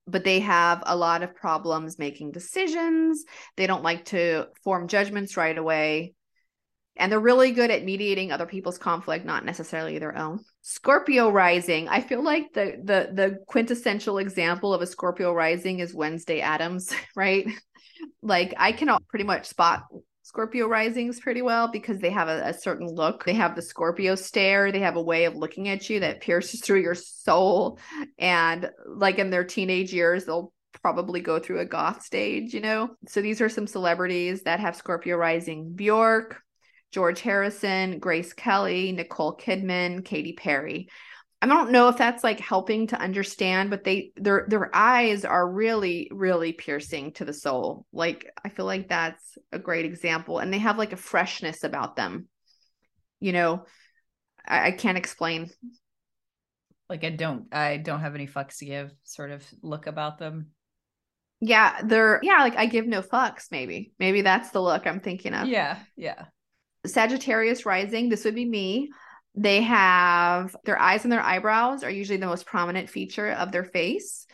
but 0.06 0.24
they 0.24 0.40
have 0.40 0.82
a 0.86 0.96
lot 0.96 1.22
of 1.22 1.34
problems 1.34 1.98
making 1.98 2.32
decisions. 2.32 3.24
They 3.56 3.66
don't 3.66 3.82
like 3.82 4.06
to 4.06 4.46
form 4.62 4.88
judgments 4.88 5.36
right 5.36 5.56
away 5.56 6.14
and 6.96 7.10
they're 7.10 7.20
really 7.20 7.52
good 7.52 7.70
at 7.70 7.84
mediating 7.84 8.32
other 8.32 8.46
people's 8.46 8.78
conflict 8.78 9.24
not 9.24 9.44
necessarily 9.44 9.98
their 9.98 10.16
own. 10.16 10.40
Scorpio 10.62 11.30
rising. 11.30 11.88
I 11.88 12.00
feel 12.00 12.22
like 12.22 12.52
the 12.52 12.80
the 12.82 13.10
the 13.12 13.36
quintessential 13.46 14.18
example 14.18 14.74
of 14.74 14.82
a 14.82 14.86
scorpio 14.86 15.32
rising 15.32 15.78
is 15.78 15.94
wednesday 15.94 16.40
Addams 16.40 16.92
right? 17.16 17.46
Like 18.22 18.54
i 18.58 18.72
can 18.72 18.88
pretty 19.08 19.24
much 19.24 19.46
spot 19.46 19.84
scorpio 20.30 20.68
risings 20.68 21.18
pretty 21.18 21.42
well 21.42 21.66
because 21.66 21.98
they 21.98 22.10
have 22.10 22.28
a, 22.28 22.40
a 22.46 22.54
certain 22.54 22.86
look. 22.86 23.24
They 23.24 23.34
have 23.34 23.56
the 23.56 23.62
scorpio 23.62 24.14
stare. 24.14 24.70
They 24.70 24.78
have 24.78 24.94
a 24.94 25.02
way 25.02 25.24
of 25.24 25.34
looking 25.34 25.68
at 25.68 25.90
you 25.90 25.98
that 26.00 26.20
pierces 26.20 26.60
through 26.60 26.82
your 26.82 26.94
soul. 26.94 27.80
And 28.16 28.70
like 28.86 29.18
in 29.18 29.30
their 29.30 29.42
teenage 29.42 29.92
years 29.92 30.26
they'll 30.26 30.52
probably 30.82 31.20
go 31.20 31.40
through 31.40 31.58
a 31.58 31.64
goth 31.64 32.02
stage 32.04 32.54
you 32.54 32.60
know? 32.60 32.90
So 33.08 33.20
these 33.20 33.40
are 33.40 33.48
some 33.48 33.66
celebrities 33.66 34.42
that 34.42 34.60
have 34.60 34.76
scorpio 34.76 35.16
rising. 35.16 35.72
Bjork 35.72 36.40
George 36.90 37.20
Harrison, 37.20 37.98
Grace 37.98 38.32
Kelly, 38.32 38.92
Nicole 38.92 39.36
Kidman, 39.36 40.04
Katy 40.04 40.32
Perry. 40.32 40.88
I 41.42 41.46
don't 41.46 41.70
know 41.70 41.88
if 41.88 41.96
that's 41.96 42.22
like 42.22 42.38
helping 42.38 42.88
to 42.88 43.00
understand, 43.00 43.70
but 43.70 43.82
they 43.82 44.12
their 44.16 44.44
their 44.48 44.74
eyes 44.74 45.24
are 45.24 45.50
really 45.50 46.10
really 46.12 46.52
piercing 46.52 47.12
to 47.12 47.24
the 47.24 47.32
soul. 47.32 47.86
Like 47.92 48.30
I 48.44 48.50
feel 48.50 48.66
like 48.66 48.88
that's 48.88 49.38
a 49.50 49.58
great 49.58 49.86
example, 49.86 50.38
and 50.38 50.52
they 50.52 50.58
have 50.58 50.76
like 50.76 50.92
a 50.92 50.98
freshness 50.98 51.64
about 51.64 51.96
them. 51.96 52.28
You 53.20 53.32
know, 53.32 53.64
I, 54.46 54.66
I 54.68 54.70
can't 54.72 54.98
explain. 54.98 55.50
Like 56.90 57.04
I 57.04 57.10
don't 57.10 57.54
I 57.54 57.78
don't 57.78 58.00
have 58.00 58.14
any 58.14 58.26
fucks 58.26 58.58
to 58.58 58.66
give 58.66 58.92
sort 59.04 59.30
of 59.30 59.42
look 59.62 59.86
about 59.86 60.18
them. 60.18 60.48
Yeah, 61.40 61.80
they're 61.82 62.20
yeah, 62.22 62.40
like 62.40 62.56
I 62.56 62.66
give 62.66 62.86
no 62.86 63.00
fucks. 63.00 63.46
Maybe 63.50 63.92
maybe 63.98 64.20
that's 64.20 64.50
the 64.50 64.60
look 64.60 64.86
I'm 64.86 65.00
thinking 65.00 65.32
of. 65.32 65.48
Yeah, 65.48 65.78
yeah. 65.96 66.26
Sagittarius 66.86 67.66
rising, 67.66 68.08
this 68.08 68.24
would 68.24 68.34
be 68.34 68.44
me. 68.44 68.90
They 69.34 69.62
have 69.62 70.56
their 70.64 70.78
eyes 70.78 71.04
and 71.04 71.12
their 71.12 71.22
eyebrows 71.22 71.84
are 71.84 71.90
usually 71.90 72.18
the 72.18 72.26
most 72.26 72.46
prominent 72.46 72.90
feature 72.90 73.30
of 73.30 73.52
their 73.52 73.64
face. 73.64 74.26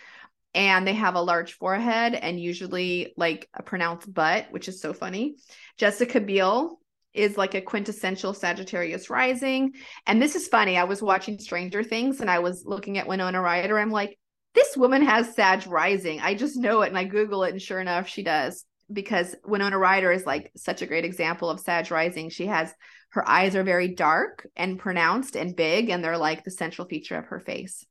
And 0.54 0.86
they 0.86 0.94
have 0.94 1.16
a 1.16 1.20
large 1.20 1.52
forehead 1.54 2.14
and 2.14 2.40
usually 2.40 3.12
like 3.16 3.48
a 3.52 3.62
pronounced 3.62 4.12
butt, 4.12 4.46
which 4.50 4.68
is 4.68 4.80
so 4.80 4.94
funny. 4.94 5.36
Jessica 5.76 6.18
Biel 6.18 6.78
is 7.12 7.36
like 7.36 7.54
a 7.54 7.60
quintessential 7.60 8.32
Sagittarius 8.32 9.10
rising. 9.10 9.72
And 10.06 10.20
this 10.20 10.34
is 10.34 10.48
funny. 10.48 10.78
I 10.78 10.84
was 10.84 11.02
watching 11.02 11.38
Stranger 11.38 11.82
Things 11.82 12.20
and 12.20 12.30
I 12.30 12.38
was 12.38 12.64
looking 12.64 12.96
at 12.96 13.06
Winona 13.06 13.40
Ryder. 13.40 13.78
I'm 13.78 13.90
like, 13.90 14.18
this 14.54 14.76
woman 14.76 15.02
has 15.02 15.34
Sag 15.34 15.66
rising. 15.66 16.20
I 16.20 16.34
just 16.34 16.56
know 16.56 16.82
it. 16.82 16.88
And 16.88 16.98
I 16.98 17.04
Google 17.04 17.44
it, 17.44 17.52
and 17.52 17.60
sure 17.60 17.80
enough, 17.80 18.08
she 18.08 18.22
does 18.22 18.64
because 18.92 19.34
Winona 19.44 19.78
Ryder 19.78 20.12
is 20.12 20.26
like 20.26 20.52
such 20.56 20.82
a 20.82 20.86
great 20.86 21.04
example 21.04 21.50
of 21.50 21.60
Sag 21.60 21.90
rising. 21.90 22.30
She 22.30 22.46
has 22.46 22.72
her 23.10 23.28
eyes 23.28 23.56
are 23.56 23.62
very 23.62 23.88
dark 23.88 24.46
and 24.56 24.78
pronounced 24.78 25.36
and 25.36 25.56
big, 25.56 25.90
and 25.90 26.04
they're 26.04 26.18
like 26.18 26.44
the 26.44 26.50
central 26.50 26.86
feature 26.86 27.16
of 27.16 27.26
her 27.26 27.40
face. 27.40 27.84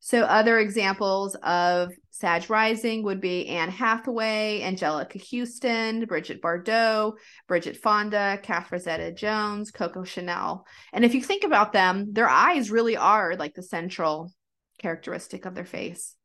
So 0.00 0.22
other 0.22 0.58
examples 0.58 1.36
of 1.36 1.92
Sag 2.10 2.50
rising 2.50 3.04
would 3.04 3.20
be 3.20 3.46
Anne 3.46 3.70
Hathaway, 3.70 4.60
Anjelica 4.62 5.22
Huston, 5.22 6.06
Bridget 6.06 6.42
Bardot, 6.42 7.12
Bridget 7.46 7.76
Fonda, 7.76 8.40
Catherine 8.42 8.80
Zeta-Jones, 8.80 9.70
Coco 9.70 10.02
Chanel. 10.02 10.66
And 10.92 11.04
if 11.04 11.14
you 11.14 11.22
think 11.22 11.44
about 11.44 11.72
them, 11.72 12.12
their 12.12 12.28
eyes 12.28 12.70
really 12.70 12.96
are 12.96 13.36
like 13.36 13.54
the 13.54 13.62
central 13.62 14.32
characteristic 14.78 15.46
of 15.46 15.54
their 15.54 15.64
face 15.64 16.16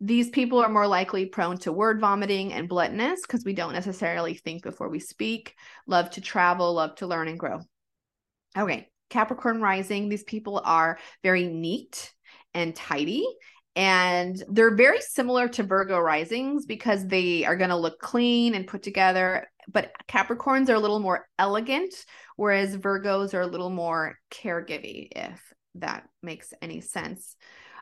these 0.00 0.30
people 0.30 0.58
are 0.60 0.68
more 0.68 0.86
likely 0.86 1.26
prone 1.26 1.58
to 1.58 1.72
word 1.72 2.00
vomiting 2.00 2.52
and 2.52 2.68
bluntness 2.68 3.20
because 3.22 3.44
we 3.44 3.52
don't 3.52 3.74
necessarily 3.74 4.34
think 4.34 4.62
before 4.62 4.88
we 4.88 4.98
speak, 4.98 5.54
love 5.86 6.10
to 6.12 6.20
travel, 6.20 6.72
love 6.72 6.94
to 6.96 7.06
learn 7.06 7.28
and 7.28 7.38
grow. 7.38 7.60
Okay, 8.56 8.88
Capricorn 9.10 9.60
rising, 9.60 10.08
these 10.08 10.24
people 10.24 10.60
are 10.64 10.98
very 11.22 11.46
neat 11.46 12.12
and 12.54 12.74
tidy 12.74 13.26
And 13.76 14.42
they're 14.48 14.74
very 14.74 15.00
similar 15.00 15.48
to 15.48 15.62
Virgo 15.62 15.98
risings 15.98 16.66
because 16.66 17.06
they 17.06 17.44
are 17.44 17.56
going 17.56 17.70
to 17.70 17.76
look 17.76 18.00
clean 18.00 18.54
and 18.54 18.66
put 18.66 18.82
together. 18.82 19.48
But 19.68 19.92
Capricorns 20.08 20.68
are 20.68 20.74
a 20.74 20.80
little 20.80 20.98
more 20.98 21.28
elegant, 21.38 21.94
whereas 22.36 22.76
Virgos 22.76 23.32
are 23.34 23.42
a 23.42 23.46
little 23.46 23.70
more 23.70 24.18
caregiving, 24.30 25.08
if 25.14 25.40
that 25.76 26.08
makes 26.22 26.52
any 26.60 26.80
sense. 26.80 27.36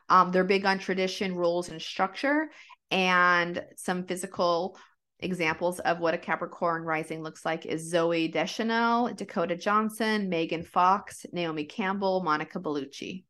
Um, 0.08 0.32
they're 0.32 0.44
big 0.44 0.64
on 0.64 0.78
tradition, 0.78 1.34
rules, 1.34 1.68
and 1.68 1.80
structure, 1.80 2.50
and 2.90 3.62
some 3.76 4.04
physical 4.04 4.78
examples 5.20 5.80
of 5.80 5.98
what 5.98 6.14
a 6.14 6.18
Capricorn 6.18 6.82
rising 6.82 7.22
looks 7.22 7.44
like 7.44 7.66
is 7.66 7.92
Zooey 7.92 8.32
Deschanel, 8.32 9.12
Dakota 9.14 9.56
Johnson, 9.56 10.28
Megan 10.28 10.62
Fox, 10.62 11.26
Naomi 11.32 11.64
Campbell, 11.64 12.22
Monica 12.22 12.60
Bellucci. 12.60 13.24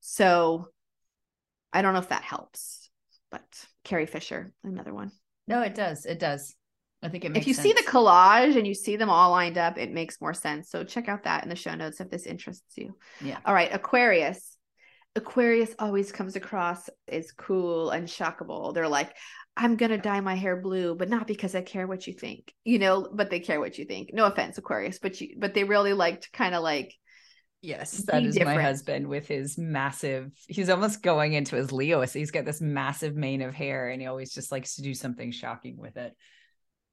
So 0.00 0.68
I 1.72 1.82
don't 1.82 1.92
know 1.92 1.98
if 1.98 2.10
that 2.10 2.22
helps, 2.22 2.88
but 3.30 3.42
Carrie 3.82 4.06
Fisher, 4.06 4.52
another 4.62 4.94
one. 4.94 5.10
No, 5.48 5.60
it 5.62 5.74
does. 5.74 6.06
It 6.06 6.18
does. 6.18 6.54
I 7.02 7.08
think 7.08 7.24
it 7.24 7.32
makes 7.32 7.42
If 7.42 7.48
you 7.48 7.54
sense. 7.54 7.66
see 7.66 7.72
the 7.74 7.90
collage 7.90 8.56
and 8.56 8.66
you 8.66 8.72
see 8.74 8.96
them 8.96 9.10
all 9.10 9.30
lined 9.30 9.58
up, 9.58 9.76
it 9.76 9.92
makes 9.92 10.20
more 10.20 10.32
sense. 10.32 10.70
So 10.70 10.84
check 10.84 11.08
out 11.08 11.24
that 11.24 11.42
in 11.42 11.50
the 11.50 11.56
show 11.56 11.74
notes 11.74 12.00
if 12.00 12.08
this 12.10 12.24
interests 12.26 12.76
you. 12.76 12.96
Yeah. 13.20 13.38
All 13.44 13.52
right, 13.52 13.74
Aquarius. 13.74 14.53
Aquarius 15.16 15.74
always 15.78 16.10
comes 16.10 16.36
across 16.36 16.90
as 17.08 17.30
cool 17.32 17.90
and 17.90 18.08
shockable. 18.08 18.74
They're 18.74 18.88
like, 18.88 19.14
I'm 19.56 19.76
gonna 19.76 19.98
dye 19.98 20.20
my 20.20 20.34
hair 20.34 20.56
blue, 20.60 20.96
but 20.96 21.08
not 21.08 21.26
because 21.26 21.54
I 21.54 21.62
care 21.62 21.86
what 21.86 22.06
you 22.06 22.12
think, 22.12 22.52
you 22.64 22.78
know, 22.78 23.08
but 23.12 23.30
they 23.30 23.40
care 23.40 23.60
what 23.60 23.78
you 23.78 23.84
think. 23.84 24.10
No 24.12 24.24
offense, 24.24 24.58
Aquarius, 24.58 24.98
but 24.98 25.20
you 25.20 25.36
but 25.38 25.54
they 25.54 25.64
really 25.64 25.92
like 25.92 26.22
to 26.22 26.30
kind 26.32 26.54
of 26.54 26.62
like 26.62 26.94
Yes, 27.64 28.02
that 28.08 28.22
is 28.22 28.38
my 28.38 28.60
husband 28.60 29.06
with 29.06 29.26
his 29.26 29.56
massive. 29.56 30.32
He's 30.48 30.68
almost 30.68 31.02
going 31.02 31.32
into 31.32 31.56
his 31.56 31.72
Leo. 31.72 32.04
So 32.04 32.18
he's 32.18 32.30
got 32.30 32.44
this 32.44 32.60
massive 32.60 33.16
mane 33.16 33.40
of 33.40 33.54
hair, 33.54 33.88
and 33.88 34.02
he 34.02 34.06
always 34.06 34.34
just 34.34 34.52
likes 34.52 34.74
to 34.74 34.82
do 34.82 34.92
something 34.92 35.32
shocking 35.32 35.78
with 35.78 35.96
it. 35.96 36.12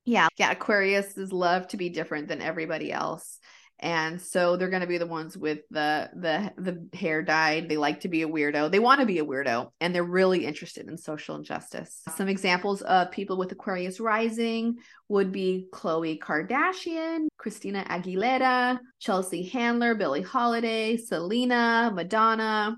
yeah, 0.05 0.29
yeah, 0.37 0.51
Aquarius 0.51 1.17
is 1.17 1.33
love 1.33 1.67
to 1.69 1.77
be 1.77 1.89
different 1.89 2.29
than 2.29 2.41
everybody 2.41 2.89
else. 2.89 3.37
And 3.81 4.21
so 4.21 4.55
they're 4.57 4.69
going 4.69 4.81
to 4.81 4.87
be 4.87 4.99
the 4.99 5.07
ones 5.07 5.35
with 5.37 5.59
the 5.71 6.09
the 6.13 6.51
the 6.57 6.97
hair 6.97 7.23
dyed. 7.23 7.67
They 7.67 7.77
like 7.77 8.01
to 8.01 8.07
be 8.07 8.21
a 8.21 8.27
weirdo. 8.27 8.71
They 8.71 8.79
want 8.79 8.99
to 8.99 9.07
be 9.07 9.19
a 9.19 9.25
weirdo 9.25 9.71
and 9.79 9.93
they're 9.93 10.03
really 10.03 10.45
interested 10.45 10.87
in 10.87 10.97
social 10.97 11.35
injustice. 11.35 12.01
Some 12.15 12.27
examples 12.27 12.81
of 12.83 13.11
people 13.11 13.37
with 13.37 13.51
Aquarius 13.51 13.99
rising 13.99 14.77
would 15.09 15.31
be 15.31 15.67
Khloe 15.73 16.19
Kardashian, 16.19 17.27
Christina 17.37 17.83
Aguilera, 17.89 18.79
Chelsea 18.99 19.49
Handler, 19.49 19.95
Billie 19.95 20.21
Holiday, 20.21 20.97
Selena, 20.97 21.91
Madonna, 21.93 22.77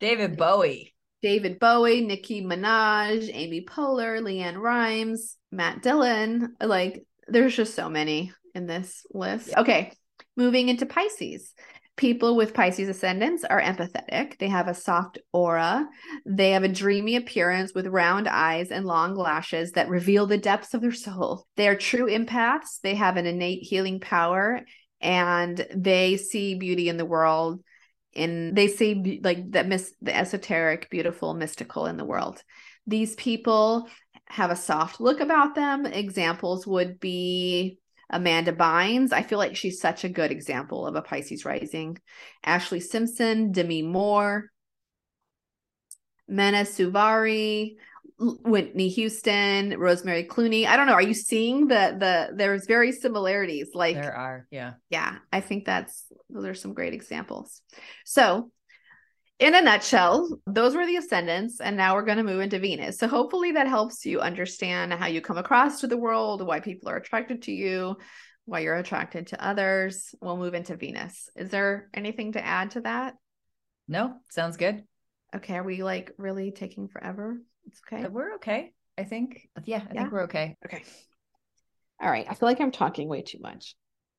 David 0.00 0.36
Bowie. 0.36 0.94
David 1.22 1.58
Bowie, 1.58 2.02
Nicki 2.02 2.44
Minaj, 2.44 3.30
Amy 3.32 3.64
Poehler, 3.64 4.20
LeAnn 4.20 4.58
Rimes, 4.58 5.38
Matt 5.50 5.80
Dillon. 5.82 6.54
Like, 6.60 7.06
there's 7.26 7.56
just 7.56 7.74
so 7.74 7.88
many 7.88 8.30
in 8.54 8.66
this 8.66 9.06
list. 9.10 9.54
Okay, 9.56 9.92
moving 10.36 10.68
into 10.68 10.86
Pisces. 10.86 11.52
People 11.96 12.34
with 12.34 12.54
Pisces 12.54 12.88
ascendants 12.88 13.44
are 13.44 13.62
empathetic. 13.62 14.38
They 14.38 14.48
have 14.48 14.66
a 14.66 14.74
soft 14.74 15.18
aura. 15.32 15.86
They 16.26 16.50
have 16.50 16.64
a 16.64 16.68
dreamy 16.68 17.14
appearance 17.14 17.72
with 17.72 17.86
round 17.86 18.26
eyes 18.26 18.72
and 18.72 18.84
long 18.84 19.14
lashes 19.14 19.72
that 19.72 19.88
reveal 19.88 20.26
the 20.26 20.38
depths 20.38 20.74
of 20.74 20.80
their 20.80 20.92
soul. 20.92 21.46
They 21.56 21.68
are 21.68 21.76
true 21.76 22.06
empaths. 22.06 22.80
They 22.82 22.96
have 22.96 23.16
an 23.16 23.26
innate 23.26 23.62
healing 23.62 24.00
power 24.00 24.62
and 25.00 25.64
they 25.74 26.16
see 26.16 26.56
beauty 26.56 26.88
in 26.88 26.96
the 26.96 27.04
world 27.04 27.62
and 28.16 28.56
they 28.56 28.68
see 28.68 29.20
like 29.22 29.50
that 29.52 29.68
miss 29.68 29.92
the 30.00 30.16
esoteric 30.16 30.88
beautiful 30.90 31.34
mystical 31.34 31.86
in 31.86 31.96
the 31.96 32.04
world 32.04 32.42
these 32.86 33.14
people 33.14 33.88
have 34.26 34.50
a 34.50 34.56
soft 34.56 35.00
look 35.00 35.20
about 35.20 35.54
them 35.54 35.84
examples 35.86 36.66
would 36.66 36.98
be 36.98 37.78
amanda 38.10 38.52
bynes. 38.52 39.12
I 39.12 39.22
feel 39.22 39.38
like 39.38 39.56
she's 39.56 39.80
such 39.80 40.04
a 40.04 40.08
good 40.08 40.30
example 40.30 40.86
of 40.86 40.94
a 40.94 41.02
pisces 41.02 41.44
rising. 41.44 41.98
Ashlee 42.46 42.82
simpson 42.82 43.52
demi 43.52 43.82
moore 43.82 44.50
mena 46.28 46.62
suvari 46.64 47.76
whitney 48.18 48.88
houston 48.88 49.78
rosemary 49.78 50.24
clooney. 50.24 50.66
I 50.66 50.76
don't 50.76 50.86
know. 50.86 50.92
Are 50.92 51.02
you 51.02 51.14
seeing 51.14 51.66
the 51.66 51.96
the 51.98 52.36
there's 52.36 52.66
very 52.66 52.92
similarities 52.92 53.70
like 53.74 53.96
There 53.96 54.16
are, 54.16 54.46
yeah. 54.50 54.74
yeah 54.88 55.16
i 55.32 55.40
think 55.40 55.64
that's 55.64 56.06
those 56.30 56.44
are 56.44 56.54
some 56.54 56.74
great 56.74 56.94
examples. 56.94 57.60
So 58.04 58.50
in 59.40 59.54
a 59.54 59.60
nutshell 59.60 60.28
those 60.46 60.74
were 60.76 60.86
the 60.86 60.96
ascendants 60.96 61.60
and 61.60 61.76
now 61.76 61.94
we're 61.94 62.04
going 62.04 62.18
to 62.18 62.22
move 62.24 62.40
into 62.40 62.58
venus 62.58 62.98
so 62.98 63.08
hopefully 63.08 63.52
that 63.52 63.66
helps 63.66 64.06
you 64.06 64.20
understand 64.20 64.92
how 64.92 65.06
you 65.06 65.20
come 65.20 65.38
across 65.38 65.80
to 65.80 65.86
the 65.86 65.96
world 65.96 66.46
why 66.46 66.60
people 66.60 66.88
are 66.88 66.96
attracted 66.96 67.42
to 67.42 67.52
you 67.52 67.96
why 68.44 68.60
you're 68.60 68.76
attracted 68.76 69.26
to 69.26 69.44
others 69.44 70.14
we'll 70.20 70.36
move 70.36 70.54
into 70.54 70.76
venus 70.76 71.28
is 71.36 71.48
there 71.50 71.88
anything 71.94 72.32
to 72.32 72.44
add 72.44 72.70
to 72.70 72.80
that 72.82 73.14
No, 73.88 74.14
sounds 74.30 74.56
good. 74.56 74.84
okay 75.34 75.56
are 75.56 75.64
we 75.64 75.82
like 75.82 76.12
really 76.16 76.52
taking 76.52 76.86
forever 76.88 77.40
it's 77.66 77.80
okay 77.86 78.04
Uh, 78.04 78.10
We're 78.10 78.34
okay. 78.36 78.72
I 78.96 79.02
think. 79.02 79.48
Yeah, 79.64 79.78
I 79.90 79.94
Yeah. 79.94 80.00
think 80.02 80.12
we're 80.12 80.22
okay. 80.24 80.56
okay 80.64 80.84
all 82.00 82.10
right 82.10 82.26
i 82.28 82.34
feel 82.34 82.48
like 82.48 82.60
i'm 82.60 82.70
talking 82.70 83.08
way 83.08 83.22
too 83.22 83.38
much 83.40 83.74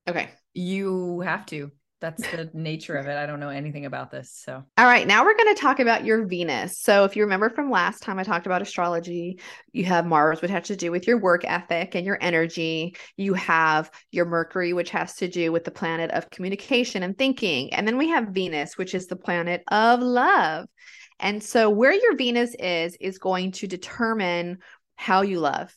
okay 0.10 0.30
You 0.54 1.22
have 1.22 1.46
to. 1.48 1.72
That's 2.06 2.22
the 2.22 2.52
nature 2.54 2.96
of 2.98 3.08
it. 3.08 3.18
I 3.18 3.26
don't 3.26 3.40
know 3.40 3.50
anything 3.50 3.88
about 3.88 4.12
this. 4.12 4.32
So 4.32 4.64
All 4.78 4.86
right, 4.86 5.08
now 5.08 5.26
we're 5.26 5.36
going 5.36 5.56
to 5.56 5.60
talk 5.60 5.80
about 5.80 6.06
your 6.06 6.28
Venus. 6.28 6.80
So, 6.80 7.04
if 7.04 7.16
you 7.16 7.24
remember 7.24 7.50
from 7.50 7.72
last 7.72 8.04
time 8.04 8.20
I 8.20 8.24
talked 8.24 8.46
about 8.46 8.62
astrology, 8.62 9.40
you 9.72 9.86
have 9.86 10.06
Mars, 10.06 10.40
which 10.40 10.52
has 10.52 10.68
to 10.68 10.76
do 10.76 10.92
with 10.92 11.08
your 11.08 11.18
work 11.18 11.46
ethic 11.46 11.96
and 11.96 12.06
your 12.06 12.20
energy. 12.22 12.96
You 13.18 13.34
have 13.34 13.90
your 14.12 14.26
Mercury, 14.26 14.72
which 14.74 14.92
has 14.92 15.16
to 15.16 15.28
do 15.28 15.52
with 15.52 15.64
the 15.64 15.72
planet 15.72 16.12
of 16.12 16.30
communication 16.30 17.02
and 17.02 17.18
thinking. 17.18 17.74
And 17.74 17.88
then 17.88 17.98
we 17.98 18.10
have 18.10 18.28
Venus, 18.28 18.78
which 18.78 18.94
is 18.94 19.08
the 19.08 19.16
planet 19.16 19.64
of 19.72 20.00
love. 20.00 20.68
And 21.20 21.42
so, 21.42 21.72
where 21.72 21.94
your 21.94 22.16
Venus 22.16 22.54
is, 22.60 22.96
is 23.02 23.18
going 23.18 23.54
to 23.54 23.68
determine 23.68 24.60
how 24.96 25.24
you 25.24 25.40
love 25.40 25.76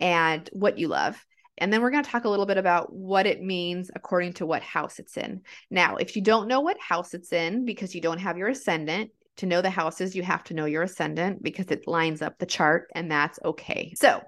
and 0.00 0.48
what 0.54 0.78
you 0.78 0.88
love. 0.88 1.22
And 1.60 1.72
then 1.72 1.82
we're 1.82 1.90
going 1.90 2.02
to 2.02 2.10
talk 2.10 2.24
a 2.24 2.28
little 2.28 2.46
bit 2.46 2.56
about 2.56 2.92
what 2.92 3.26
it 3.26 3.42
means 3.42 3.90
according 3.94 4.32
to 4.34 4.46
what 4.46 4.62
house 4.62 4.98
it's 4.98 5.16
in. 5.16 5.42
Now, 5.70 5.96
if 5.96 6.16
you 6.16 6.22
don't 6.22 6.48
know 6.48 6.60
what 6.60 6.80
house 6.80 7.14
it's 7.14 7.32
in 7.32 7.64
because 7.64 7.94
you 7.94 8.00
don't 8.00 8.18
have 8.18 8.38
your 8.38 8.48
ascendant, 8.48 9.10
to 9.40 9.46
know 9.46 9.62
the 9.62 9.70
houses, 9.70 10.14
you 10.14 10.22
have 10.22 10.44
to 10.44 10.54
know 10.54 10.66
your 10.66 10.82
ascendant 10.82 11.42
because 11.42 11.66
it 11.70 11.86
lines 11.86 12.20
up 12.20 12.38
the 12.38 12.46
chart, 12.46 12.90
and 12.94 13.10
that's 13.10 13.38
okay. 13.44 13.94
So, 13.96 14.22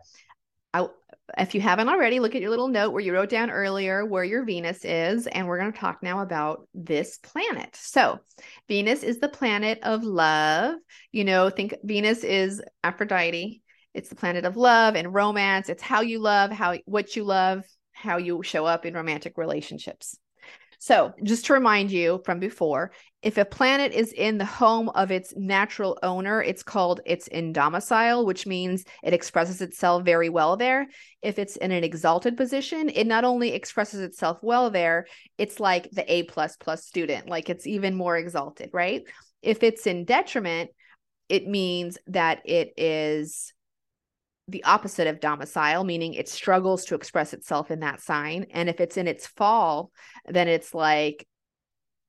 I, 0.73 0.89
if 1.37 1.55
you 1.55 1.61
haven't 1.61 1.89
already, 1.89 2.19
look 2.19 2.35
at 2.35 2.41
your 2.41 2.51
little 2.51 2.69
note 2.69 2.93
where 2.93 3.03
you 3.03 3.13
wrote 3.13 3.29
down 3.29 3.51
earlier 3.51 4.07
where 4.07 4.25
your 4.25 4.45
Venus 4.45 4.85
is, 4.85 5.27
and 5.27 5.47
we're 5.47 5.59
going 5.59 5.73
to 5.73 5.79
talk 5.79 6.03
now 6.03 6.21
about 6.21 6.67
this 6.75 7.19
planet. 7.19 7.77
So, 7.77 8.21
Venus 8.69 9.03
is 9.03 9.19
the 9.19 9.29
planet 9.29 9.81
of 9.83 10.03
love. 10.03 10.77
You 11.13 11.25
know, 11.25 11.51
think 11.51 11.75
Venus 11.85 12.25
is 12.25 12.63
Aphrodite. 12.83 13.62
It's 13.95 14.09
the 14.09 14.15
planet 14.17 14.45
of 14.45 14.57
love 14.57 14.97
and 14.97 15.15
romance. 15.15 15.69
It's 15.69 15.83
how 15.83 16.01
you 16.01 16.19
love, 16.19 16.51
how 16.51 16.77
what 16.87 17.17
you 17.17 17.25
love, 17.25 17.65
how 17.93 18.17
you 18.17 18.43
show 18.43 18.67
up 18.67 18.87
in 18.87 18.95
romantic 18.95 19.37
relationships. 19.37 20.19
So, 20.79 21.13
just 21.23 21.47
to 21.47 21.53
remind 21.53 21.93
you 21.93 22.21
from 22.25 22.41
before, 22.41 22.91
if 23.23 23.39
a 23.39 23.45
planet 23.45 23.93
is 23.93 24.13
in 24.13 24.37
the 24.37 24.45
home 24.45 24.89
of 24.89 25.13
its 25.13 25.33
natural 25.37 25.97
owner, 26.03 26.43
it's 26.43 26.65
called 26.65 27.01
it's 27.07 27.29
in 27.29 27.53
domicile, 27.53 28.27
which 28.27 28.49
means 28.49 28.85
it 29.05 29.15
expresses 29.15 29.61
itself 29.61 30.05
very 30.05 30.29
well 30.29 30.57
there. 30.57 30.89
If 31.23 31.39
it's 31.39 31.55
in 31.55 31.71
an 31.71 31.85
exalted 31.85 32.37
position, 32.37 32.89
it 32.89 33.07
not 33.07 33.23
only 33.23 33.53
expresses 33.53 34.01
itself 34.01 34.39
well 34.43 34.71
there, 34.71 35.07
it's 35.39 35.61
like 35.61 35.89
the 35.93 36.13
A 36.13 36.25
plus 36.25 36.57
plus 36.57 36.85
student, 36.85 37.29
like 37.29 37.49
it's 37.49 37.69
even 37.69 37.95
more 37.95 38.17
exalted, 38.17 38.71
right? 38.73 39.05
If 39.41 39.63
it's 39.63 39.87
in 39.87 40.05
detriment, 40.05 40.71
it 41.29 41.47
means 41.47 41.97
that 42.09 42.43
it 42.45 42.73
is 42.77 43.53
the 44.53 44.65
opposite 44.65 45.09
of 45.09 45.21
domicile, 45.21 45.83
meaning 45.83 46.15
it 46.15 46.29
struggles 46.29 46.85
to 46.85 46.95
express 46.95 47.33
itself 47.33 47.71
in 47.71 47.81
that 47.81 48.01
sign. 48.01 48.47
And 48.51 48.69
if 48.69 48.81
it's 48.81 48.97
in 48.97 49.09
its 49.09 49.27
fall, 49.27 49.91
then 50.29 50.47
it's 50.47 50.73
like 50.75 51.27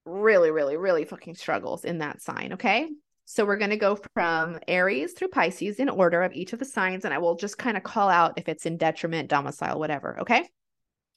really, 0.06 0.52
really, 0.52 0.78
really 0.78 1.06
fucking 1.06 1.36
struggles 1.36 1.86
in 1.86 2.00
that 2.00 2.22
sign. 2.22 2.54
Okay. 2.54 2.88
So 3.26 3.46
we're 3.46 3.58
going 3.58 3.72
to 3.72 3.78
go 3.78 3.98
from 4.14 4.60
Aries 4.68 5.14
through 5.14 5.30
Pisces 5.30 5.78
in 5.78 5.88
order 5.88 6.22
of 6.24 6.34
each 6.34 6.54
of 6.54 6.60
the 6.60 6.66
signs. 6.66 7.06
And 7.06 7.14
I 7.14 7.20
will 7.20 7.36
just 7.36 7.58
kind 7.58 7.78
of 7.78 7.84
call 7.84 8.10
out 8.10 8.34
if 8.38 8.50
it's 8.50 8.66
in 8.66 8.78
detriment, 8.78 9.30
domicile, 9.30 9.80
whatever. 9.80 10.20
Okay. 10.20 10.48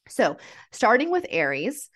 So 0.09 0.37
starting 0.71 1.11
with 1.11 1.27
Aries, 1.29 1.91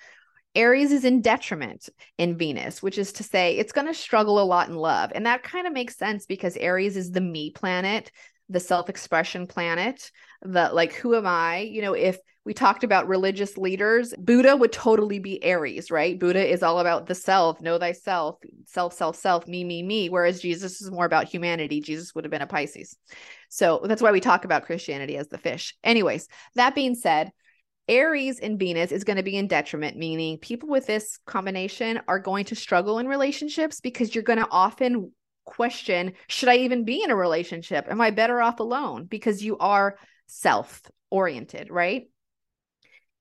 Aries 0.57 0.91
is 0.91 1.05
in 1.05 1.23
detriment 1.23 1.89
in 2.19 2.37
Venus, 2.37 2.83
which 2.83 2.99
is 2.99 3.13
to 3.15 3.23
say 3.23 3.57
it's 3.57 3.73
going 3.73 3.87
to 3.87 3.95
struggle 3.95 4.41
a 4.41 4.45
lot 4.45 4.69
in 4.69 4.75
love. 4.75 5.13
And 5.15 5.27
that 5.27 5.45
kind 5.45 5.67
of 5.67 5.73
makes 5.73 5.97
sense 5.97 6.27
because 6.27 6.57
Aries 6.57 6.97
is 6.97 7.13
the 7.13 7.21
me 7.21 7.51
planet. 7.51 8.11
The 8.51 8.61
self-expression 8.61 9.47
planet, 9.47 10.11
the 10.43 10.71
like 10.73 10.93
who 10.93 11.15
am 11.15 11.27
I? 11.27 11.61
You 11.61 11.83
know, 11.83 11.95
if 11.95 12.19
we 12.45 12.53
talked 12.53 12.85
about 12.85 13.07
religious 13.07 13.57
leaders, 13.57 14.13
Buddha 14.19 14.57
would 14.57 14.73
totally 14.73 15.19
be 15.19 15.43
Aries, 15.45 15.91
right? 15.91 16.19
Buddha 16.19 16.47
is 16.47 16.63
all 16.63 16.81
about 16.81 17.07
the 17.07 17.15
self, 17.15 17.61
know 17.61 17.79
thyself, 17.79 18.39
self, 18.67 18.93
self, 18.93 19.17
self, 19.17 19.47
me, 19.47 19.63
me, 19.63 19.83
me. 19.83 20.09
Whereas 20.09 20.41
Jesus 20.41 20.81
is 20.81 20.91
more 20.91 21.05
about 21.05 21.29
humanity. 21.29 21.81
Jesus 21.81 22.15
would 22.15 22.25
have 22.25 22.31
been 22.31 22.43
a 22.43 22.47
Pisces. 22.47 22.97
So 23.51 23.83
that's 23.85 24.03
why 24.03 24.11
we 24.11 24.21
talk 24.21 24.45
about 24.45 24.65
Christianity 24.65 25.17
as 25.17 25.29
the 25.29 25.39
fish. 25.39 25.77
Anyways, 25.85 26.29
that 26.55 26.75
being 26.75 26.95
said, 26.95 27.31
Aries 27.89 28.39
in 28.39 28.57
Venus 28.57 28.93
is 28.93 29.05
going 29.05 29.17
to 29.17 29.23
be 29.23 29.37
in 29.37 29.47
detriment, 29.47 29.97
meaning 29.97 30.39
people 30.39 30.69
with 30.69 30.87
this 30.87 31.19
combination 31.27 32.01
are 32.09 32.21
going 32.21 32.47
to 32.47 32.55
struggle 32.55 32.99
in 33.01 33.09
relationships 33.09 33.81
because 33.81 34.15
you're 34.15 34.25
going 34.25 34.39
to 34.39 34.49
often 34.51 35.13
question 35.51 36.13
should 36.29 36.49
I 36.49 36.57
even 36.59 36.85
be 36.85 37.03
in 37.03 37.11
a 37.11 37.17
relationship? 37.17 37.87
Am 37.91 38.01
I 38.01 38.11
better 38.11 38.41
off 38.41 38.61
alone? 38.61 39.05
Because 39.05 39.43
you 39.43 39.59
are 39.59 39.99
self 40.27 40.83
oriented, 41.11 41.71
right? 41.71 42.09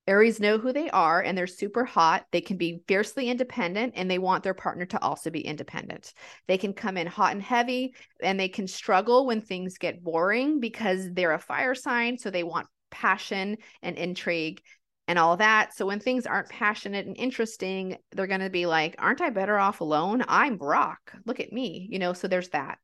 Aries 0.07 0.39
know 0.39 0.57
who 0.57 0.73
they 0.73 0.89
are 0.89 1.21
and 1.21 1.37
they're 1.37 1.45
super 1.45 1.85
hot. 1.85 2.25
They 2.31 2.41
can 2.41 2.57
be 2.57 2.81
fiercely 2.87 3.29
independent 3.29 3.93
and 3.95 4.09
they 4.09 4.17
want 4.17 4.43
their 4.43 4.55
partner 4.55 4.85
to 4.87 5.01
also 5.03 5.29
be 5.29 5.41
independent. 5.41 6.13
They 6.47 6.57
can 6.57 6.73
come 6.73 6.97
in 6.97 7.05
hot 7.05 7.33
and 7.33 7.43
heavy 7.43 7.93
and 8.21 8.39
they 8.39 8.49
can 8.49 8.65
struggle 8.67 9.27
when 9.27 9.41
things 9.41 9.77
get 9.77 10.03
boring 10.03 10.59
because 10.59 11.13
they're 11.13 11.33
a 11.33 11.39
fire 11.39 11.75
sign. 11.75 12.17
So 12.17 12.31
they 12.31 12.43
want 12.43 12.67
passion 12.89 13.57
and 13.83 13.97
intrigue 13.97 14.61
and 15.09 15.17
all 15.17 15.37
that. 15.37 15.75
So 15.75 15.87
when 15.87 15.99
things 15.99 16.27
aren't 16.27 16.49
passionate 16.49 17.07
and 17.07 17.17
interesting, 17.17 17.97
they're 18.11 18.27
going 18.27 18.41
to 18.41 18.51
be 18.51 18.67
like, 18.67 18.95
aren't 18.99 19.21
I 19.21 19.31
better 19.31 19.57
off 19.57 19.81
alone? 19.81 20.23
I'm 20.27 20.55
Brock. 20.55 21.13
Look 21.25 21.39
at 21.39 21.51
me. 21.51 21.87
You 21.89 21.97
know, 21.97 22.13
so 22.13 22.27
there's 22.27 22.49
that. 22.49 22.77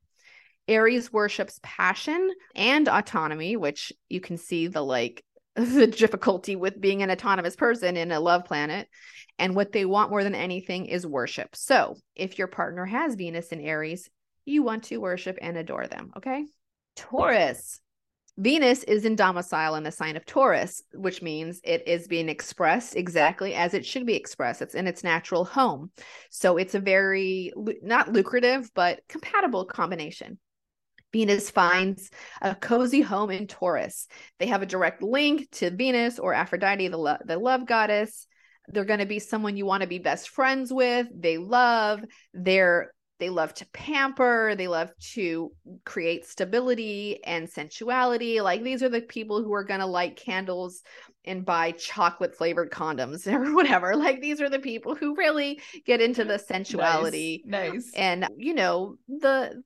Aries 0.68 1.14
worships 1.14 1.60
passion 1.62 2.32
and 2.56 2.88
autonomy, 2.88 3.56
which 3.58 3.94
you 4.10 4.20
can 4.22 4.38
see 4.38 4.66
the 4.66 4.82
like 4.82 5.24
the 5.56 5.86
difficulty 5.86 6.56
with 6.56 6.82
being 6.82 7.04
an 7.04 7.12
autonomous 7.12 7.56
person 7.56 7.96
in 7.96 8.12
a 8.12 8.20
love 8.20 8.44
planet. 8.46 8.90
And 9.38 9.56
what 9.56 9.72
they 9.72 9.86
want 9.86 10.10
more 10.10 10.24
than 10.24 10.34
anything 10.34 10.88
is 10.88 11.06
worship. 11.06 11.56
So 11.56 11.96
if 12.16 12.40
your 12.40 12.48
partner 12.48 12.86
has 12.86 13.14
Venus 13.14 13.50
in 13.50 13.62
Aries, 13.62 14.10
you 14.46 14.64
want 14.64 14.86
to 14.86 14.98
worship 14.98 15.38
and 15.40 15.56
adore 15.58 15.86
them. 15.86 16.12
Okay. 16.18 16.44
Taurus. 16.96 17.82
Venus 18.38 18.84
is 18.84 19.06
in 19.06 19.16
domicile 19.16 19.76
in 19.76 19.84
the 19.84 19.92
sign 19.92 20.18
of 20.18 20.26
Taurus, 20.26 20.84
which 20.94 21.22
means 21.22 21.62
it 21.64 21.88
is 21.88 22.08
being 22.08 22.28
expressed 22.28 22.96
exactly 22.96 23.54
as 23.54 23.74
it 23.74 23.86
should 23.86 24.06
be 24.06 24.16
expressed. 24.16 24.62
It's 24.62 24.76
in 24.76 24.88
its 24.88 25.06
natural 25.06 25.46
home. 25.46 25.92
So 26.32 26.58
it's 26.58 26.76
a 26.76 26.80
very, 26.80 27.54
not 27.82 28.12
lucrative, 28.12 28.70
but 28.76 29.00
compatible 29.08 29.66
combination. 29.66 30.38
Venus 31.14 31.50
finds 31.50 32.10
a 32.42 32.54
cozy 32.54 33.00
home 33.00 33.32
in 33.32 33.48
Taurus. 33.48 34.08
They 34.38 34.48
have 34.48 34.62
a 34.62 34.66
direct 34.66 35.02
link 35.02 35.50
to 35.52 35.70
Venus 35.70 36.20
or 36.20 36.34
Aphrodite, 36.34 36.90
the, 36.90 36.98
lo- 36.98 37.18
the 37.24 37.38
love 37.38 37.66
goddess. 37.66 38.28
They're 38.68 38.84
going 38.84 39.00
to 39.00 39.06
be 39.06 39.20
someone 39.20 39.56
you 39.56 39.66
want 39.66 39.82
to 39.82 39.88
be 39.88 40.00
best 40.00 40.28
friends 40.28 40.74
with. 40.74 41.08
They 41.16 41.38
love, 41.38 42.02
they're 42.34 42.92
they 43.20 43.30
love 43.30 43.54
to 43.56 43.66
pamper, 43.68 44.56
they 44.56 44.68
love 44.68 44.92
to 45.14 45.52
create 45.86 46.26
stability 46.26 47.24
and 47.24 47.50
sensuality. 47.50 48.42
Like 48.42 48.64
these 48.64 48.84
are 48.84 48.90
the 48.90 49.02
people 49.02 49.42
who 49.42 49.54
are 49.54 49.64
going 49.64 49.80
to 49.80 49.86
light 49.86 50.18
candles 50.18 50.84
and 51.24 51.46
buy 51.46 51.72
chocolate 51.72 52.36
flavored 52.36 52.72
condoms 52.72 53.26
or 53.32 53.54
whatever. 53.54 53.96
Like 53.96 54.22
these 54.22 54.42
are 54.42 54.50
the 54.50 54.60
people 54.60 54.96
who 54.96 55.16
really 55.16 55.62
get 55.86 56.02
into 56.02 56.26
the 56.26 56.38
sensuality. 56.38 57.44
Nice. 57.46 57.74
nice. 57.74 57.92
And 57.96 58.28
you 58.38 58.54
know, 58.54 58.96
the 59.08 59.64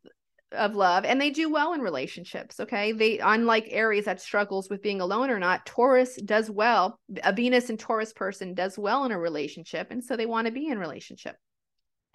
of 0.51 0.75
love 0.75 1.05
and 1.05 1.21
they 1.21 1.29
do 1.29 1.47
well 1.47 1.73
in 1.73 1.79
relationships 1.79 2.59
okay 2.59 2.91
they 2.91 3.19
unlike 3.19 3.67
aries 3.69 4.05
that 4.05 4.19
struggles 4.19 4.67
with 4.67 4.81
being 4.81 4.99
alone 4.99 5.29
or 5.29 5.37
not 5.37 5.63
taurus 5.63 6.15
does 6.25 6.49
well 6.49 6.99
a 7.23 7.31
venus 7.31 7.69
and 7.69 7.79
taurus 7.79 8.11
person 8.13 8.55
does 8.55 8.75
well 8.75 9.05
in 9.05 9.11
a 9.11 9.19
relationship 9.19 9.91
and 9.91 10.03
so 10.03 10.17
they 10.17 10.25
want 10.25 10.47
to 10.47 10.51
be 10.51 10.67
in 10.67 10.79
relationship 10.79 11.35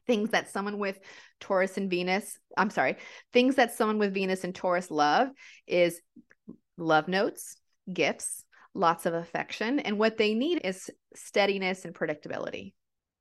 things 0.07 0.31
that 0.31 0.51
someone 0.51 0.79
with 0.79 0.99
taurus 1.41 1.77
and 1.77 1.91
venus 1.91 2.39
i'm 2.57 2.71
sorry 2.71 2.97
things 3.33 3.57
that 3.57 3.75
someone 3.75 3.99
with 3.99 4.15
venus 4.15 4.45
and 4.45 4.55
taurus 4.55 4.91
love 4.91 5.29
is 5.67 6.01
love 6.77 7.09
notes 7.09 7.57
gifts 7.93 8.45
lots 8.75 9.07
of 9.07 9.15
affection 9.15 9.79
and 9.79 9.99
what 9.99 10.17
they 10.17 10.35
need 10.35 10.61
is 10.65 10.91
steadiness 11.15 11.85
and 11.85 11.95
predictability 11.95 12.73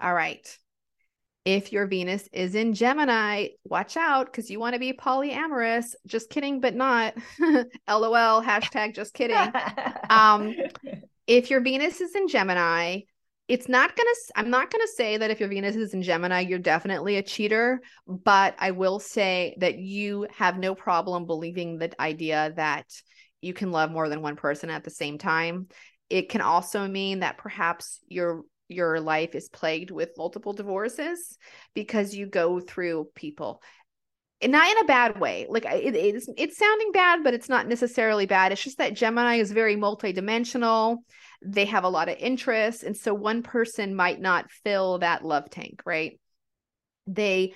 all 0.01 0.13
right 0.13 0.57
if 1.45 1.73
your 1.73 1.87
Venus 1.87 2.27
is 2.31 2.55
in 2.55 2.73
Gemini, 2.73 3.49
watch 3.65 3.97
out 3.97 4.27
because 4.27 4.49
you 4.49 4.59
want 4.59 4.75
to 4.75 4.79
be 4.79 4.93
polyamorous. 4.93 5.93
Just 6.07 6.29
kidding, 6.29 6.61
but 6.61 6.73
not. 6.73 7.15
LOL, 7.89 8.41
hashtag 8.41 8.95
just 8.95 9.13
kidding. 9.13 9.51
um, 10.09 10.55
if 11.27 11.49
your 11.49 11.59
Venus 11.59 11.99
is 11.99 12.15
in 12.15 12.29
Gemini, 12.29 13.01
it's 13.47 13.67
not 13.67 13.95
to, 13.95 14.15
I'm 14.35 14.49
not 14.49 14.71
to 14.71 14.87
say 14.95 15.17
that 15.17 15.29
if 15.29 15.39
your 15.39 15.49
Venus 15.49 15.75
is 15.75 15.93
in 15.93 16.01
Gemini, 16.01 16.41
you're 16.41 16.59
definitely 16.59 17.17
a 17.17 17.23
cheater, 17.23 17.81
but 18.07 18.55
I 18.57 18.71
will 18.71 18.99
say 18.99 19.55
that 19.59 19.77
you 19.77 20.27
have 20.35 20.57
no 20.57 20.75
problem 20.75 21.25
believing 21.25 21.77
the 21.77 21.91
idea 22.01 22.53
that 22.55 22.85
you 23.41 23.53
can 23.53 23.71
love 23.71 23.91
more 23.91 24.07
than 24.07 24.21
one 24.21 24.37
person 24.37 24.69
at 24.69 24.83
the 24.83 24.89
same 24.89 25.17
time. 25.17 25.67
It 26.09 26.29
can 26.29 26.41
also 26.41 26.87
mean 26.87 27.19
that 27.19 27.37
perhaps 27.37 27.99
you're 28.07 28.43
your 28.69 28.99
life 28.99 29.35
is 29.35 29.49
plagued 29.49 29.91
with 29.91 30.17
multiple 30.17 30.53
divorces 30.53 31.37
because 31.75 32.15
you 32.15 32.25
go 32.25 32.59
through 32.59 33.07
people 33.13 33.61
not 34.51 34.69
in 34.69 34.77
a 34.79 34.85
bad 34.85 35.19
way. 35.19 35.45
Like 35.49 35.65
it, 35.65 35.95
it's 35.95 36.27
it's 36.37 36.57
sounding 36.57 36.91
bad 36.91 37.23
but 37.23 37.33
it's 37.33 37.49
not 37.49 37.67
necessarily 37.67 38.25
bad. 38.25 38.51
It's 38.51 38.63
just 38.63 38.77
that 38.77 38.93
gemini 38.93 39.35
is 39.35 39.51
very 39.51 39.75
multidimensional. 39.75 40.97
They 41.41 41.65
have 41.65 41.83
a 41.83 41.89
lot 41.89 42.09
of 42.09 42.17
interests. 42.17 42.83
And 42.83 42.95
so 42.95 43.13
one 43.13 43.43
person 43.43 43.95
might 43.95 44.19
not 44.21 44.51
fill 44.63 44.99
that 44.99 45.25
love 45.25 45.49
tank 45.49 45.81
right? 45.85 46.19
They 47.05 47.53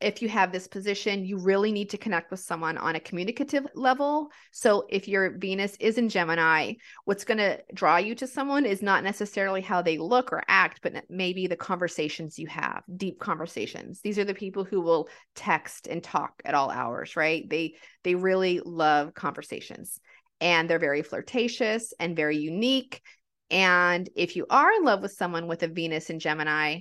if 0.00 0.22
you 0.22 0.28
have 0.28 0.50
this 0.50 0.66
position, 0.66 1.24
you 1.24 1.38
really 1.38 1.72
need 1.72 1.90
to 1.90 1.98
connect 1.98 2.30
with 2.30 2.40
someone 2.40 2.78
on 2.78 2.96
a 2.96 3.00
communicative 3.00 3.66
level. 3.74 4.30
So, 4.50 4.86
if 4.88 5.06
your 5.06 5.36
Venus 5.38 5.76
is 5.78 5.98
in 5.98 6.08
Gemini, 6.08 6.74
what's 7.04 7.24
going 7.24 7.38
to 7.38 7.60
draw 7.74 7.98
you 7.98 8.14
to 8.16 8.26
someone 8.26 8.64
is 8.64 8.82
not 8.82 9.04
necessarily 9.04 9.60
how 9.60 9.82
they 9.82 9.98
look 9.98 10.32
or 10.32 10.42
act, 10.48 10.80
but 10.82 11.04
maybe 11.10 11.46
the 11.46 11.56
conversations 11.56 12.38
you 12.38 12.46
have, 12.46 12.82
deep 12.96 13.20
conversations. 13.20 14.00
These 14.00 14.18
are 14.18 14.24
the 14.24 14.34
people 14.34 14.64
who 14.64 14.80
will 14.80 15.08
text 15.34 15.86
and 15.86 16.02
talk 16.02 16.40
at 16.44 16.54
all 16.54 16.70
hours, 16.70 17.16
right? 17.16 17.48
They 17.48 17.74
they 18.02 18.14
really 18.14 18.60
love 18.64 19.14
conversations 19.14 20.00
and 20.40 20.68
they're 20.68 20.78
very 20.78 21.02
flirtatious 21.02 21.92
and 21.98 22.16
very 22.16 22.38
unique. 22.38 23.02
And 23.50 24.08
if 24.14 24.36
you 24.36 24.46
are 24.48 24.72
in 24.72 24.84
love 24.84 25.02
with 25.02 25.12
someone 25.12 25.46
with 25.46 25.62
a 25.62 25.68
Venus 25.68 26.08
in 26.08 26.18
Gemini, 26.20 26.80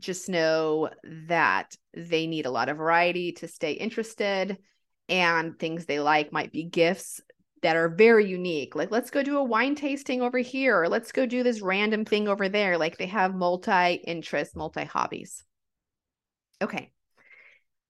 just 0.00 0.28
know 0.28 0.90
that 1.28 1.74
they 1.94 2.26
need 2.26 2.46
a 2.46 2.50
lot 2.50 2.68
of 2.68 2.76
variety 2.76 3.32
to 3.32 3.48
stay 3.48 3.72
interested 3.72 4.58
and 5.08 5.58
things 5.58 5.86
they 5.86 6.00
like 6.00 6.32
might 6.32 6.52
be 6.52 6.64
gifts 6.64 7.20
that 7.62 7.76
are 7.76 7.88
very 7.88 8.26
unique 8.26 8.74
like 8.74 8.90
let's 8.90 9.10
go 9.10 9.22
do 9.22 9.38
a 9.38 9.44
wine 9.44 9.74
tasting 9.74 10.20
over 10.20 10.38
here 10.38 10.80
or 10.80 10.88
let's 10.88 11.12
go 11.12 11.24
do 11.26 11.42
this 11.42 11.60
random 11.60 12.04
thing 12.04 12.28
over 12.28 12.48
there 12.48 12.76
like 12.76 12.98
they 12.98 13.06
have 13.06 13.34
multi 13.34 13.94
interests 13.94 14.54
multi 14.54 14.84
hobbies 14.84 15.42
okay 16.60 16.90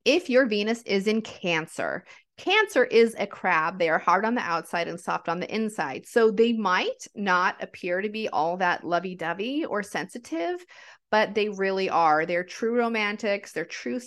if 0.04 0.30
your 0.30 0.46
venus 0.46 0.82
is 0.82 1.06
in 1.06 1.20
cancer 1.20 2.04
Cancer 2.36 2.84
is 2.84 3.16
a 3.18 3.26
crab. 3.26 3.78
They 3.78 3.88
are 3.88 3.98
hard 3.98 4.26
on 4.26 4.34
the 4.34 4.42
outside 4.42 4.88
and 4.88 5.00
soft 5.00 5.28
on 5.28 5.40
the 5.40 5.52
inside. 5.52 6.06
So 6.06 6.30
they 6.30 6.52
might 6.52 7.06
not 7.14 7.62
appear 7.62 8.02
to 8.02 8.10
be 8.10 8.28
all 8.28 8.58
that 8.58 8.84
lovey 8.84 9.14
dovey 9.14 9.64
or 9.64 9.82
sensitive, 9.82 10.64
but 11.10 11.34
they 11.34 11.48
really 11.48 11.88
are. 11.88 12.26
They're 12.26 12.44
true 12.44 12.76
romantics, 12.76 13.52
they're 13.52 13.64
true 13.64 14.00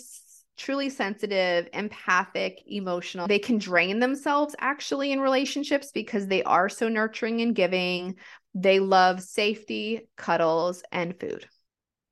truly 0.60 0.90
sensitive, 0.90 1.68
empathic, 1.72 2.62
emotional. 2.66 3.26
They 3.26 3.38
can 3.38 3.56
drain 3.56 3.98
themselves 3.98 4.54
actually 4.58 5.10
in 5.10 5.20
relationships 5.20 5.90
because 5.90 6.26
they 6.26 6.42
are 6.42 6.68
so 6.68 6.88
nurturing 6.88 7.40
and 7.40 7.54
giving. 7.54 8.16
They 8.54 8.78
love 8.78 9.22
safety, 9.22 10.08
cuddles, 10.16 10.82
and 10.92 11.18
food. 11.18 11.48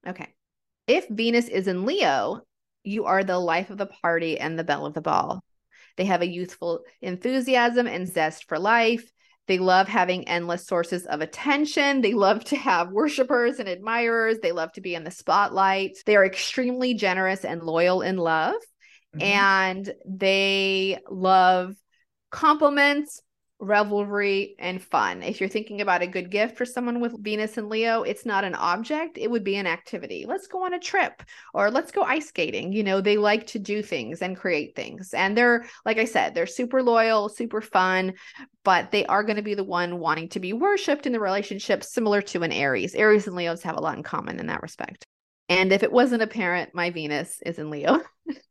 Okay. 0.06 0.28
If 0.86 1.06
Venus 1.08 1.48
is 1.48 1.68
in 1.68 1.84
Leo, 1.84 2.40
you 2.84 3.04
are 3.04 3.22
the 3.22 3.38
life 3.38 3.68
of 3.68 3.76
the 3.76 3.86
party 3.86 4.40
and 4.40 4.58
the 4.58 4.64
belle 4.64 4.86
of 4.86 4.94
the 4.94 5.02
ball. 5.02 5.44
They 5.98 6.06
have 6.06 6.22
a 6.22 6.26
youthful 6.26 6.84
enthusiasm 7.02 7.86
and 7.86 8.08
zest 8.08 8.48
for 8.48 8.58
life. 8.58 9.12
They 9.48 9.58
love 9.58 9.88
having 9.88 10.28
endless 10.28 10.66
sources 10.66 11.06
of 11.06 11.22
attention. 11.22 12.02
They 12.02 12.12
love 12.12 12.44
to 12.44 12.56
have 12.56 12.92
worshipers 12.92 13.58
and 13.58 13.68
admirers. 13.68 14.38
They 14.40 14.52
love 14.52 14.72
to 14.72 14.82
be 14.82 14.94
in 14.94 15.04
the 15.04 15.10
spotlight. 15.10 15.96
They 16.04 16.16
are 16.16 16.24
extremely 16.24 16.94
generous 16.94 17.44
and 17.44 17.62
loyal 17.62 18.02
in 18.02 18.18
love. 18.18 18.54
Mm-hmm. 19.16 19.22
And 19.22 19.94
they 20.06 20.98
love 21.10 21.74
compliments, 22.30 23.22
revelry, 23.60 24.54
and 24.58 24.80
fun. 24.80 25.22
If 25.22 25.40
you're 25.40 25.48
thinking 25.48 25.80
about 25.80 26.02
a 26.02 26.06
good 26.06 26.30
gift 26.30 26.56
for 26.56 26.64
someone 26.64 27.00
with 27.00 27.22
Venus 27.22 27.58
and 27.58 27.68
Leo, 27.68 28.02
it's 28.02 28.24
not 28.24 28.44
an 28.44 28.54
object, 28.54 29.18
it 29.18 29.30
would 29.30 29.42
be 29.42 29.56
an 29.56 29.66
activity. 29.66 30.24
Let's 30.26 30.46
go 30.46 30.64
on 30.64 30.74
a 30.74 30.78
trip 30.78 31.22
or 31.52 31.70
let's 31.70 31.90
go 31.90 32.02
ice 32.02 32.28
skating. 32.28 32.72
You 32.72 32.84
know, 32.84 33.00
they 33.00 33.16
like 33.16 33.46
to 33.48 33.58
do 33.58 33.82
things 33.82 34.22
and 34.22 34.36
create 34.36 34.76
things. 34.76 35.12
And 35.12 35.36
they're, 35.36 35.66
like 35.84 35.98
I 35.98 36.04
said, 36.04 36.34
they're 36.34 36.46
super 36.46 36.82
loyal, 36.82 37.28
super 37.28 37.60
fun, 37.60 38.14
but 38.62 38.92
they 38.92 39.04
are 39.06 39.24
going 39.24 39.36
to 39.36 39.42
be 39.42 39.54
the 39.54 39.64
one 39.64 39.98
wanting 39.98 40.28
to 40.30 40.40
be 40.40 40.52
worshiped 40.52 41.06
in 41.06 41.12
the 41.12 41.20
relationship, 41.20 41.82
similar 41.82 42.22
to 42.22 42.42
an 42.42 42.52
Aries. 42.52 42.94
Aries 42.94 43.26
and 43.26 43.34
Leos 43.34 43.62
have 43.62 43.76
a 43.76 43.80
lot 43.80 43.96
in 43.96 44.02
common 44.04 44.38
in 44.38 44.46
that 44.46 44.62
respect. 44.62 45.06
And 45.48 45.72
if 45.72 45.82
it 45.82 45.90
wasn't 45.90 46.22
apparent, 46.22 46.74
my 46.74 46.90
Venus 46.90 47.40
is 47.44 47.58
in 47.58 47.70
Leo. 47.70 48.00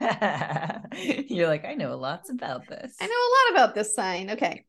You're 1.28 1.48
like, 1.48 1.64
I 1.64 1.74
know 1.74 1.96
lots 1.96 2.30
about 2.30 2.68
this. 2.68 2.94
I 3.00 3.06
know 3.06 3.12
a 3.12 3.34
lot 3.34 3.64
about 3.64 3.74
this 3.74 3.94
sign. 3.94 4.30
Okay. 4.30 4.64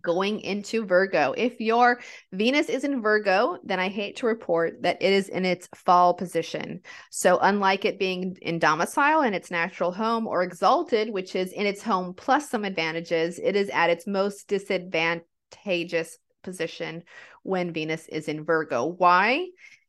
Going 0.00 0.40
into 0.40 0.86
Virgo. 0.86 1.34
If 1.36 1.60
your 1.60 2.00
Venus 2.32 2.68
is 2.68 2.84
in 2.84 3.02
Virgo, 3.02 3.58
then 3.64 3.80
I 3.80 3.88
hate 3.88 4.16
to 4.16 4.26
report 4.26 4.82
that 4.82 5.02
it 5.02 5.12
is 5.12 5.28
in 5.28 5.44
its 5.44 5.68
fall 5.74 6.14
position. 6.14 6.82
So, 7.10 7.38
unlike 7.40 7.84
it 7.84 7.98
being 7.98 8.36
in 8.40 8.60
domicile 8.60 9.22
in 9.22 9.34
its 9.34 9.50
natural 9.50 9.90
home 9.90 10.28
or 10.28 10.44
exalted, 10.44 11.10
which 11.10 11.34
is 11.34 11.52
in 11.52 11.66
its 11.66 11.82
home 11.82 12.14
plus 12.14 12.48
some 12.48 12.64
advantages, 12.64 13.40
it 13.42 13.56
is 13.56 13.70
at 13.70 13.90
its 13.90 14.06
most 14.06 14.46
disadvantageous 14.46 16.18
position 16.44 17.02
when 17.42 17.72
Venus 17.72 18.06
is 18.06 18.28
in 18.28 18.44
Virgo. 18.44 18.86
Why? 18.86 19.48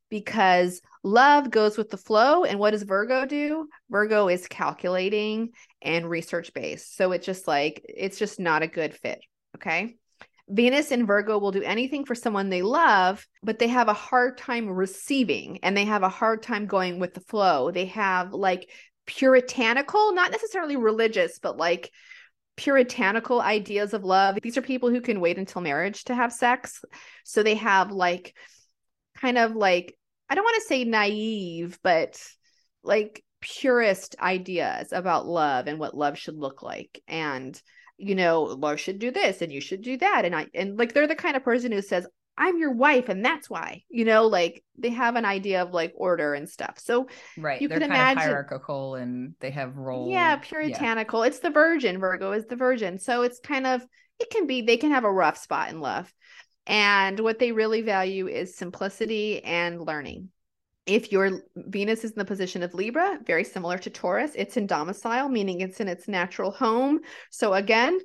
Because 0.10 0.82
love 1.04 1.50
goes 1.50 1.78
with 1.78 1.90
the 1.90 1.98
flow. 1.98 2.44
And 2.44 2.60
what 2.60 2.72
does 2.72 2.84
Virgo 2.84 3.26
do? 3.26 3.68
Virgo 3.90 4.28
is 4.28 4.48
calculating 4.48 5.52
and 5.82 6.10
research 6.10 6.54
based. 6.54 6.96
So 6.96 7.12
it's 7.12 7.26
just 7.26 7.48
like, 7.48 7.86
it's 7.88 8.20
just 8.20 8.40
not 8.40 8.64
a 8.64 8.68
good 8.68 8.94
fit. 8.94 9.20
Okay. 9.56 9.96
Venus 10.50 10.92
and 10.92 11.06
Virgo 11.06 11.38
will 11.38 11.52
do 11.52 11.62
anything 11.62 12.06
for 12.06 12.16
someone 12.16 12.50
they 12.50 12.64
love, 12.64 13.26
but 13.44 13.60
they 13.60 13.68
have 13.68 13.88
a 13.88 13.94
hard 13.94 14.38
time 14.38 14.68
receiving 14.68 15.60
and 15.62 15.78
they 15.78 15.86
have 15.86 16.02
a 16.02 16.10
hard 16.10 16.42
time 16.42 16.66
going 16.66 17.00
with 17.00 17.14
the 17.14 17.22
flow. 17.22 17.70
They 17.70 17.86
have 17.86 18.34
like 18.34 18.68
puritanical, 19.06 20.14
not 20.14 20.32
necessarily 20.32 20.76
religious, 20.76 21.38
but 21.38 21.58
like 21.58 21.92
puritanical 22.58 23.40
ideas 23.40 23.94
of 23.94 24.04
love. 24.04 24.40
These 24.42 24.58
are 24.58 24.64
people 24.64 24.90
who 24.90 25.02
can 25.02 25.22
wait 25.22 25.38
until 25.38 25.62
marriage 25.62 26.04
to 26.06 26.16
have 26.16 26.34
sex. 26.34 26.84
So 27.24 27.44
they 27.44 27.56
have 27.56 27.92
like 27.92 28.36
kind 29.18 29.38
of 29.38 29.56
like 29.56 29.96
I 30.30 30.36
don't 30.36 30.44
want 30.44 30.56
to 30.62 30.68
say 30.68 30.84
naive, 30.84 31.80
but 31.84 32.22
like 32.84 33.24
purist 33.42 34.16
ideas 34.20 34.92
about 34.92 35.26
love 35.28 35.68
and 35.68 35.80
what 35.80 35.96
love 35.96 36.18
should 36.18 36.36
look 36.38 36.62
like. 36.62 37.02
And, 37.08 37.60
you 37.98 38.16
know, 38.16 38.44
love 38.44 38.80
should 38.80 39.00
do 39.00 39.12
this 39.12 39.42
and 39.42 39.52
you 39.52 39.62
should 39.62 39.82
do 39.82 39.98
that. 39.98 40.26
And 40.26 40.36
I, 40.36 40.48
and 40.54 40.78
like 40.78 40.94
they're 40.94 41.08
the 41.08 41.16
kind 41.16 41.36
of 41.36 41.44
person 41.44 41.72
who 41.72 41.82
says, 41.82 42.06
I'm 42.38 42.58
your 42.58 42.72
wife 42.72 43.10
and 43.10 43.24
that's 43.26 43.50
why, 43.50 43.84
you 43.90 44.06
know, 44.06 44.28
like 44.28 44.64
they 44.78 44.92
have 44.92 45.18
an 45.18 45.26
idea 45.26 45.62
of 45.62 45.74
like 45.74 45.92
order 45.96 46.34
and 46.34 46.48
stuff. 46.48 46.80
So, 46.80 47.08
right. 47.38 47.62
You 47.62 47.68
They're 47.68 47.80
can 47.80 47.90
kind 47.90 48.00
imagine- 48.02 48.18
of 48.20 48.24
hierarchical 48.24 48.96
and 48.96 49.34
they 49.42 49.52
have 49.52 49.76
roles. 49.76 50.10
yeah, 50.10 50.38
puritanical. 50.38 51.24
It's 51.24 51.40
the 51.40 51.50
virgin. 51.50 52.00
Virgo 52.00 52.32
is 52.32 52.46
the 52.46 52.56
virgin. 52.56 52.98
So 52.98 53.24
it's 53.24 53.40
kind 53.40 53.68
of, 53.68 53.86
it 54.20 54.30
can 54.30 54.48
be, 54.48 54.62
they 54.62 54.78
can 54.78 54.92
have 54.92 55.04
a 55.04 55.12
rough 55.12 55.38
spot 55.38 55.70
in 55.70 55.82
love. 55.82 56.14
And 56.70 57.20
what 57.20 57.40
they 57.40 57.52
really 57.52 57.82
value 57.82 58.28
is 58.28 58.56
simplicity 58.56 59.44
and 59.44 59.82
learning. 59.82 60.30
If 60.86 61.12
your 61.12 61.42
Venus 61.56 62.04
is 62.04 62.12
in 62.12 62.20
the 62.20 62.26
position 62.26 62.62
of 62.62 62.76
Libra, 62.76 63.20
very 63.26 63.44
similar 63.44 63.80
to 63.80 63.90
Taurus, 63.90 64.32
it's 64.36 64.56
in 64.56 64.68
domicile, 64.68 65.30
meaning 65.30 65.62
it's 65.62 65.80
in 65.80 65.88
its 65.88 66.08
natural 66.08 66.52
home. 66.52 67.00
So 67.32 67.56
again, 67.56 68.00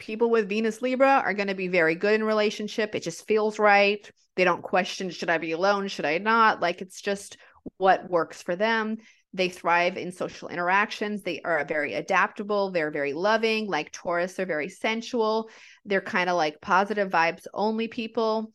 people 0.00 0.28
with 0.28 0.48
Venus 0.48 0.82
Libra 0.82 1.22
are 1.24 1.34
going 1.34 1.48
to 1.48 1.54
be 1.54 1.68
very 1.68 1.94
good 1.94 2.14
in 2.14 2.24
relationship. 2.24 2.96
It 2.96 3.04
just 3.04 3.28
feels 3.28 3.60
right. 3.60 4.08
They 4.36 4.44
don't 4.44 4.62
question 4.62 5.10
should 5.10 5.30
I 5.30 5.38
be 5.38 5.52
alone, 5.52 5.86
should 5.86 6.04
I 6.04 6.18
not? 6.18 6.60
Like 6.60 6.82
it's 6.82 7.00
just 7.00 7.36
what 7.76 8.10
works 8.10 8.42
for 8.42 8.56
them. 8.56 8.96
They 9.34 9.48
thrive 9.48 9.96
in 9.96 10.12
social 10.12 10.48
interactions. 10.48 11.22
They 11.22 11.40
are 11.44 11.64
very 11.64 11.94
adaptable. 11.94 12.70
They're 12.70 12.92
very 12.92 13.12
loving. 13.12 13.66
Like 13.66 13.90
Taurus, 13.90 14.34
they're 14.34 14.46
very 14.46 14.68
sensual. 14.68 15.50
They're 15.84 16.00
kind 16.00 16.30
of 16.30 16.36
like 16.36 16.60
positive 16.60 17.10
vibes 17.10 17.46
only 17.52 17.88
people. 17.88 18.52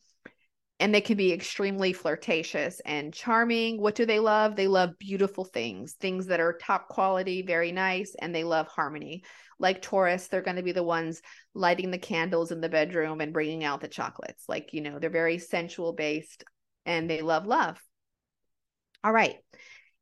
And 0.80 0.94
they 0.94 1.02
can 1.02 1.18
be 1.18 1.34
extremely 1.34 1.92
flirtatious 1.92 2.80
and 2.86 3.12
charming. 3.12 3.78
What 3.78 3.94
do 3.94 4.06
they 4.06 4.18
love? 4.18 4.56
They 4.56 4.66
love 4.66 4.98
beautiful 4.98 5.44
things, 5.44 5.92
things 5.92 6.26
that 6.28 6.40
are 6.40 6.56
top 6.56 6.88
quality, 6.88 7.42
very 7.42 7.70
nice, 7.70 8.16
and 8.18 8.34
they 8.34 8.44
love 8.44 8.66
harmony. 8.66 9.22
Like 9.58 9.82
Taurus, 9.82 10.28
they're 10.28 10.40
going 10.40 10.56
to 10.56 10.62
be 10.62 10.72
the 10.72 10.82
ones 10.82 11.20
lighting 11.52 11.90
the 11.90 11.98
candles 11.98 12.50
in 12.50 12.62
the 12.62 12.70
bedroom 12.70 13.20
and 13.20 13.34
bringing 13.34 13.62
out 13.62 13.82
the 13.82 13.88
chocolates. 13.88 14.44
Like, 14.48 14.72
you 14.72 14.80
know, 14.80 14.98
they're 14.98 15.10
very 15.10 15.36
sensual 15.36 15.92
based 15.92 16.44
and 16.86 17.10
they 17.10 17.20
love 17.20 17.44
love. 17.44 17.78
All 19.04 19.12
right. 19.12 19.36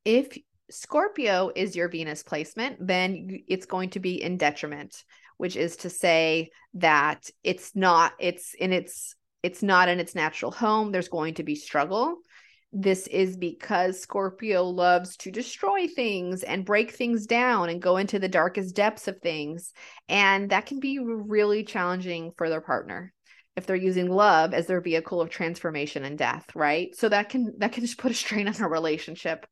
If 0.04 0.38
Scorpio 0.70 1.50
is 1.54 1.74
your 1.74 1.88
Venus 1.88 2.22
placement, 2.22 2.76
then 2.86 3.40
it's 3.48 3.66
going 3.66 3.90
to 3.90 4.00
be 4.00 4.22
in 4.22 4.36
detriment, 4.36 5.04
which 5.36 5.56
is 5.56 5.76
to 5.78 5.90
say 5.90 6.50
that 6.74 7.30
it's 7.42 7.74
not 7.74 8.12
it's 8.18 8.54
in 8.54 8.72
its 8.72 9.14
it's 9.42 9.62
not 9.62 9.88
in 9.88 10.00
its 10.00 10.14
natural 10.14 10.50
home. 10.50 10.92
There's 10.92 11.08
going 11.08 11.34
to 11.34 11.42
be 11.42 11.54
struggle. 11.54 12.16
This 12.70 13.06
is 13.06 13.36
because 13.36 14.00
Scorpio 14.00 14.64
loves 14.64 15.16
to 15.18 15.30
destroy 15.30 15.86
things 15.86 16.42
and 16.42 16.66
break 16.66 16.90
things 16.90 17.26
down 17.26 17.70
and 17.70 17.80
go 17.80 17.96
into 17.96 18.18
the 18.18 18.28
darkest 18.28 18.76
depths 18.76 19.08
of 19.08 19.20
things. 19.20 19.72
And 20.08 20.50
that 20.50 20.66
can 20.66 20.78
be 20.78 20.98
really 20.98 21.64
challenging 21.64 22.32
for 22.36 22.50
their 22.50 22.60
partner 22.60 23.14
if 23.56 23.66
they're 23.66 23.74
using 23.74 24.08
love 24.08 24.54
as 24.54 24.66
their 24.66 24.80
vehicle 24.80 25.20
of 25.20 25.30
transformation 25.30 26.04
and 26.04 26.16
death, 26.16 26.46
right? 26.54 26.94
So 26.94 27.08
that 27.08 27.28
can 27.28 27.54
that 27.58 27.72
can 27.72 27.84
just 27.84 27.98
put 27.98 28.12
a 28.12 28.14
strain 28.14 28.48
on 28.48 28.60
a 28.60 28.68
relationship. 28.68 29.46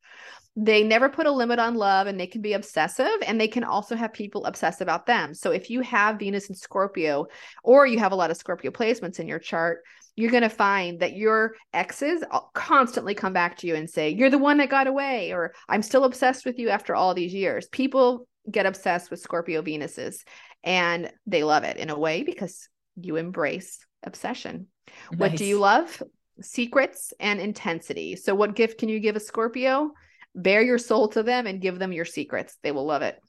They 0.59 0.83
never 0.83 1.07
put 1.07 1.27
a 1.27 1.31
limit 1.31 1.59
on 1.59 1.75
love 1.75 2.07
and 2.07 2.19
they 2.19 2.25
can 2.25 2.41
be 2.41 2.53
obsessive 2.53 3.05
and 3.27 3.39
they 3.39 3.47
can 3.47 3.63
also 3.63 3.95
have 3.95 4.11
people 4.11 4.45
obsess 4.45 4.81
about 4.81 5.05
them. 5.05 5.35
So 5.35 5.51
if 5.51 5.69
you 5.69 5.81
have 5.81 6.17
Venus 6.17 6.49
and 6.49 6.57
Scorpio 6.57 7.27
or 7.63 7.85
you 7.85 7.99
have 7.99 8.11
a 8.11 8.15
lot 8.15 8.31
of 8.31 8.37
Scorpio 8.37 8.71
placements 8.71 9.19
in 9.19 9.27
your 9.27 9.37
chart, 9.37 9.83
you're 10.15 10.31
going 10.31 10.41
to 10.41 10.49
find 10.49 10.99
that 10.99 11.15
your 11.15 11.53
exes 11.73 12.23
constantly 12.55 13.13
come 13.13 13.33
back 13.33 13.57
to 13.57 13.67
you 13.67 13.75
and 13.75 13.87
say, 13.87 14.09
You're 14.09 14.31
the 14.31 14.39
one 14.39 14.57
that 14.57 14.71
got 14.71 14.87
away, 14.87 15.31
or 15.31 15.53
I'm 15.69 15.83
still 15.83 16.05
obsessed 16.05 16.43
with 16.43 16.57
you 16.57 16.69
after 16.69 16.95
all 16.95 17.13
these 17.13 17.35
years. 17.35 17.67
People 17.67 18.27
get 18.49 18.65
obsessed 18.65 19.11
with 19.11 19.19
Scorpio 19.19 19.61
Venuses 19.61 20.23
and 20.63 21.11
they 21.27 21.43
love 21.43 21.65
it 21.65 21.77
in 21.77 21.91
a 21.91 21.99
way 21.99 22.23
because 22.23 22.67
you 22.99 23.15
embrace 23.17 23.85
obsession. 24.01 24.67
What 25.15 25.35
do 25.35 25.45
you 25.45 25.59
love? 25.59 26.01
Secrets 26.41 27.13
and 27.19 27.39
intensity. 27.39 28.15
So, 28.15 28.33
what 28.33 28.55
gift 28.55 28.79
can 28.79 28.89
you 28.89 28.99
give 28.99 29.15
a 29.15 29.19
Scorpio? 29.19 29.91
Bare 30.37 30.61
your 30.61 30.77
soul 30.77 31.09
to 31.09 31.23
them 31.23 31.47
and 31.47 31.61
give 31.61 31.79
them 31.79 31.91
your 31.91 32.05
secrets. 32.05 32.57
They 32.63 32.71
will 32.71 32.85
love 32.85 33.01
it. 33.01 33.19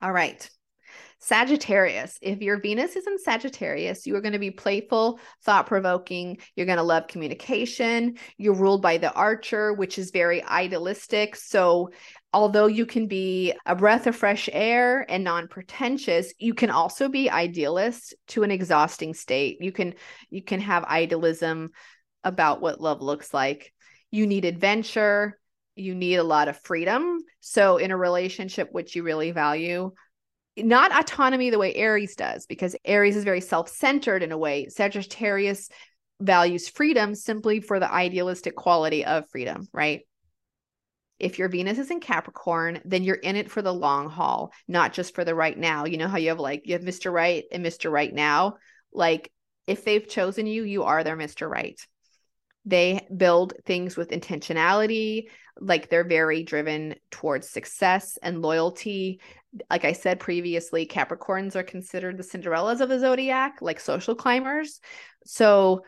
All 0.00 0.12
right. 0.12 0.48
Sagittarius. 1.18 2.18
If 2.20 2.42
your 2.42 2.60
Venus 2.60 2.94
is 2.94 3.06
in 3.06 3.18
Sagittarius, 3.18 4.06
you 4.06 4.14
are 4.16 4.20
going 4.20 4.34
to 4.34 4.38
be 4.38 4.50
playful, 4.50 5.18
thought 5.42 5.66
provoking. 5.66 6.38
You're 6.54 6.66
going 6.66 6.76
to 6.76 6.84
love 6.84 7.08
communication. 7.08 8.18
You're 8.36 8.54
ruled 8.54 8.82
by 8.82 8.98
the 8.98 9.12
archer, 9.12 9.72
which 9.72 9.98
is 9.98 10.10
very 10.10 10.44
idealistic. 10.44 11.34
So, 11.34 11.90
although 12.36 12.66
you 12.66 12.84
can 12.84 13.06
be 13.06 13.54
a 13.64 13.74
breath 13.74 14.06
of 14.06 14.14
fresh 14.14 14.50
air 14.52 15.06
and 15.08 15.24
non-pretentious 15.24 16.34
you 16.38 16.52
can 16.52 16.68
also 16.68 17.08
be 17.08 17.30
idealist 17.30 18.14
to 18.26 18.42
an 18.42 18.50
exhausting 18.50 19.14
state 19.14 19.56
you 19.60 19.72
can 19.72 19.94
you 20.28 20.42
can 20.42 20.60
have 20.60 20.84
idealism 20.84 21.70
about 22.24 22.60
what 22.60 22.78
love 22.78 23.00
looks 23.00 23.32
like 23.32 23.72
you 24.10 24.26
need 24.26 24.44
adventure 24.44 25.38
you 25.76 25.94
need 25.94 26.16
a 26.16 26.24
lot 26.24 26.48
of 26.48 26.60
freedom 26.64 27.18
so 27.40 27.76
in 27.76 27.90
a 27.90 27.96
relationship 27.96 28.68
which 28.72 28.96
you 28.96 29.02
really 29.02 29.30
value 29.30 29.92
not 30.56 30.90
autonomy 30.90 31.50
the 31.50 31.58
way 31.58 31.74
aries 31.74 32.16
does 32.16 32.46
because 32.46 32.74
aries 32.84 33.16
is 33.16 33.24
very 33.24 33.40
self-centered 33.40 34.22
in 34.22 34.32
a 34.32 34.38
way 34.38 34.68
sagittarius 34.68 35.68
values 36.20 36.68
freedom 36.68 37.14
simply 37.14 37.60
for 37.60 37.78
the 37.78 37.92
idealistic 37.92 38.56
quality 38.56 39.04
of 39.04 39.28
freedom 39.30 39.68
right 39.72 40.02
if 41.18 41.38
your 41.38 41.48
Venus 41.48 41.78
is 41.78 41.90
in 41.90 42.00
Capricorn, 42.00 42.80
then 42.84 43.02
you're 43.02 43.16
in 43.16 43.36
it 43.36 43.50
for 43.50 43.62
the 43.62 43.72
long 43.72 44.10
haul, 44.10 44.52
not 44.68 44.92
just 44.92 45.14
for 45.14 45.24
the 45.24 45.34
right 45.34 45.56
now. 45.56 45.86
You 45.86 45.96
know 45.96 46.08
how 46.08 46.18
you 46.18 46.28
have 46.28 46.38
like 46.38 46.62
you 46.66 46.74
have 46.74 46.82
Mr. 46.82 47.10
Right 47.12 47.44
and 47.50 47.64
Mr. 47.64 47.90
Right 47.90 48.12
now? 48.12 48.56
Like 48.92 49.32
if 49.66 49.84
they've 49.84 50.06
chosen 50.06 50.46
you, 50.46 50.62
you 50.62 50.84
are 50.84 51.04
their 51.04 51.16
Mr. 51.16 51.48
Right. 51.48 51.80
They 52.64 53.06
build 53.14 53.54
things 53.64 53.96
with 53.96 54.10
intentionality, 54.10 55.28
like 55.60 55.88
they're 55.88 56.04
very 56.04 56.42
driven 56.42 56.94
towards 57.10 57.48
success 57.48 58.18
and 58.22 58.42
loyalty. 58.42 59.20
Like 59.70 59.84
I 59.84 59.92
said 59.92 60.20
previously, 60.20 60.86
Capricorns 60.86 61.56
are 61.56 61.62
considered 61.62 62.18
the 62.18 62.22
Cinderellas 62.22 62.80
of 62.80 62.88
the 62.88 62.98
zodiac, 62.98 63.62
like 63.62 63.80
social 63.80 64.14
climbers. 64.14 64.80
So 65.24 65.84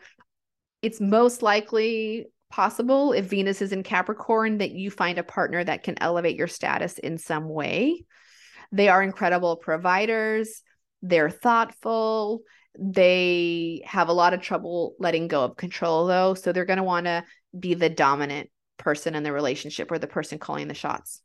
it's 0.81 0.99
most 0.99 1.41
likely 1.41 2.27
possible 2.49 3.13
if 3.13 3.25
Venus 3.25 3.61
is 3.61 3.71
in 3.71 3.83
Capricorn 3.83 4.57
that 4.57 4.71
you 4.71 4.89
find 4.89 5.19
a 5.19 5.23
partner 5.23 5.63
that 5.63 5.83
can 5.83 6.01
elevate 6.01 6.35
your 6.35 6.47
status 6.47 6.97
in 6.97 7.17
some 7.17 7.47
way. 7.47 8.05
They 8.71 8.89
are 8.89 9.03
incredible 9.03 9.57
providers. 9.57 10.63
They're 11.01 11.29
thoughtful. 11.29 12.41
They 12.77 13.81
have 13.85 14.09
a 14.09 14.13
lot 14.13 14.33
of 14.33 14.41
trouble 14.41 14.95
letting 14.99 15.27
go 15.27 15.43
of 15.43 15.57
control, 15.57 16.07
though. 16.07 16.33
So 16.33 16.51
they're 16.51 16.65
going 16.65 16.77
to 16.77 16.83
want 16.83 17.05
to 17.05 17.23
be 17.57 17.73
the 17.73 17.89
dominant 17.89 18.49
person 18.79 19.13
in 19.13 19.21
the 19.21 19.31
relationship 19.31 19.91
or 19.91 19.99
the 19.99 20.07
person 20.07 20.39
calling 20.39 20.67
the 20.67 20.73
shots. 20.73 21.21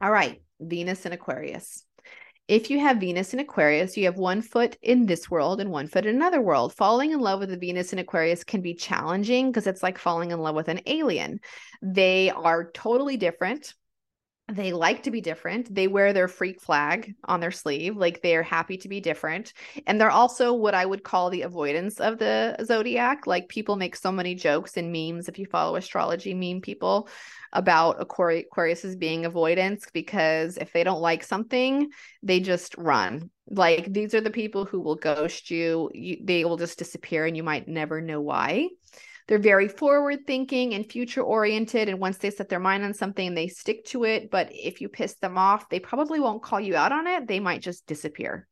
All 0.00 0.10
right, 0.10 0.40
Venus 0.60 1.04
and 1.04 1.14
Aquarius. 1.14 1.82
If 2.48 2.70
you 2.70 2.78
have 2.78 2.98
Venus 2.98 3.34
in 3.34 3.40
Aquarius, 3.40 3.96
you 3.96 4.04
have 4.04 4.18
one 4.18 4.40
foot 4.40 4.76
in 4.80 5.06
this 5.06 5.28
world 5.28 5.60
and 5.60 5.72
one 5.72 5.88
foot 5.88 6.06
in 6.06 6.14
another 6.14 6.40
world. 6.40 6.72
Falling 6.72 7.10
in 7.10 7.18
love 7.18 7.40
with 7.40 7.50
a 7.50 7.56
Venus 7.56 7.92
in 7.92 7.98
Aquarius 7.98 8.44
can 8.44 8.60
be 8.60 8.74
challenging 8.74 9.50
because 9.50 9.66
it's 9.66 9.82
like 9.82 9.98
falling 9.98 10.30
in 10.30 10.38
love 10.38 10.54
with 10.54 10.68
an 10.68 10.80
alien. 10.86 11.40
They 11.82 12.30
are 12.30 12.70
totally 12.70 13.16
different. 13.16 13.74
They 14.48 14.72
like 14.72 15.02
to 15.02 15.10
be 15.10 15.20
different. 15.20 15.74
They 15.74 15.88
wear 15.88 16.12
their 16.12 16.28
freak 16.28 16.60
flag 16.60 17.14
on 17.24 17.40
their 17.40 17.50
sleeve. 17.50 17.96
Like 17.96 18.22
they're 18.22 18.44
happy 18.44 18.76
to 18.78 18.88
be 18.88 19.00
different. 19.00 19.52
And 19.88 20.00
they're 20.00 20.08
also 20.08 20.52
what 20.52 20.74
I 20.74 20.86
would 20.86 21.02
call 21.02 21.30
the 21.30 21.42
avoidance 21.42 21.98
of 21.98 22.18
the 22.18 22.56
zodiac. 22.64 23.26
Like 23.26 23.48
people 23.48 23.74
make 23.74 23.96
so 23.96 24.12
many 24.12 24.36
jokes 24.36 24.76
and 24.76 24.92
memes 24.92 25.28
if 25.28 25.40
you 25.40 25.46
follow 25.46 25.74
astrology 25.74 26.32
meme 26.32 26.60
people 26.60 27.08
about 27.52 28.00
Aquarius 28.00 28.84
as 28.84 28.94
being 28.94 29.24
avoidance 29.24 29.86
because 29.92 30.58
if 30.58 30.72
they 30.72 30.84
don't 30.84 31.00
like 31.00 31.24
something, 31.24 31.88
they 32.22 32.38
just 32.38 32.76
run. 32.78 33.30
Like 33.50 33.92
these 33.92 34.14
are 34.14 34.20
the 34.20 34.30
people 34.30 34.64
who 34.64 34.80
will 34.80 34.96
ghost 34.96 35.50
you. 35.50 35.90
you 35.92 36.18
they 36.22 36.44
will 36.44 36.56
just 36.56 36.78
disappear 36.78 37.26
and 37.26 37.36
you 37.36 37.42
might 37.42 37.66
never 37.66 38.00
know 38.00 38.20
why. 38.20 38.68
They're 39.28 39.38
very 39.38 39.68
forward 39.68 40.20
thinking 40.26 40.74
and 40.74 40.90
future 40.90 41.22
oriented. 41.22 41.88
And 41.88 41.98
once 41.98 42.18
they 42.18 42.30
set 42.30 42.48
their 42.48 42.60
mind 42.60 42.84
on 42.84 42.94
something, 42.94 43.34
they 43.34 43.48
stick 43.48 43.84
to 43.86 44.04
it. 44.04 44.30
But 44.30 44.48
if 44.52 44.80
you 44.80 44.88
piss 44.88 45.14
them 45.14 45.36
off, 45.36 45.68
they 45.68 45.80
probably 45.80 46.20
won't 46.20 46.42
call 46.42 46.60
you 46.60 46.76
out 46.76 46.92
on 46.92 47.06
it. 47.06 47.26
They 47.26 47.40
might 47.40 47.62
just 47.62 47.86
disappear. 47.86 48.46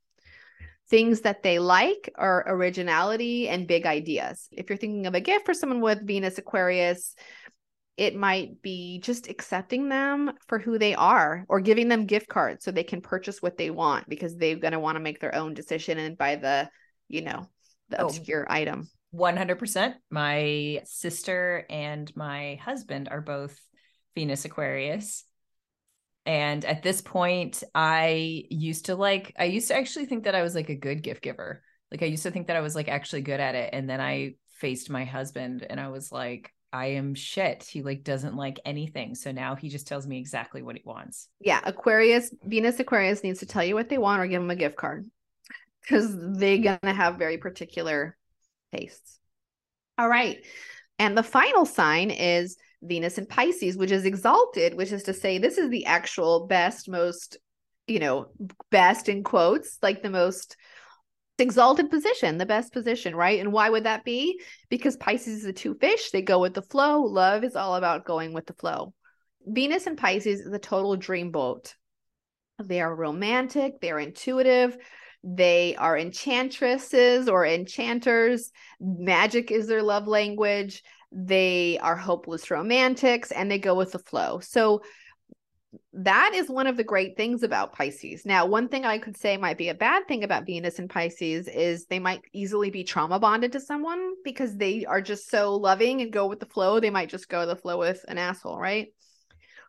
Things 0.90 1.22
that 1.22 1.42
they 1.42 1.58
like 1.58 2.10
are 2.16 2.44
originality 2.46 3.48
and 3.48 3.68
big 3.68 3.86
ideas. 3.86 4.48
If 4.50 4.68
you're 4.68 4.76
thinking 4.76 5.06
of 5.06 5.14
a 5.14 5.20
gift 5.20 5.46
for 5.46 5.54
someone 5.54 5.80
with 5.80 6.06
Venus 6.06 6.38
Aquarius, 6.38 7.14
it 7.96 8.16
might 8.16 8.60
be 8.60 8.98
just 8.98 9.28
accepting 9.28 9.88
them 9.88 10.32
for 10.48 10.58
who 10.58 10.78
they 10.78 10.96
are 10.96 11.44
or 11.48 11.60
giving 11.60 11.86
them 11.88 12.06
gift 12.06 12.28
cards 12.28 12.64
so 12.64 12.72
they 12.72 12.82
can 12.82 13.00
purchase 13.00 13.40
what 13.40 13.56
they 13.56 13.70
want 13.70 14.08
because 14.08 14.36
they're 14.36 14.56
going 14.56 14.72
to 14.72 14.80
want 14.80 14.96
to 14.96 15.00
make 15.00 15.20
their 15.20 15.34
own 15.34 15.54
decision 15.54 15.98
and 15.98 16.18
buy 16.18 16.34
the, 16.34 16.68
you 17.08 17.22
know, 17.22 17.48
the 17.90 18.02
Oh. 18.02 18.06
obscure 18.06 18.44
item. 18.50 18.88
100%. 19.14 19.94
My 20.10 20.82
sister 20.84 21.66
and 21.70 22.14
my 22.16 22.58
husband 22.62 23.08
are 23.10 23.20
both 23.20 23.58
Venus 24.14 24.44
Aquarius. 24.44 25.24
And 26.26 26.64
at 26.64 26.82
this 26.82 27.00
point, 27.00 27.62
I 27.74 28.44
used 28.50 28.86
to 28.86 28.96
like, 28.96 29.34
I 29.38 29.44
used 29.44 29.68
to 29.68 29.76
actually 29.76 30.06
think 30.06 30.24
that 30.24 30.34
I 30.34 30.42
was 30.42 30.54
like 30.54 30.70
a 30.70 30.74
good 30.74 31.02
gift 31.02 31.22
giver. 31.22 31.62
Like, 31.90 32.02
I 32.02 32.06
used 32.06 32.22
to 32.22 32.30
think 32.30 32.46
that 32.46 32.56
I 32.56 32.60
was 32.60 32.74
like 32.74 32.88
actually 32.88 33.22
good 33.22 33.40
at 33.40 33.54
it. 33.54 33.70
And 33.72 33.88
then 33.88 34.00
I 34.00 34.36
faced 34.56 34.90
my 34.90 35.04
husband 35.04 35.66
and 35.68 35.78
I 35.78 35.88
was 35.88 36.10
like, 36.10 36.52
I 36.72 36.86
am 36.86 37.14
shit. 37.14 37.62
He 37.62 37.82
like 37.82 38.02
doesn't 38.02 38.34
like 38.34 38.58
anything. 38.64 39.14
So 39.14 39.30
now 39.30 39.54
he 39.54 39.68
just 39.68 39.86
tells 39.86 40.08
me 40.08 40.18
exactly 40.18 40.60
what 40.62 40.74
he 40.74 40.82
wants. 40.84 41.28
Yeah, 41.40 41.60
Aquarius, 41.62 42.34
Venus 42.42 42.80
Aquarius 42.80 43.22
needs 43.22 43.38
to 43.40 43.46
tell 43.46 43.62
you 43.62 43.74
what 43.74 43.88
they 43.88 43.98
want 43.98 44.20
or 44.20 44.26
give 44.26 44.42
them 44.42 44.50
a 44.50 44.56
gift 44.56 44.76
card 44.76 45.08
because 45.82 46.08
they're 46.36 46.58
going 46.58 46.78
to 46.82 46.92
have 46.92 47.16
very 47.16 47.38
particular 47.38 48.16
tastes. 48.74 49.18
All 49.98 50.08
right. 50.08 50.44
And 50.98 51.16
the 51.16 51.22
final 51.22 51.66
sign 51.66 52.10
is 52.10 52.56
Venus 52.82 53.18
in 53.18 53.26
Pisces, 53.26 53.76
which 53.76 53.90
is 53.90 54.04
exalted, 54.04 54.74
which 54.74 54.92
is 54.92 55.04
to 55.04 55.14
say, 55.14 55.38
this 55.38 55.58
is 55.58 55.70
the 55.70 55.86
actual 55.86 56.46
best, 56.46 56.88
most, 56.88 57.38
you 57.86 57.98
know, 57.98 58.28
best 58.70 59.08
in 59.08 59.22
quotes, 59.22 59.78
like 59.82 60.02
the 60.02 60.10
most 60.10 60.56
exalted 61.38 61.90
position, 61.90 62.38
the 62.38 62.46
best 62.46 62.72
position, 62.72 63.16
right? 63.16 63.40
And 63.40 63.52
why 63.52 63.68
would 63.70 63.84
that 63.84 64.04
be? 64.04 64.40
Because 64.68 64.96
Pisces 64.96 65.38
is 65.38 65.44
the 65.44 65.52
two 65.52 65.74
fish, 65.74 66.10
they 66.10 66.22
go 66.22 66.38
with 66.38 66.54
the 66.54 66.62
flow. 66.62 67.02
Love 67.02 67.44
is 67.44 67.56
all 67.56 67.74
about 67.74 68.04
going 68.04 68.32
with 68.32 68.46
the 68.46 68.54
flow. 68.54 68.94
Venus 69.46 69.86
and 69.86 69.98
Pisces 69.98 70.40
is 70.40 70.52
a 70.52 70.58
total 70.58 70.96
dream 70.96 71.30
boat. 71.30 71.74
They 72.62 72.80
are 72.80 72.94
romantic, 72.94 73.80
they're 73.80 73.98
intuitive, 73.98 74.76
they 75.26 75.74
are 75.76 75.96
enchantresses 75.96 77.28
or 77.30 77.46
enchanters. 77.46 78.52
Magic 78.78 79.50
is 79.50 79.66
their 79.66 79.82
love 79.82 80.06
language. 80.06 80.82
They 81.10 81.78
are 81.80 81.96
hopeless 81.96 82.50
romantics 82.50 83.30
and 83.30 83.50
they 83.50 83.58
go 83.58 83.74
with 83.74 83.92
the 83.92 83.98
flow. 83.98 84.40
So 84.40 84.82
that 85.94 86.32
is 86.34 86.50
one 86.50 86.66
of 86.66 86.76
the 86.76 86.84
great 86.84 87.16
things 87.16 87.42
about 87.42 87.72
Pisces. 87.72 88.26
Now, 88.26 88.44
one 88.44 88.68
thing 88.68 88.84
I 88.84 88.98
could 88.98 89.16
say 89.16 89.38
might 89.38 89.56
be 89.56 89.70
a 89.70 89.74
bad 89.74 90.06
thing 90.06 90.24
about 90.24 90.44
Venus 90.44 90.78
and 90.78 90.90
Pisces 90.90 91.48
is 91.48 91.86
they 91.86 91.98
might 91.98 92.20
easily 92.34 92.68
be 92.68 92.84
trauma 92.84 93.18
bonded 93.18 93.52
to 93.52 93.60
someone 93.60 94.12
because 94.24 94.56
they 94.56 94.84
are 94.84 95.00
just 95.00 95.30
so 95.30 95.54
loving 95.56 96.02
and 96.02 96.12
go 96.12 96.26
with 96.26 96.40
the 96.40 96.46
flow. 96.46 96.80
They 96.80 96.90
might 96.90 97.08
just 97.08 97.30
go 97.30 97.46
the 97.46 97.56
flow 97.56 97.78
with 97.78 98.04
an 98.08 98.18
asshole, 98.18 98.58
right? 98.58 98.88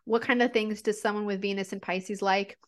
What 0.04 0.22
kind 0.22 0.42
of 0.42 0.52
things 0.52 0.82
does 0.82 1.00
someone 1.00 1.24
with 1.24 1.40
Venus 1.40 1.72
and 1.72 1.80
Pisces 1.80 2.20
like? 2.20 2.58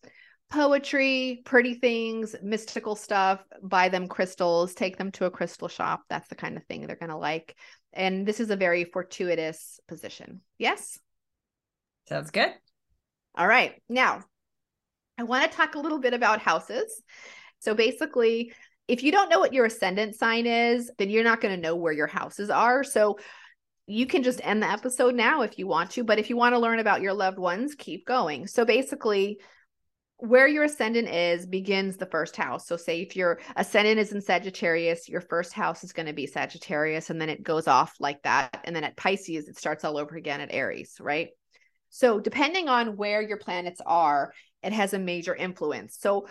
Poetry, 0.50 1.42
pretty 1.44 1.74
things, 1.74 2.34
mystical 2.42 2.96
stuff, 2.96 3.44
buy 3.62 3.90
them 3.90 4.08
crystals, 4.08 4.74
take 4.74 4.96
them 4.96 5.10
to 5.12 5.26
a 5.26 5.30
crystal 5.30 5.68
shop. 5.68 6.02
That's 6.08 6.28
the 6.28 6.34
kind 6.34 6.56
of 6.56 6.64
thing 6.64 6.86
they're 6.86 6.96
going 6.96 7.10
to 7.10 7.16
like. 7.16 7.54
And 7.92 8.26
this 8.26 8.40
is 8.40 8.50
a 8.50 8.56
very 8.56 8.84
fortuitous 8.84 9.78
position. 9.88 10.40
Yes? 10.58 10.98
Sounds 12.08 12.30
good. 12.30 12.50
All 13.34 13.46
right. 13.46 13.74
Now, 13.88 14.24
I 15.18 15.24
want 15.24 15.50
to 15.50 15.56
talk 15.56 15.74
a 15.74 15.80
little 15.80 15.98
bit 15.98 16.14
about 16.14 16.40
houses. 16.40 17.02
So 17.58 17.74
basically, 17.74 18.52
if 18.86 19.02
you 19.02 19.12
don't 19.12 19.28
know 19.28 19.40
what 19.40 19.52
your 19.52 19.66
ascendant 19.66 20.14
sign 20.14 20.46
is, 20.46 20.90
then 20.96 21.10
you're 21.10 21.24
not 21.24 21.40
going 21.40 21.54
to 21.54 21.60
know 21.60 21.76
where 21.76 21.92
your 21.92 22.06
houses 22.06 22.48
are. 22.48 22.82
So 22.82 23.18
you 23.86 24.06
can 24.06 24.22
just 24.22 24.40
end 24.42 24.62
the 24.62 24.70
episode 24.70 25.14
now 25.14 25.42
if 25.42 25.58
you 25.58 25.66
want 25.66 25.90
to, 25.92 26.04
but 26.04 26.18
if 26.18 26.30
you 26.30 26.36
want 26.36 26.54
to 26.54 26.58
learn 26.58 26.78
about 26.78 27.02
your 27.02 27.14
loved 27.14 27.38
ones, 27.38 27.74
keep 27.74 28.06
going. 28.06 28.46
So 28.46 28.64
basically, 28.64 29.40
where 30.18 30.48
your 30.48 30.64
ascendant 30.64 31.08
is 31.08 31.46
begins 31.46 31.96
the 31.96 32.06
first 32.06 32.36
house. 32.36 32.66
So, 32.66 32.76
say 32.76 33.00
if 33.00 33.14
your 33.16 33.38
ascendant 33.56 34.00
is 34.00 34.12
in 34.12 34.20
Sagittarius, 34.20 35.08
your 35.08 35.20
first 35.20 35.52
house 35.52 35.84
is 35.84 35.92
going 35.92 36.06
to 36.06 36.12
be 36.12 36.26
Sagittarius, 36.26 37.10
and 37.10 37.20
then 37.20 37.28
it 37.28 37.42
goes 37.42 37.68
off 37.68 37.94
like 38.00 38.22
that. 38.22 38.60
And 38.64 38.74
then 38.74 38.84
at 38.84 38.96
Pisces, 38.96 39.48
it 39.48 39.56
starts 39.56 39.84
all 39.84 39.96
over 39.96 40.16
again 40.16 40.40
at 40.40 40.52
Aries, 40.52 40.96
right? 41.00 41.28
So, 41.90 42.20
depending 42.20 42.68
on 42.68 42.96
where 42.96 43.22
your 43.22 43.38
planets 43.38 43.80
are, 43.86 44.32
it 44.62 44.72
has 44.72 44.92
a 44.92 44.98
major 44.98 45.34
influence. 45.34 45.96
So, 46.00 46.26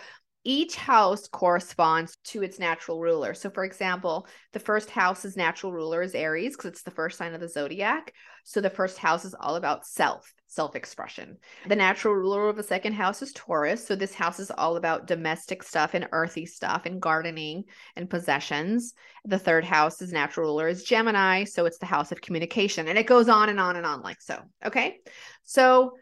each 0.48 0.76
house 0.76 1.28
corresponds 1.28 2.16
to 2.24 2.42
its 2.42 2.58
natural 2.58 2.98
ruler. 3.00 3.34
So, 3.34 3.50
for 3.50 3.64
example, 3.64 4.26
the 4.54 4.58
first 4.58 4.88
house's 4.88 5.36
natural 5.36 5.72
ruler 5.72 6.00
is 6.00 6.14
Aries 6.14 6.56
because 6.56 6.70
it's 6.70 6.82
the 6.82 6.90
first 6.90 7.18
sign 7.18 7.34
of 7.34 7.40
the 7.40 7.50
zodiac. 7.50 8.14
So, 8.44 8.62
the 8.62 8.70
first 8.70 8.96
house 8.96 9.26
is 9.26 9.34
all 9.38 9.56
about 9.56 9.84
self, 9.84 10.32
self 10.46 10.74
expression. 10.74 11.36
The 11.66 11.76
natural 11.76 12.14
ruler 12.14 12.48
of 12.48 12.56
the 12.56 12.62
second 12.62 12.94
house 12.94 13.20
is 13.20 13.34
Taurus. 13.34 13.86
So, 13.86 13.94
this 13.94 14.14
house 14.14 14.40
is 14.40 14.50
all 14.50 14.78
about 14.78 15.06
domestic 15.06 15.62
stuff 15.62 15.92
and 15.92 16.08
earthy 16.12 16.46
stuff 16.46 16.86
and 16.86 16.98
gardening 16.98 17.64
and 17.94 18.08
possessions. 18.08 18.94
The 19.26 19.38
third 19.38 19.66
house's 19.66 20.12
natural 20.12 20.46
ruler 20.46 20.68
is 20.68 20.82
Gemini. 20.82 21.44
So, 21.44 21.66
it's 21.66 21.78
the 21.78 21.84
house 21.84 22.10
of 22.10 22.22
communication. 22.22 22.88
And 22.88 22.96
it 22.96 23.06
goes 23.06 23.28
on 23.28 23.50
and 23.50 23.60
on 23.60 23.76
and 23.76 23.84
on 23.84 24.00
like 24.00 24.22
so. 24.22 24.40
Okay. 24.64 24.96
So, 25.44 25.92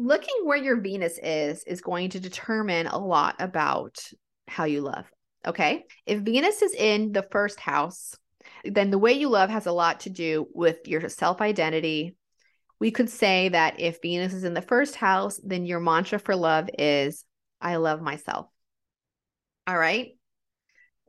looking 0.00 0.34
where 0.44 0.56
your 0.56 0.80
Venus 0.80 1.18
is 1.22 1.62
is 1.64 1.82
going 1.82 2.10
to 2.10 2.20
determine 2.20 2.86
a 2.86 2.98
lot 2.98 3.36
about 3.38 3.98
how 4.48 4.64
you 4.64 4.80
love. 4.80 5.04
Okay. 5.46 5.84
If 6.06 6.20
Venus 6.20 6.62
is 6.62 6.74
in 6.74 7.12
the 7.12 7.26
first 7.30 7.60
house, 7.60 8.14
then 8.64 8.90
the 8.90 8.98
way 8.98 9.12
you 9.12 9.28
love 9.28 9.50
has 9.50 9.66
a 9.66 9.72
lot 9.72 10.00
to 10.00 10.10
do 10.10 10.46
with 10.54 10.88
your 10.88 11.08
self 11.08 11.40
identity. 11.40 12.16
We 12.78 12.90
could 12.90 13.10
say 13.10 13.50
that 13.50 13.78
if 13.78 13.98
Venus 14.00 14.32
is 14.32 14.44
in 14.44 14.54
the 14.54 14.62
first 14.62 14.96
house, 14.96 15.38
then 15.44 15.66
your 15.66 15.80
mantra 15.80 16.18
for 16.18 16.34
love 16.34 16.70
is, 16.78 17.24
I 17.60 17.76
love 17.76 18.00
myself. 18.00 18.46
All 19.66 19.76
right. 19.76 20.12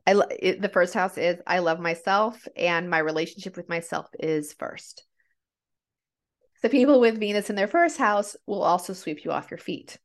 I, 0.06 0.12
lo- 0.12 0.26
it, 0.28 0.60
the 0.60 0.68
first 0.68 0.92
house 0.92 1.16
is, 1.16 1.40
I 1.46 1.60
love 1.60 1.80
myself, 1.80 2.46
and 2.56 2.90
my 2.90 2.98
relationship 2.98 3.56
with 3.56 3.70
myself 3.70 4.06
is 4.18 4.52
first. 4.52 5.04
The 6.62 6.70
people 6.70 7.00
with 7.00 7.18
Venus 7.18 7.50
in 7.50 7.56
their 7.56 7.66
first 7.66 7.98
house 7.98 8.36
will 8.46 8.62
also 8.62 8.92
sweep 8.92 9.24
you 9.24 9.32
off 9.32 9.50
your 9.50 9.58
feet. 9.58 9.98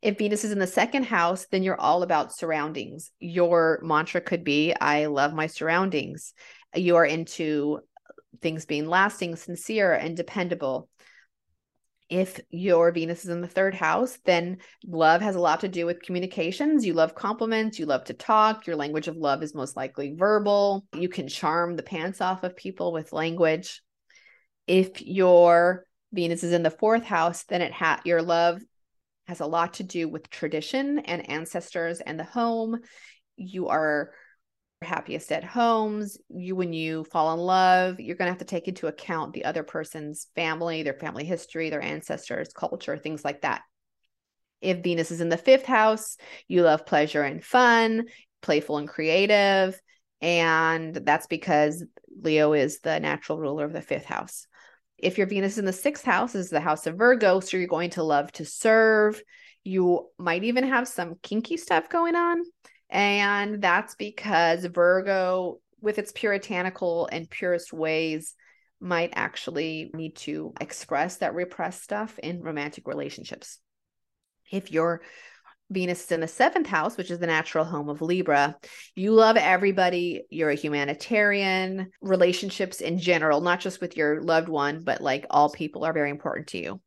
If 0.00 0.16
Venus 0.18 0.44
is 0.44 0.52
in 0.52 0.60
the 0.60 0.66
second 0.66 1.04
house, 1.04 1.46
then 1.50 1.64
you're 1.64 1.80
all 1.80 2.04
about 2.04 2.32
surroundings. 2.32 3.10
Your 3.18 3.80
mantra 3.82 4.20
could 4.20 4.44
be, 4.44 4.72
I 4.80 5.06
love 5.06 5.34
my 5.34 5.48
surroundings. 5.48 6.34
You 6.72 6.96
are 6.96 7.04
into 7.04 7.80
things 8.40 8.64
being 8.64 8.86
lasting, 8.86 9.34
sincere, 9.34 9.92
and 9.92 10.16
dependable. 10.16 10.88
If 12.08 12.40
your 12.48 12.92
Venus 12.92 13.24
is 13.24 13.30
in 13.30 13.40
the 13.40 13.48
third 13.48 13.74
house, 13.74 14.18
then 14.24 14.58
love 14.86 15.20
has 15.20 15.34
a 15.34 15.40
lot 15.40 15.60
to 15.60 15.68
do 15.68 15.84
with 15.84 16.00
communications. 16.00 16.86
You 16.86 16.94
love 16.94 17.16
compliments, 17.16 17.78
you 17.80 17.86
love 17.86 18.04
to 18.04 18.14
talk. 18.14 18.68
Your 18.68 18.76
language 18.76 19.08
of 19.08 19.16
love 19.16 19.42
is 19.42 19.52
most 19.52 19.76
likely 19.76 20.14
verbal. 20.16 20.86
You 20.94 21.08
can 21.08 21.26
charm 21.26 21.74
the 21.74 21.82
pants 21.82 22.20
off 22.20 22.44
of 22.44 22.56
people 22.56 22.92
with 22.92 23.12
language. 23.12 23.82
If 24.68 25.02
your 25.02 25.86
Venus 26.12 26.42
is 26.42 26.52
in 26.52 26.62
the 26.62 26.70
fourth 26.70 27.04
house, 27.04 27.44
then 27.44 27.62
it 27.62 27.72
ha- 27.72 28.00
your 28.04 28.22
love 28.22 28.60
has 29.26 29.40
a 29.40 29.46
lot 29.46 29.74
to 29.74 29.82
do 29.82 30.08
with 30.08 30.30
tradition 30.30 31.00
and 31.00 31.28
ancestors 31.28 32.00
and 32.00 32.18
the 32.18 32.24
home. 32.24 32.78
You 33.36 33.68
are 33.68 34.12
happiest 34.80 35.30
at 35.32 35.44
homes. 35.44 36.18
You, 36.28 36.56
when 36.56 36.72
you 36.72 37.04
fall 37.04 37.34
in 37.34 37.40
love, 37.40 38.00
you're 38.00 38.16
going 38.16 38.26
to 38.26 38.32
have 38.32 38.38
to 38.38 38.44
take 38.44 38.68
into 38.68 38.86
account 38.86 39.32
the 39.32 39.44
other 39.44 39.62
person's 39.62 40.28
family, 40.34 40.82
their 40.82 40.94
family 40.94 41.24
history, 41.24 41.68
their 41.70 41.82
ancestors, 41.82 42.52
culture, 42.54 42.96
things 42.96 43.24
like 43.24 43.42
that. 43.42 43.62
If 44.60 44.82
Venus 44.82 45.10
is 45.10 45.20
in 45.20 45.28
the 45.28 45.36
fifth 45.36 45.66
house, 45.66 46.16
you 46.48 46.62
love 46.62 46.86
pleasure 46.86 47.22
and 47.22 47.44
fun, 47.44 48.06
playful 48.42 48.78
and 48.78 48.88
creative. 48.88 49.80
And 50.20 50.94
that's 50.94 51.28
because 51.28 51.84
Leo 52.20 52.52
is 52.54 52.80
the 52.80 52.98
natural 52.98 53.38
ruler 53.38 53.64
of 53.64 53.72
the 53.72 53.82
fifth 53.82 54.06
house. 54.06 54.47
If 54.98 55.16
your 55.16 55.26
Venus 55.26 55.58
in 55.58 55.64
the 55.64 55.72
sixth 55.72 56.04
house, 56.04 56.34
is 56.34 56.50
the 56.50 56.60
house 56.60 56.86
of 56.86 56.96
Virgo, 56.96 57.40
so 57.40 57.56
you're 57.56 57.66
going 57.66 57.90
to 57.90 58.02
love 58.02 58.32
to 58.32 58.44
serve. 58.44 59.22
You 59.64 60.08
might 60.18 60.44
even 60.44 60.64
have 60.64 60.88
some 60.88 61.16
kinky 61.22 61.56
stuff 61.56 61.88
going 61.88 62.16
on. 62.16 62.42
And 62.90 63.62
that's 63.62 63.94
because 63.94 64.64
Virgo, 64.64 65.60
with 65.80 65.98
its 65.98 66.10
puritanical 66.12 67.08
and 67.12 67.30
purest 67.30 67.72
ways, 67.72 68.34
might 68.80 69.12
actually 69.14 69.90
need 69.94 70.16
to 70.16 70.52
express 70.60 71.16
that 71.16 71.34
repressed 71.34 71.82
stuff 71.82 72.18
in 72.18 72.40
romantic 72.40 72.86
relationships. 72.86 73.58
If 74.50 74.72
your 74.72 75.02
Venus 75.70 76.04
is 76.04 76.12
in 76.12 76.20
the 76.20 76.28
seventh 76.28 76.66
house, 76.66 76.96
which 76.96 77.10
is 77.10 77.18
the 77.18 77.26
natural 77.26 77.64
home 77.64 77.88
of 77.88 78.00
Libra, 78.00 78.56
you 78.94 79.12
love 79.12 79.36
everybody. 79.36 80.22
You're 80.30 80.50
a 80.50 80.54
humanitarian, 80.54 81.90
relationships 82.00 82.80
in 82.80 82.98
general, 82.98 83.40
not 83.40 83.60
just 83.60 83.80
with 83.80 83.96
your 83.96 84.22
loved 84.22 84.48
one, 84.48 84.82
but 84.82 85.00
like 85.02 85.26
all 85.30 85.50
people 85.50 85.84
are 85.84 85.92
very 85.92 86.10
important 86.10 86.48
to 86.48 86.58
you. 86.58 86.80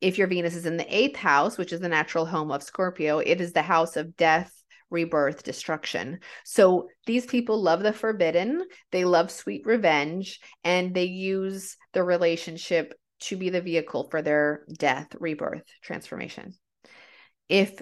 If 0.00 0.18
your 0.18 0.26
Venus 0.26 0.56
is 0.56 0.66
in 0.66 0.76
the 0.76 0.94
eighth 0.94 1.16
house, 1.16 1.56
which 1.56 1.72
is 1.72 1.80
the 1.80 1.88
natural 1.88 2.26
home 2.26 2.50
of 2.50 2.62
Scorpio, 2.62 3.18
it 3.18 3.40
is 3.40 3.52
the 3.52 3.62
house 3.62 3.96
of 3.96 4.16
death, 4.16 4.52
rebirth, 4.90 5.42
destruction. 5.42 6.20
So 6.44 6.88
these 7.06 7.26
people 7.26 7.62
love 7.62 7.82
the 7.82 7.92
forbidden, 7.92 8.62
they 8.92 9.04
love 9.04 9.30
sweet 9.30 9.62
revenge, 9.64 10.40
and 10.64 10.94
they 10.94 11.04
use 11.04 11.76
the 11.92 12.02
relationship 12.02 12.92
to 13.18 13.36
be 13.36 13.50
the 13.50 13.62
vehicle 13.62 14.08
for 14.10 14.20
their 14.20 14.64
death, 14.78 15.08
rebirth, 15.18 15.64
transformation. 15.82 16.54
If 17.48 17.80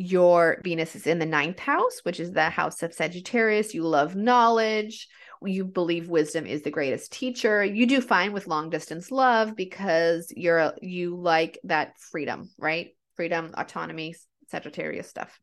your 0.00 0.62
Venus 0.64 0.96
is 0.96 1.06
in 1.06 1.18
the 1.18 1.26
ninth 1.26 1.58
house, 1.58 2.00
which 2.04 2.20
is 2.20 2.32
the 2.32 2.48
house 2.48 2.82
of 2.82 2.94
Sagittarius, 2.94 3.74
you 3.74 3.82
love 3.82 4.16
knowledge. 4.16 5.08
You 5.42 5.66
believe 5.66 6.08
wisdom 6.08 6.46
is 6.46 6.62
the 6.62 6.70
greatest 6.70 7.12
teacher. 7.12 7.62
You 7.62 7.86
do 7.86 8.00
fine 8.00 8.32
with 8.32 8.46
long 8.46 8.70
distance 8.70 9.10
love 9.10 9.54
because 9.54 10.32
you're 10.34 10.72
you 10.80 11.16
like 11.16 11.58
that 11.64 11.98
freedom, 11.98 12.48
right? 12.58 12.96
Freedom, 13.14 13.52
autonomy, 13.54 14.14
Sagittarius 14.48 15.08
stuff. 15.08 15.38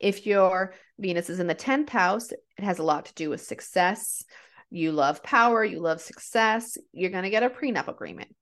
If 0.00 0.26
your 0.26 0.72
Venus 0.98 1.28
is 1.28 1.38
in 1.38 1.46
the 1.46 1.54
10th 1.54 1.90
house, 1.90 2.32
it 2.32 2.64
has 2.64 2.78
a 2.78 2.82
lot 2.82 3.06
to 3.06 3.14
do 3.14 3.28
with 3.28 3.42
success. 3.42 4.24
You 4.70 4.92
love 4.92 5.22
power, 5.22 5.62
you 5.62 5.80
love 5.80 6.00
success, 6.00 6.78
you're 6.92 7.10
going 7.10 7.24
to 7.24 7.30
get 7.30 7.42
a 7.42 7.50
prenup 7.50 7.88
agreement. 7.88 8.34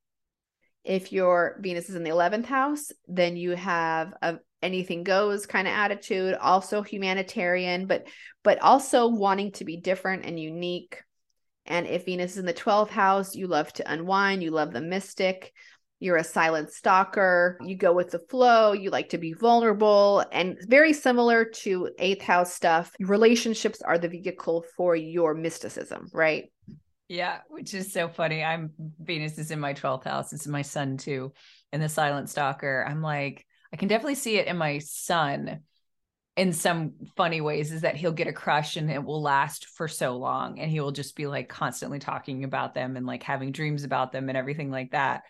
If 0.85 1.13
your 1.13 1.59
Venus 1.61 1.89
is 1.89 1.97
in 1.97 2.05
the 2.05 2.11
11th 2.11 2.47
house, 2.47 2.93
then 3.09 3.37
you 3.37 3.51
have 3.53 4.15
a 4.23 4.39
anything 4.63 5.03
goes 5.03 5.47
kind 5.47 5.67
of 5.67 5.75
attitude, 5.75 6.35
also 6.35 6.83
humanitarian, 6.83 7.87
but 7.87 8.07
but 8.43 8.61
also 8.61 9.09
wanting 9.09 9.53
to 9.53 9.65
be 9.65 9.77
different 9.77 10.25
and 10.25 10.39
unique. 10.39 11.03
And 11.67 11.87
if 11.87 12.07
Venus 12.07 12.33
is 12.33 12.39
in 12.39 12.47
the 12.47 12.55
12th 12.55 12.89
house, 12.89 13.37
you 13.37 13.47
love 13.47 13.73
to 13.75 13.93
unwind, 13.93 14.43
you 14.43 14.51
love 14.51 14.73
the 14.73 14.81
mystic, 14.81 15.53
you're 16.01 16.17
a 16.17 16.25
silent 16.25 16.73
stalker, 16.73 17.57
you 17.63 17.77
go 17.77 17.93
with 17.93 18.11
the 18.11 18.19
flow, 18.19 18.73
you 18.73 18.91
like 18.91 19.11
to 19.11 19.19
be 19.19 19.33
vulnerable, 19.33 20.25
and 20.33 20.59
very 20.67 20.93
similar 20.93 21.45
to 21.45 21.91
eighth 22.01 22.23
house 22.23 22.53
stuff, 22.53 22.91
relationships 22.99 23.81
are 23.83 23.99
the 23.99 24.09
vehicle 24.09 24.65
for 24.77 24.97
your 24.97 25.35
mysticism, 25.35 26.09
right? 26.13 26.51
Yeah, 27.09 27.39
which 27.49 27.75
is 27.75 27.93
so 27.93 28.09
funny. 28.09 28.43
I'm 28.43 28.73
Venus 28.99 29.39
is 29.39 29.51
in 29.51 29.61
my 29.61 29.75
12th 29.75 30.05
house. 30.05 30.33
It's 30.33 30.47
my 30.47 30.63
son 30.63 30.97
too. 30.97 31.33
And 31.71 31.81
the 31.81 31.89
silent 31.89 32.31
stalker. 32.31 32.85
I'm 32.89 33.03
like, 33.03 33.47
I 33.73 33.77
can 33.77 33.89
definitely 33.89 34.17
see 34.17 34.37
it 34.37 34.47
in 34.47 34.57
my 34.57 34.79
son 34.79 35.61
in 36.37 36.53
some 36.53 36.93
funny 37.17 37.41
ways 37.41 37.73
is 37.73 37.83
that 37.83 37.97
he'll 37.97 38.13
get 38.13 38.27
a 38.27 38.33
crush 38.33 38.77
and 38.77 38.91
it 38.91 39.05
will 39.05 39.21
last 39.21 39.67
for 39.67 39.87
so 39.87 40.17
long 40.17 40.59
and 40.59 40.71
he 40.71 40.81
will 40.81 40.93
just 40.93 41.15
be 41.15 41.27
like 41.27 41.49
constantly 41.49 41.99
talking 41.99 42.45
about 42.45 42.75
them 42.75 42.97
and 42.97 43.07
like 43.07 43.23
having 43.23 43.53
dreams 43.53 43.85
about 43.85 44.13
them 44.13 44.29
and 44.29 44.39
everything 44.39 44.71
like 44.71 44.93
that 44.93 45.25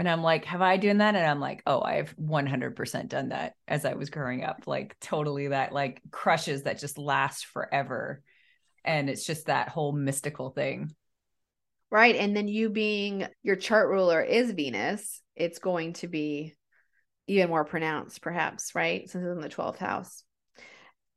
and 0.00 0.08
I'm 0.08 0.22
like, 0.22 0.46
have 0.46 0.62
I 0.62 0.78
done 0.78 0.96
that? 0.96 1.14
And 1.14 1.26
I'm 1.26 1.40
like, 1.40 1.62
oh, 1.66 1.82
I've 1.82 2.16
100% 2.16 3.08
done 3.08 3.28
that 3.28 3.52
as 3.68 3.84
I 3.84 3.92
was 3.92 4.08
growing 4.08 4.42
up. 4.42 4.62
Like, 4.66 4.98
totally 4.98 5.48
that, 5.48 5.74
like, 5.74 6.00
crushes 6.10 6.62
that 6.62 6.78
just 6.78 6.96
last 6.96 7.44
forever. 7.44 8.22
And 8.82 9.10
it's 9.10 9.26
just 9.26 9.48
that 9.48 9.68
whole 9.68 9.92
mystical 9.92 10.48
thing. 10.48 10.94
Right. 11.90 12.16
And 12.16 12.34
then 12.34 12.48
you 12.48 12.70
being 12.70 13.26
your 13.42 13.56
chart 13.56 13.90
ruler 13.90 14.22
is 14.22 14.52
Venus, 14.52 15.20
it's 15.36 15.58
going 15.58 15.92
to 15.94 16.08
be 16.08 16.56
even 17.30 17.48
more 17.48 17.64
pronounced, 17.64 18.22
perhaps, 18.22 18.74
right? 18.74 19.08
Since 19.08 19.24
it's 19.24 19.34
in 19.34 19.40
the 19.40 19.48
12th 19.48 19.78
house. 19.78 20.24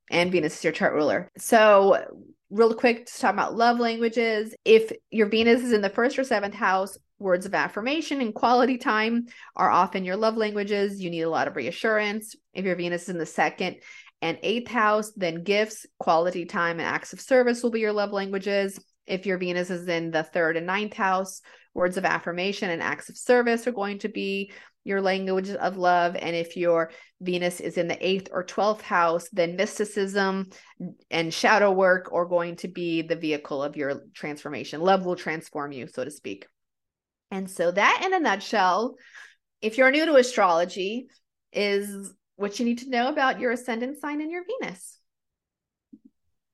And 0.10 0.32
Venus 0.32 0.58
is 0.58 0.64
your 0.64 0.74
chart 0.74 0.94
ruler. 0.94 1.30
So, 1.38 2.04
real 2.50 2.74
quick, 2.76 3.08
to 3.08 3.20
talk 3.20 3.34
about 3.34 3.56
love 3.56 3.80
languages. 3.80 4.54
If 4.64 4.92
your 5.10 5.28
Venus 5.28 5.62
is 5.62 5.72
in 5.72 5.82
the 5.82 5.90
first 5.90 6.20
or 6.20 6.24
seventh 6.24 6.54
house, 6.54 6.98
words 7.18 7.46
of 7.46 7.56
affirmation 7.56 8.22
and 8.22 8.34
quality 8.34 8.78
time 8.78 9.26
are 9.56 9.72
often 9.72 10.04
your 10.04 10.18
love 10.18 10.38
languages. 10.38 11.02
You 11.02 11.10
need 11.10 11.22
a 11.22 11.30
lot 11.30 11.48
of 11.48 11.56
reassurance. 11.56 12.36
If 12.54 12.66
your 12.66 12.76
Venus 12.76 13.04
is 13.04 13.10
in 13.10 13.18
the 13.18 13.26
second 13.26 13.78
and 14.22 14.38
eighth 14.44 14.70
house, 14.70 15.12
then 15.16 15.44
gifts, 15.44 15.86
quality 16.00 16.46
time, 16.46 16.80
and 16.80 16.88
acts 16.88 17.14
of 17.14 17.22
service 17.22 17.64
will 17.64 17.72
be 17.72 17.80
your 17.80 17.94
love 17.94 18.12
languages. 18.12 18.80
If 19.08 19.26
your 19.26 19.38
Venus 19.38 19.70
is 19.70 19.88
in 19.88 20.12
the 20.12 20.24
third 20.24 20.58
and 20.58 20.68
ninth 20.68 20.94
house, 20.94 21.42
words 21.74 21.98
of 21.98 22.06
affirmation 22.06 22.70
and 22.70 22.82
acts 22.82 23.10
of 23.10 23.18
service 23.18 23.68
are 23.68 23.72
going 23.72 24.00
to 24.00 24.10
be 24.10 24.52
your 24.84 25.02
language 25.02 25.50
of 25.50 25.78
love. 25.78 26.16
And 26.16 26.36
if 26.36 26.58
your 26.58 26.92
Venus 27.22 27.60
is 27.60 27.78
in 27.78 27.88
the 27.88 28.06
eighth 28.06 28.30
or 28.32 28.44
12th 28.44 28.82
house, 28.82 29.30
then 29.32 29.56
mysticism 29.56 30.50
and 31.10 31.34
shadow 31.34 31.72
work 31.72 32.12
are 32.14 32.26
going 32.26 32.58
to 32.58 32.68
be 32.68 33.02
the 33.02 33.16
vehicle 33.16 33.64
of 33.64 33.78
your 33.78 34.02
transformation. 34.14 34.82
Love 34.82 35.06
will 35.06 35.16
transform 35.16 35.72
you, 35.72 35.88
so 35.88 36.04
to 36.04 36.12
speak. 36.12 36.46
And 37.32 37.50
so, 37.50 37.72
that 37.72 38.02
in 38.06 38.14
a 38.14 38.20
nutshell, 38.20 38.96
if 39.62 39.78
you're 39.78 39.92
new 39.92 40.06
to 40.06 40.16
astrology, 40.16 41.08
is 41.52 42.14
what 42.36 42.60
you 42.60 42.66
need 42.66 42.80
to 42.80 42.90
know 42.90 43.10
about 43.10 43.40
your 43.40 43.52
ascendant 43.52 44.00
sign 44.00 44.22
and 44.22 44.32
your 44.32 44.44
Venus. 44.62 45.00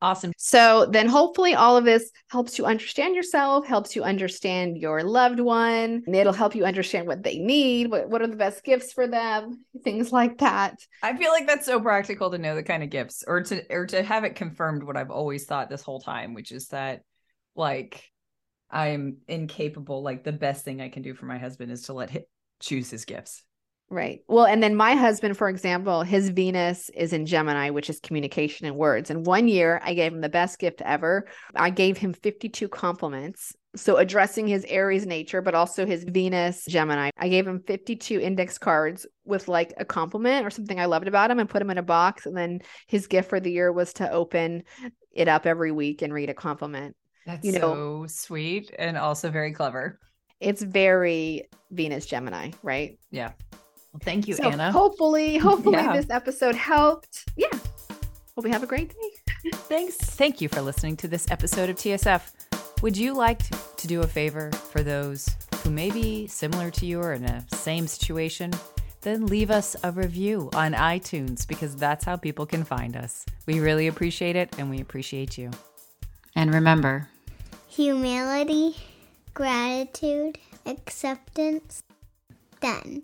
Awesome. 0.02 0.32
So 0.38 0.88
then 0.90 1.08
hopefully 1.08 1.56
all 1.56 1.76
of 1.76 1.84
this 1.84 2.10
helps 2.30 2.58
you 2.58 2.66
understand 2.66 3.16
yourself, 3.16 3.68
helps 3.68 3.98
you 3.98 4.04
understand 4.04 4.78
your 4.78 5.04
loved 5.04 5.42
one, 5.42 6.04
and 6.06 6.16
it'll 6.16 6.32
help 6.32 6.56
you 6.56 6.64
understand 6.64 7.06
what 7.06 7.22
they 7.22 7.38
need, 7.38 7.92
what, 7.92 8.10
what 8.10 8.22
are 8.22 8.28
the 8.28 8.38
best 8.38 8.64
gifts 8.64 8.94
for 8.94 9.08
them, 9.08 9.66
things 9.84 10.14
like 10.14 10.38
that. 10.38 10.80
I 11.04 11.18
feel 11.18 11.32
like 11.32 11.48
that's 11.48 11.66
so 11.66 11.82
practical 11.82 12.32
to 12.32 12.38
know 12.38 12.56
the 12.56 12.64
kind 12.64 12.82
of 12.82 12.90
gifts 12.90 13.26
or 13.28 13.42
to 13.44 13.62
or 13.70 13.88
to 13.88 14.02
have 14.02 14.24
it 14.24 14.36
confirmed 14.36 14.84
what 14.84 14.96
I've 14.96 15.12
always 15.12 15.46
thought 15.46 15.70
this 15.70 15.84
whole 15.84 16.00
time, 16.00 16.34
which 16.34 16.54
is 16.54 16.70
that 16.70 17.02
like 17.56 18.02
I'm 18.72 19.18
incapable, 19.28 20.02
like 20.02 20.24
the 20.24 20.32
best 20.32 20.64
thing 20.64 20.80
I 20.80 20.90
can 20.90 21.02
do 21.02 21.14
for 21.14 21.26
my 21.26 21.40
husband 21.40 21.74
is 21.74 21.84
to 21.84 21.94
let 21.94 22.10
him 22.10 22.24
choose 22.62 22.90
his 22.90 23.04
gifts. 23.04 23.44
Right. 23.92 24.22
Well, 24.28 24.46
and 24.46 24.62
then 24.62 24.76
my 24.76 24.94
husband, 24.94 25.36
for 25.36 25.50
example, 25.50 26.04
his 26.04 26.30
Venus 26.30 26.90
is 26.90 27.12
in 27.12 27.26
Gemini, 27.26 27.72
which 27.72 27.90
is 27.90 28.00
communication 28.00 28.68
and 28.68 28.76
words. 28.76 29.10
And 29.10 29.26
one 29.26 29.48
year 29.48 29.82
I 29.84 29.96
gave 29.96 30.14
him 30.14 30.22
the 30.22 30.30
best 30.30 30.60
gift 30.60 30.82
ever. 30.84 31.28
I 31.56 31.72
gave 31.72 31.98
him 31.98 32.14
52 32.14 32.68
compliments. 32.68 33.56
So 33.76 33.98
addressing 33.98 34.48
his 34.48 34.64
Aries 34.66 35.08
nature, 35.08 35.42
but 35.42 35.56
also 35.56 35.88
his 35.88 36.04
Venus 36.04 36.66
Gemini. 36.68 37.10
I 37.18 37.30
gave 37.30 37.48
him 37.48 37.64
52 37.66 38.20
index 38.20 38.60
cards 38.60 39.08
with 39.26 39.48
like 39.48 39.74
a 39.78 39.86
compliment 39.86 40.46
or 40.46 40.52
something 40.52 40.80
I 40.80 40.86
loved 40.86 41.08
about 41.08 41.32
him 41.32 41.40
and 41.40 41.50
put 41.50 41.62
him 41.62 41.72
in 41.72 41.80
a 41.80 41.84
box. 41.84 42.28
And 42.28 42.38
then 42.38 42.62
his 42.86 43.08
gift 43.08 43.30
for 43.30 43.40
the 43.40 43.52
year 43.52 43.72
was 43.72 43.94
to 43.94 44.12
open 44.12 44.64
it 45.12 45.28
up 45.28 45.48
every 45.48 45.72
week 45.72 46.04
and 46.04 46.14
read 46.14 46.30
a 46.30 46.36
compliment. 46.36 46.96
That's 47.26 47.44
You 47.44 47.54
know- 47.54 47.60
so 47.60 48.06
sweet 48.08 48.74
and 48.78 48.98
also 48.98 49.32
very 49.32 49.52
clever. 49.52 50.00
It's 50.40 50.62
very 50.62 51.50
Venus 51.72 52.06
Gemini, 52.06 52.52
right? 52.64 52.98
Yeah. 53.12 53.32
Well, 53.94 54.02
thank 54.04 54.28
you, 54.28 54.36
so 54.36 54.50
Anna. 54.50 54.72
hopefully, 54.72 55.38
hopefully 55.50 55.78
Yeah. 55.78 55.96
this 55.96 56.10
episode 56.10 56.56
helped. 56.56 57.26
Yeah. 57.36 57.48
Hope 58.36 58.44
we 58.46 58.52
have 58.52 58.64
a 58.64 58.68
great 58.68 58.90
day. 58.90 59.52
Thanks. 59.54 59.96
Thank 59.98 60.42
you 60.42 60.50
for 60.50 60.62
listening 60.62 60.96
to 60.98 61.08
this 61.08 61.30
episode 61.32 61.70
of 61.70 61.76
TSF. 61.78 62.32
Would 62.82 62.96
you 62.98 63.14
like 63.14 63.40
to, 63.50 63.58
to 63.78 63.88
do 63.88 64.02
a 64.02 64.08
favor 64.08 64.52
for 64.52 64.84
those 64.84 65.30
who 65.64 65.70
may 65.70 65.90
be 65.92 66.28
similar 66.28 66.72
to 66.72 66.86
you 66.86 67.00
or 67.02 67.14
in 67.14 67.26
a 67.26 67.46
same 67.54 67.88
situation? 67.88 68.52
Then 69.02 69.26
leave 69.28 69.50
us 69.50 69.76
a 69.84 69.92
review 69.92 70.50
on 70.54 70.74
iTunes 70.74 71.48
because 71.48 71.76
that's 71.76 72.04
how 72.06 72.16
people 72.18 72.46
can 72.46 72.64
find 72.64 72.96
us. 72.98 73.26
We 73.48 73.60
really 73.60 73.88
appreciate 73.88 74.36
it 74.36 74.54
and 74.58 74.70
we 74.70 74.80
appreciate 74.82 75.38
you. 75.38 75.52
And 76.36 76.54
remember, 76.54 77.08
Humility, 77.70 78.76
gratitude, 79.34 80.38
acceptance. 80.66 81.82
Done. 82.62 83.04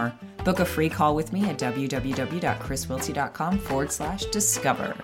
more, 0.01 0.13
Book 0.43 0.59
a 0.59 0.65
free 0.65 0.89
call 0.89 1.15
with 1.15 1.31
me 1.31 1.47
at 1.49 1.57
www.chriswiltsey.com 1.59 3.59
forward 3.59 3.91
slash 3.91 4.25
discover. 4.25 4.95